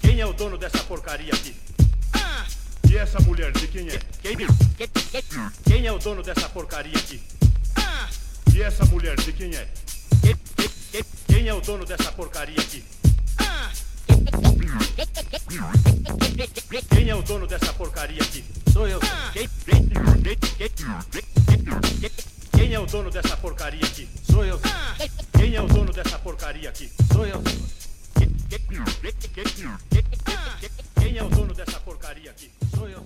Quem 0.00 0.20
é 0.20 0.26
o 0.26 0.32
dono 0.32 0.58
dessa 0.58 0.78
porcaria 0.84 1.32
aqui? 1.32 1.54
E 2.90 2.96
essa 2.96 3.20
mulher 3.20 3.52
de 3.52 3.66
quem 3.68 3.88
é? 3.88 3.98
Quem, 4.22 4.36
quem 5.64 5.86
é 5.86 5.92
o 5.92 5.98
dono 5.98 6.22
dessa 6.22 6.48
porcaria 6.48 6.96
aqui? 6.96 7.20
E 8.54 8.62
essa 8.62 8.84
mulher 8.86 9.16
de 9.16 9.32
quem 9.32 9.54
é? 9.54 9.66
Quem 11.26 11.48
é 11.48 11.54
o 11.54 11.60
dono 11.60 11.86
dessa 11.86 12.12
porcaria 12.12 12.60
aqui? 12.60 12.84
Quem 16.90 17.08
é 17.08 17.14
o 17.14 17.22
dono 17.22 17.46
dessa 17.46 17.72
porcaria 17.72 18.22
aqui? 18.22 18.44
Sou 18.72 18.86
eu. 18.86 19.00
Quem, 19.32 19.48
quem 22.52 22.74
é 22.74 22.78
o 22.78 22.86
dono 22.86 23.10
dessa 23.10 23.36
porcaria 23.36 23.84
aqui? 23.84 24.08
Sou 24.30 24.44
eu. 24.44 24.60
Quem 25.38 25.54
é 25.54 25.62
o 25.62 25.66
dono 25.66 25.92
dessa 25.92 26.18
porcaria 26.18 26.68
aqui? 26.68 26.90
Sou 27.12 27.26
eu. 27.26 27.42
Quem 28.52 28.60
é 31.16 31.24
o 31.24 31.28
dono 31.30 31.54
dessa 31.54 31.80
porcaria 31.80 32.30
aqui? 32.30 32.50
Sou 32.76 32.86
eu. 32.86 33.02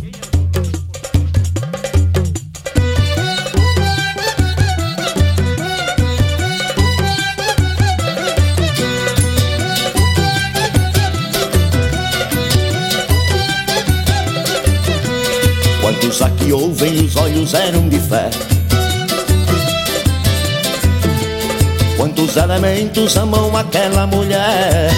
Quem 0.00 0.12
é 0.12 0.22
o 0.22 0.46
dono 0.46 0.70
dessa 0.70 0.86
Quantos 15.80 16.22
aqui 16.22 16.52
ouvem 16.52 17.04
os 17.04 17.16
olhos 17.16 17.54
eram 17.54 17.88
de 17.88 17.98
fé 17.98 18.30
Quantos 22.00 22.34
elementos 22.34 23.14
amam 23.18 23.54
aquela 23.54 24.06
mulher? 24.06 24.90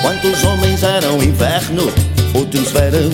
Quantos 0.00 0.44
homens 0.44 0.84
eram 0.84 1.20
inverno, 1.20 1.92
outros 2.32 2.70
verão? 2.70 3.10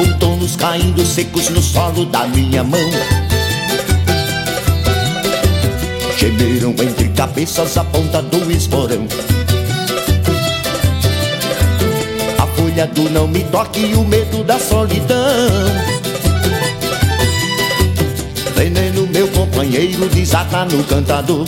Outonos 0.00 0.56
caindo 0.56 1.06
secos 1.06 1.48
no 1.50 1.62
solo 1.62 2.04
da 2.06 2.26
minha 2.26 2.64
mão. 2.64 2.90
Gemeram 6.18 6.70
entre 6.70 7.08
cabeças 7.10 7.76
a 7.76 7.84
ponta 7.84 8.20
do 8.20 8.50
esporão. 8.50 9.06
A 12.36 12.46
folha 12.48 12.88
do 12.88 13.08
não 13.10 13.28
me 13.28 13.44
toque 13.44 13.78
e 13.78 13.94
o 13.94 14.04
medo 14.04 14.42
da 14.42 14.58
solidão 14.58 16.02
meu 19.62 19.70
companheiro, 19.70 20.08
desata 20.08 20.64
no 20.64 20.82
cantador. 20.84 21.46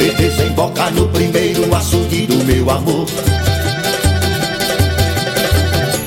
E 0.00 0.10
desemboca 0.10 0.90
no 0.90 1.08
primeiro 1.08 1.74
açude 1.74 2.26
do 2.26 2.42
meu 2.44 2.70
amor. 2.70 3.06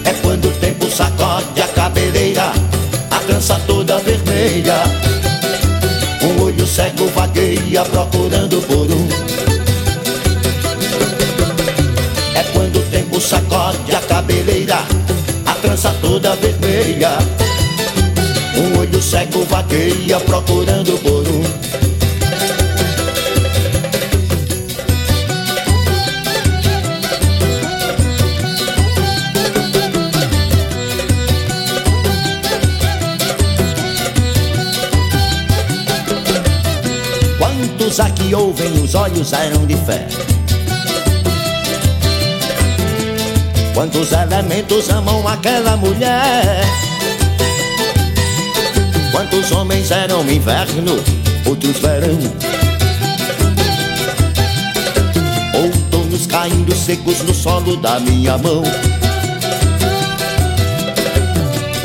É 0.03 0.14
quando 0.22 0.48
o 0.48 0.52
tempo 0.53 0.90
sacode 0.90 1.61
a 1.61 1.68
cabeleira 1.68 2.52
A 3.11 3.19
trança 3.19 3.60
toda 3.68 3.99
vermelha. 3.99 4.84
Um 6.24 6.44
olho 6.44 6.65
cego 6.65 7.07
vagueia 7.10 7.84
procurando 7.86 8.61
por 8.68 8.91
um. 8.91 9.07
É 12.36 12.44
quando 12.53 12.80
o 12.80 12.84
tempo 12.84 13.22
sacode 13.22 13.95
a 13.95 14.02
cabeleira 14.02 14.80
A 15.45 15.53
trança 15.53 15.94
toda 16.02 16.36
vermelha 16.36 17.18
um 18.60 18.80
olho 18.80 19.02
cego 19.02 19.44
vaqueia 19.46 20.20
procurando 20.22 20.98
por 21.00 21.28
um 21.28 21.78
Quantos 37.38 38.00
aqui 38.00 38.34
ouvem 38.34 38.72
os 38.84 38.96
olhos 38.96 39.34
eram 39.34 39.66
de 39.66 39.76
fé? 39.78 40.08
Quantos 43.74 44.12
elementos 44.12 44.90
amam 44.90 45.28
aquela 45.28 45.78
mulher 45.78 46.87
Quantos 49.38 49.52
homens 49.52 49.92
eram 49.92 50.28
inverno, 50.28 51.00
outros 51.46 51.78
verão. 51.78 52.18
Outonos 55.54 56.26
caindo 56.26 56.76
secos 56.76 57.22
no 57.22 57.36
solo 57.36 57.78
da 57.78 58.00
minha 58.00 58.36
mão. 58.40 58.64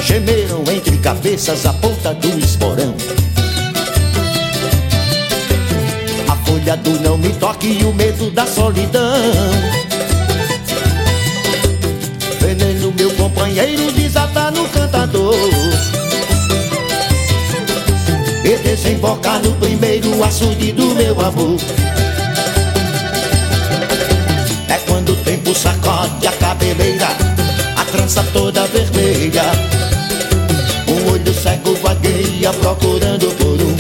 Gemeram 0.03 0.65
entre 0.74 0.97
cabeças 0.97 1.66
a 1.66 1.74
ponta 1.74 2.15
do 2.15 2.39
esporão. 2.39 2.95
A 6.31 6.37
folha 6.47 6.74
do 6.79 7.01
não 7.03 7.19
me 7.19 7.35
toque 7.35 7.66
e 7.66 7.85
o 7.85 7.93
medo 7.93 8.31
da 8.31 8.47
solidão. 8.47 9.12
Veneno, 12.41 12.95
meu 12.97 13.11
companheiro, 13.11 13.93
desata 13.93 14.51
no 14.51 14.66
cantador 14.70 15.52
e 18.53 18.57
desembocar 18.59 19.41
no 19.43 19.53
primeiro 19.53 20.23
açude 20.23 20.73
do 20.73 20.95
meu 20.95 21.19
amor. 21.19 21.57
É 24.69 24.77
quando 24.87 25.12
o 25.12 25.16
tempo 25.16 25.55
sacode 25.55 26.27
a 26.27 26.33
cabeleira, 26.33 27.09
a 27.77 27.85
trança 27.87 28.23
toda 28.35 28.66
vermelha. 28.66 29.45
Um 30.87 31.12
olho 31.12 31.35
cego 31.35 31.74
vagueia 31.77 32.53
procurando 32.53 33.27
por 33.39 33.59
um. 33.59 33.77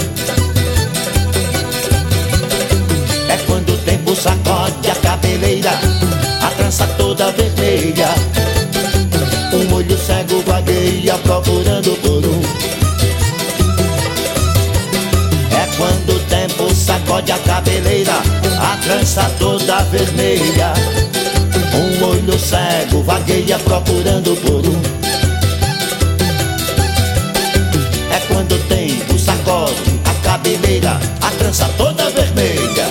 É 3.28 3.36
quando 3.46 3.74
o 3.74 3.78
tempo 3.78 4.16
sacode 4.16 4.90
a 4.90 4.94
cabeleira, 4.94 5.78
a 6.40 6.50
trança 6.50 6.86
toda 6.96 7.30
vermelha. 7.32 8.08
Um 9.52 9.74
olho 9.74 9.98
cego 9.98 10.42
vagueia 10.46 11.18
procurando 11.18 11.94
por 12.00 12.18
um. 12.18 12.21
A 17.30 17.38
cabeleira, 17.38 18.14
a 18.58 18.76
trança 18.78 19.30
toda 19.38 19.82
vermelha. 19.84 20.72
Um 21.74 22.04
olho 22.04 22.38
cego 22.38 23.02
vagueia 23.02 23.58
procurando 23.60 24.36
por 24.42 24.66
um. 24.66 24.80
É 28.10 28.18
quando 28.28 28.52
o 28.52 28.58
tempo 28.64 29.18
sacode 29.18 30.00
a 30.04 30.14
cabeleira, 30.26 30.98
a 31.20 31.30
trança 31.32 31.68
toda 31.76 32.10
vermelha. 32.10 32.88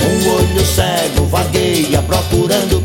Um 0.00 0.28
olho 0.34 0.66
cego 0.66 1.26
vagueia 1.26 2.02
procurando 2.02 2.81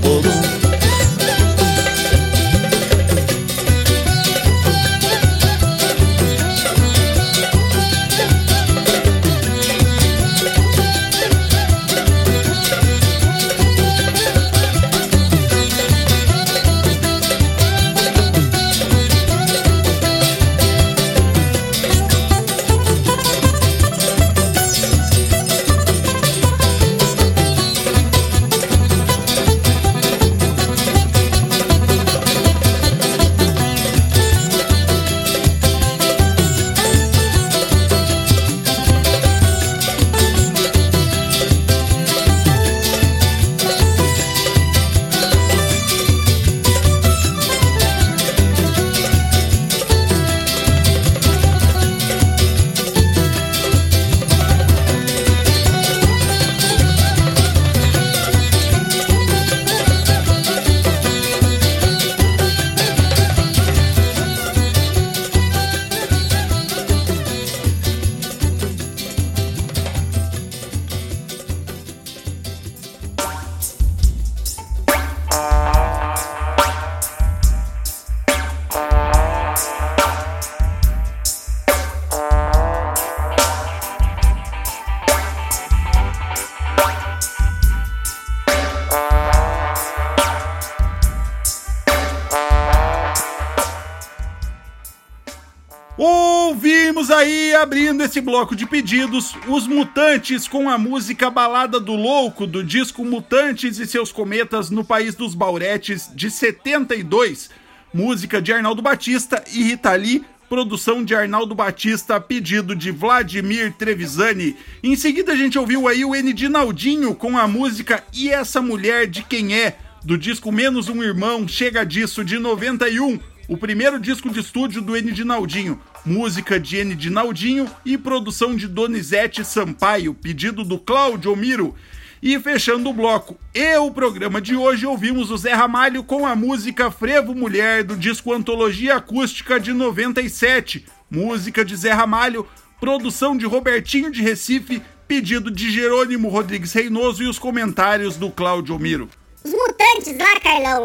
abrindo 97.68 98.02
esse 98.02 98.22
bloco 98.22 98.56
de 98.56 98.66
pedidos, 98.66 99.36
os 99.46 99.68
Mutantes 99.68 100.48
com 100.48 100.70
a 100.70 100.78
música 100.78 101.30
Balada 101.30 101.82
do 101.82 101.96
Louco 101.96 102.48
do 102.48 102.64
disco 102.64 103.04
Mutantes 103.04 103.78
e 103.78 103.86
seus 103.86 104.10
Cometas 104.10 104.70
no 104.70 104.86
País 104.86 105.16
dos 105.16 105.36
Bauretes 105.36 106.10
de 106.16 106.32
72, 106.32 107.50
música 107.94 108.42
de 108.42 108.54
Arnaldo 108.54 108.82
Batista 108.82 109.44
e 109.52 109.64
Rita 109.64 109.94
Lee, 109.96 110.24
produção 110.48 111.04
de 111.04 111.14
Arnaldo 111.14 111.54
Batista, 111.54 112.22
pedido 112.22 112.74
de 112.74 112.90
Vladimir 112.90 113.74
Trevisani. 113.74 114.56
Em 114.82 114.96
seguida 114.96 115.34
a 115.34 115.36
gente 115.36 115.60
ouviu 115.60 115.90
aí 115.90 116.06
o 116.06 116.16
N 116.16 116.32
de 116.32 116.48
Naldinho 116.48 117.14
com 117.16 117.38
a 117.38 117.50
música 117.50 118.02
E 118.14 118.30
Essa 118.30 118.62
Mulher 118.62 119.08
de 119.08 119.24
Quem 119.24 119.54
É, 119.54 119.76
do 120.06 120.18
disco 120.18 120.54
Menos 120.54 120.88
Um 120.88 121.04
Irmão, 121.04 121.46
Chega 121.46 121.86
Disso, 121.86 122.24
de 122.24 122.40
91, 122.40 123.20
o 123.48 123.56
primeiro 123.56 124.00
disco 124.00 124.30
de 124.30 124.42
estúdio 124.42 124.82
do 124.82 124.96
N. 124.98 125.12
De 125.12 125.24
Naldinho, 125.24 125.80
música 126.06 126.60
de 126.60 126.78
N. 126.78 126.96
De 126.96 127.10
Naldinho 127.10 127.66
e 127.86 127.98
produção 127.98 128.56
de 128.56 128.68
Donizete 128.68 129.46
Sampaio, 129.46 130.14
pedido 130.14 130.64
do 130.64 130.78
Cláudio 130.78 131.36
Miro. 131.36 131.74
E 132.22 132.38
fechando 132.40 132.90
o 132.90 132.94
bloco 132.94 133.38
e 133.54 133.78
o 133.78 133.92
programa 133.92 134.42
de 134.42 134.56
hoje, 134.56 134.86
ouvimos 134.86 135.32
o 135.32 135.38
Zé 135.38 135.54
Ramalho 135.54 136.04
com 136.04 136.26
a 136.26 136.36
música 136.36 136.92
Frevo 136.92 137.34
Mulher 137.34 137.84
do 137.84 137.96
disco 137.96 138.34
Antologia 138.34 138.96
Acústica 138.96 139.60
de 139.60 139.72
97, 139.72 140.84
música 141.10 141.64
de 141.64 141.76
Zé 141.76 141.92
Ramalho, 141.94 142.46
produção 142.82 143.38
de 143.38 143.46
Robertinho 143.46 144.12
de 144.12 144.22
Recife, 144.22 144.82
pedido 145.08 145.50
de 145.50 145.72
Jerônimo 145.72 146.28
Rodrigues 146.28 146.74
Reinoso 146.74 147.24
e 147.24 147.28
os 147.28 147.40
comentários 147.40 148.18
do 148.18 148.30
Cláudio 148.32 148.78
Miro. 148.80 149.10
Os 149.44 149.52
mutantes 149.52 150.18
lá, 150.18 150.40
Carlão, 150.42 150.84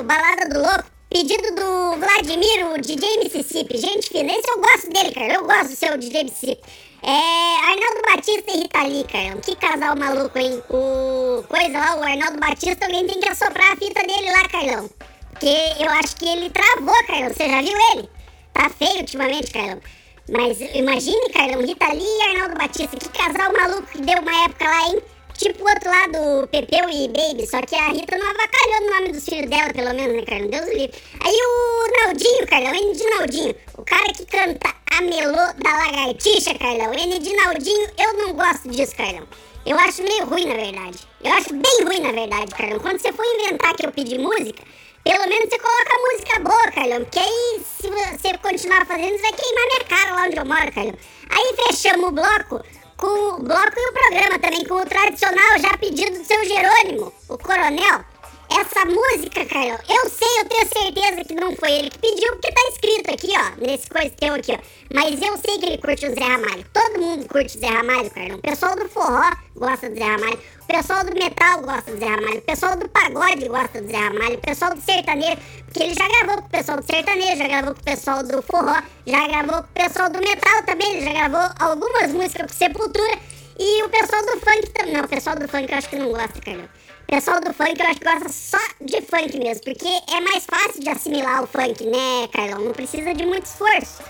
o 0.00 0.04
Balada 0.04 0.48
do 0.48 0.60
Louco, 0.60 0.93
pedido 1.14 1.54
do 1.54 1.96
Vladimir, 1.96 2.66
o 2.72 2.80
DJ 2.80 3.18
Mississippi. 3.22 3.78
Gente 3.78 4.08
fina, 4.08 4.32
esse 4.32 4.50
eu 4.50 4.60
gosto 4.60 4.90
dele, 4.90 5.12
cara. 5.12 5.34
Eu 5.34 5.44
gosto 5.44 5.68
do 5.68 5.76
seu 5.76 5.96
DJ 5.96 6.24
Mississippi. 6.24 6.60
É. 7.02 7.54
Arnaldo 7.70 8.02
Batista 8.10 8.50
e 8.50 8.60
Rita 8.62 8.82
Lee, 8.82 9.04
Carlão. 9.04 9.40
Que 9.40 9.54
casal 9.54 9.96
maluco, 9.96 10.36
hein? 10.36 10.60
O. 10.68 11.44
Coisa 11.44 11.78
lá, 11.78 11.96
o 11.96 12.02
Arnaldo 12.02 12.40
Batista, 12.40 12.86
alguém 12.86 13.06
tem 13.06 13.20
que 13.20 13.28
assoprar 13.28 13.72
a 13.72 13.76
fita 13.76 14.00
dele 14.00 14.28
lá, 14.28 14.48
Carlão. 14.48 14.90
Porque 15.30 15.56
eu 15.78 15.90
acho 15.90 16.16
que 16.16 16.26
ele 16.26 16.50
travou, 16.50 17.06
Carlão. 17.06 17.32
Você 17.32 17.48
já 17.48 17.62
viu 17.62 17.78
ele? 17.92 18.10
Tá 18.52 18.68
feio 18.70 18.98
ultimamente, 18.98 19.52
Carlão. 19.52 19.80
Mas 20.28 20.60
imagine, 20.74 21.30
Carlão, 21.30 21.60
Rita 21.60 21.92
Lee 21.92 22.02
e 22.02 22.22
Arnaldo 22.22 22.56
Batista. 22.56 22.96
Que 22.96 23.08
casal 23.10 23.52
maluco 23.52 23.86
que 23.86 24.02
deu 24.02 24.18
uma 24.18 24.44
época 24.46 24.64
lá, 24.64 24.88
hein? 24.88 25.02
Tipo 25.36 25.64
o 25.64 25.68
outro 25.68 25.90
lado, 25.90 26.48
Pepeu 26.48 26.88
e 26.88 27.08
Baby, 27.08 27.44
só 27.46 27.60
que 27.60 27.74
a 27.74 27.88
Rita 27.88 28.16
não 28.16 28.26
avacalhou 28.26 28.80
no 28.82 28.90
nome 28.94 29.12
dos 29.12 29.24
filhos 29.24 29.50
dela, 29.50 29.72
pelo 29.74 29.92
menos, 29.92 30.16
né, 30.16 30.22
Carlão? 30.22 30.48
Deus 30.48 30.68
livre. 30.68 30.94
Aí 31.24 31.34
o 31.34 32.04
Naldinho, 32.04 32.46
Carlão, 32.46 32.74
N 32.74 32.92
de 32.94 33.04
Naldinho, 33.04 33.54
o 33.76 33.84
cara 33.84 34.12
que 34.12 34.24
canta 34.26 34.72
a 34.92 35.00
melô 35.00 35.32
da 35.32 35.76
lagartixa, 35.76 36.54
Carlão, 36.54 36.94
N 36.94 37.18
de 37.18 37.32
Naldinho, 37.34 37.90
eu 37.98 38.12
não 38.14 38.32
gosto 38.34 38.68
disso, 38.68 38.94
Carlão. 38.94 39.26
Eu 39.66 39.76
acho 39.78 40.02
meio 40.04 40.24
ruim, 40.26 40.46
na 40.46 40.54
verdade. 40.54 40.98
Eu 41.22 41.32
acho 41.32 41.52
bem 41.52 41.84
ruim, 41.84 42.00
na 42.00 42.12
verdade, 42.12 42.54
Carlão. 42.54 42.78
Quando 42.78 43.00
você 43.00 43.12
for 43.12 43.24
inventar 43.24 43.74
que 43.74 43.86
eu 43.86 43.90
pedi 43.90 44.16
música, 44.18 44.62
pelo 45.02 45.26
menos 45.26 45.48
você 45.48 45.58
coloca 45.58 46.12
música 46.12 46.40
boa, 46.40 46.70
Carlão. 46.70 47.00
Porque 47.00 47.18
aí, 47.18 47.60
se 47.80 47.88
você 47.88 48.38
continuar 48.38 48.86
fazendo, 48.86 49.16
você 49.16 49.22
vai 49.22 49.32
queimar 49.32 49.66
minha 49.66 49.84
cara 49.88 50.14
lá 50.14 50.22
onde 50.26 50.36
eu 50.36 50.44
moro, 50.44 50.72
Carlão. 50.72 50.94
Aí 51.28 51.54
fechamos 51.66 52.08
o 52.08 52.12
bloco 52.12 52.62
com 52.96 53.06
o 53.06 53.42
bloco 53.42 53.72
e 53.76 53.88
o 53.88 53.92
programa 53.92 54.38
também, 54.38 54.64
com 54.64 54.74
o 54.74 54.86
tradicional 54.86 55.58
já 55.58 55.76
pedido 55.78 56.18
do 56.18 56.24
seu 56.24 56.44
Jerônimo, 56.44 57.12
o 57.28 57.38
coronel. 57.38 58.04
Essa 58.50 58.84
música, 58.84 59.44
Carlão, 59.46 59.78
eu 59.88 60.10
sei, 60.10 60.40
eu 60.40 60.44
tenho 60.44 60.68
certeza 60.68 61.24
que 61.24 61.34
não 61.34 61.56
foi 61.56 61.72
ele 61.72 61.90
que 61.90 61.98
pediu, 61.98 62.30
porque 62.32 62.52
tá 62.52 62.60
escrito 62.68 63.10
aqui, 63.10 63.32
ó, 63.36 63.66
nesse 63.66 63.88
coisa 63.88 64.10
teu 64.10 64.34
aqui, 64.34 64.52
ó. 64.52 64.58
Mas 64.92 65.20
eu 65.20 65.36
sei 65.38 65.58
que 65.58 65.66
ele 65.66 65.78
curte 65.78 66.06
o 66.06 66.14
Zé 66.14 66.20
Ramalho. 66.20 66.64
Todo 66.72 67.00
mundo 67.00 67.26
curte 67.26 67.56
o 67.56 67.60
Zé 67.60 67.66
Ramalho, 67.66 68.10
Carlão. 68.10 68.36
O 68.36 68.42
pessoal 68.42 68.76
do 68.76 68.88
forró 68.88 69.32
gosta 69.56 69.88
do 69.88 69.96
Zé 69.96 70.04
Ramalho. 70.04 70.38
O 70.64 70.66
pessoal 70.66 71.04
do 71.04 71.12
metal 71.12 71.60
gosta 71.60 71.92
do 71.92 71.98
Zé 71.98 72.06
Ramalho. 72.06 72.38
O 72.38 72.42
pessoal 72.42 72.76
do 72.76 72.88
pagode 72.88 73.48
gosta 73.48 73.82
do 73.82 73.86
Zé 73.86 73.98
Ramalho. 73.98 74.34
O 74.34 74.40
pessoal 74.40 74.74
do 74.74 74.80
sertanejo, 74.80 75.36
porque 75.66 75.82
ele 75.82 75.94
já 75.94 76.08
gravou 76.08 76.42
com 76.42 76.46
o 76.46 76.50
pessoal 76.50 76.78
do 76.78 76.86
sertanejo, 76.86 77.36
já 77.36 77.48
gravou 77.48 77.74
com 77.74 77.80
o 77.80 77.84
pessoal 77.84 78.22
do 78.22 78.42
forró, 78.42 78.82
já 79.06 79.28
gravou 79.28 79.62
com 79.62 79.68
o 79.68 79.84
pessoal 79.84 80.08
do 80.08 80.18
metal 80.20 80.62
também. 80.64 80.96
Ele 80.96 81.04
já 81.04 81.12
gravou 81.12 81.54
algumas 81.60 82.12
músicas 82.12 82.50
com 82.50 82.58
Sepultura. 82.58 83.18
E 83.58 83.82
o 83.84 83.88
pessoal 83.90 84.22
do 84.22 84.40
funk 84.40 84.70
também. 84.70 84.94
Não, 84.94 85.04
o 85.04 85.08
pessoal 85.08 85.36
do 85.36 85.46
funk 85.46 85.70
eu 85.70 85.78
acho 85.78 85.88
que 85.88 85.96
não 85.96 86.08
gosta, 86.10 86.40
Carlão. 86.40 86.64
O 86.64 87.06
pessoal 87.06 87.40
do 87.40 87.52
funk 87.52 87.78
eu 87.78 87.86
acho 87.86 88.00
que 88.00 88.04
gosta 88.04 88.28
só 88.30 88.58
de 88.80 89.02
funk 89.02 89.38
mesmo, 89.38 89.64
porque 89.64 89.88
é 90.10 90.20
mais 90.22 90.46
fácil 90.46 90.80
de 90.80 90.88
assimilar 90.88 91.44
o 91.44 91.46
funk, 91.46 91.84
né, 91.84 92.26
Carlão? 92.32 92.64
Não 92.64 92.72
precisa 92.72 93.14
de 93.14 93.26
muito 93.26 93.44
esforço. 93.44 94.02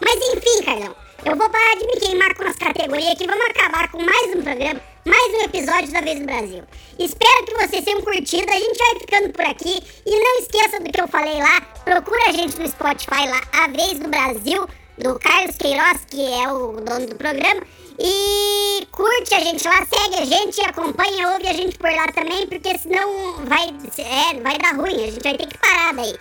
Mas 0.00 0.16
enfim, 0.16 0.62
Carlão, 0.64 0.94
eu 1.24 1.36
vou 1.36 1.48
parar 1.48 1.74
de 1.76 1.86
me 1.86 1.96
queimar 1.96 2.34
com 2.34 2.44
as 2.44 2.56
categorias 2.56 3.12
aqui, 3.12 3.26
vamos 3.26 3.46
acabar 3.46 3.90
com 3.90 4.02
mais 4.02 4.36
um 4.36 4.42
programa, 4.42 4.80
mais 5.04 5.34
um 5.34 5.44
episódio 5.44 5.92
da 5.92 6.00
Vez 6.00 6.20
do 6.20 6.26
Brasil. 6.26 6.62
Espero 6.98 7.44
que 7.44 7.54
vocês 7.54 7.84
tenham 7.84 8.02
curtido, 8.02 8.48
a 8.50 8.54
gente 8.54 8.78
vai 8.78 9.00
ficando 9.00 9.32
por 9.32 9.44
aqui. 9.44 9.82
E 10.06 10.20
não 10.20 10.38
esqueça 10.38 10.80
do 10.80 10.90
que 10.90 11.00
eu 11.00 11.08
falei 11.08 11.38
lá, 11.38 11.60
procura 11.84 12.28
a 12.28 12.32
gente 12.32 12.58
no 12.58 12.68
Spotify 12.68 13.26
lá, 13.26 13.40
A 13.52 13.68
Vez 13.68 13.98
do 13.98 14.08
Brasil, 14.08 14.68
do 14.98 15.18
Carlos 15.18 15.56
Queiroz, 15.56 16.04
que 16.08 16.20
é 16.32 16.52
o 16.52 16.72
dono 16.80 17.06
do 17.06 17.16
programa. 17.16 17.62
E 17.98 18.86
curte 18.90 19.34
a 19.34 19.40
gente 19.40 19.66
lá, 19.66 19.84
segue 19.86 20.16
a 20.16 20.24
gente, 20.24 20.60
acompanha, 20.62 21.32
ouve 21.32 21.48
a 21.48 21.52
gente 21.52 21.76
por 21.78 21.90
lá 21.90 22.06
também, 22.08 22.46
porque 22.46 22.78
senão 22.78 23.44
vai, 23.44 23.74
é, 23.98 24.40
vai 24.40 24.58
dar 24.58 24.76
ruim, 24.76 25.04
a 25.04 25.10
gente 25.10 25.22
vai 25.22 25.36
ter 25.36 25.46
que 25.46 25.58
parar 25.58 25.94
daí. 25.94 26.16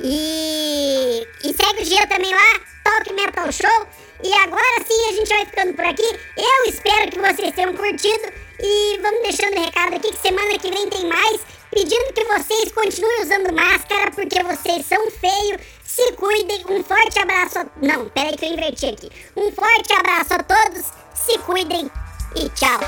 E, 0.00 1.26
e 1.42 1.54
segue 1.54 1.82
o 1.82 1.84
Gia 1.84 2.06
também 2.06 2.34
lá, 2.34 2.60
Talk 2.84 3.12
Metal 3.12 3.50
Show. 3.50 3.86
E 4.26 4.32
agora 4.32 4.84
sim 4.84 5.08
a 5.08 5.12
gente 5.12 5.28
vai 5.28 5.46
ficando 5.46 5.72
por 5.74 5.84
aqui. 5.84 6.18
Eu 6.36 6.64
espero 6.68 7.12
que 7.12 7.18
vocês 7.20 7.54
tenham 7.54 7.76
curtido. 7.76 8.32
E 8.58 8.98
vamos 9.00 9.22
deixando 9.22 9.54
recado 9.54 9.94
aqui 9.94 10.10
que 10.10 10.18
semana 10.18 10.58
que 10.58 10.68
vem 10.68 10.88
tem 10.88 11.06
mais. 11.06 11.42
Pedindo 11.70 12.12
que 12.12 12.24
vocês 12.24 12.72
continuem 12.72 13.22
usando 13.22 13.54
máscara 13.54 14.10
porque 14.10 14.42
vocês 14.42 14.84
são 14.84 15.08
feios. 15.12 15.62
Se 15.84 16.10
cuidem. 16.14 16.64
Um 16.68 16.82
forte 16.82 17.20
abraço. 17.20 17.70
Não, 17.80 18.08
peraí 18.08 18.36
que 18.36 18.46
eu 18.46 18.52
inverti 18.52 18.86
aqui. 18.86 19.12
Um 19.36 19.52
forte 19.52 19.92
abraço 19.92 20.34
a 20.34 20.42
todos. 20.42 20.86
Se 21.14 21.38
cuidem 21.38 21.88
e 22.34 22.48
tchau. 22.48 22.80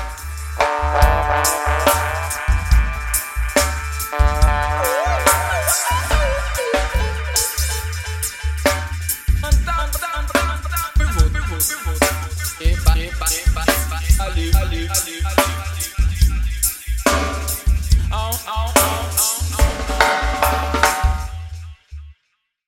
Oh, 18.11 18.31
oh, 18.47 18.73
oh. 18.77 19.18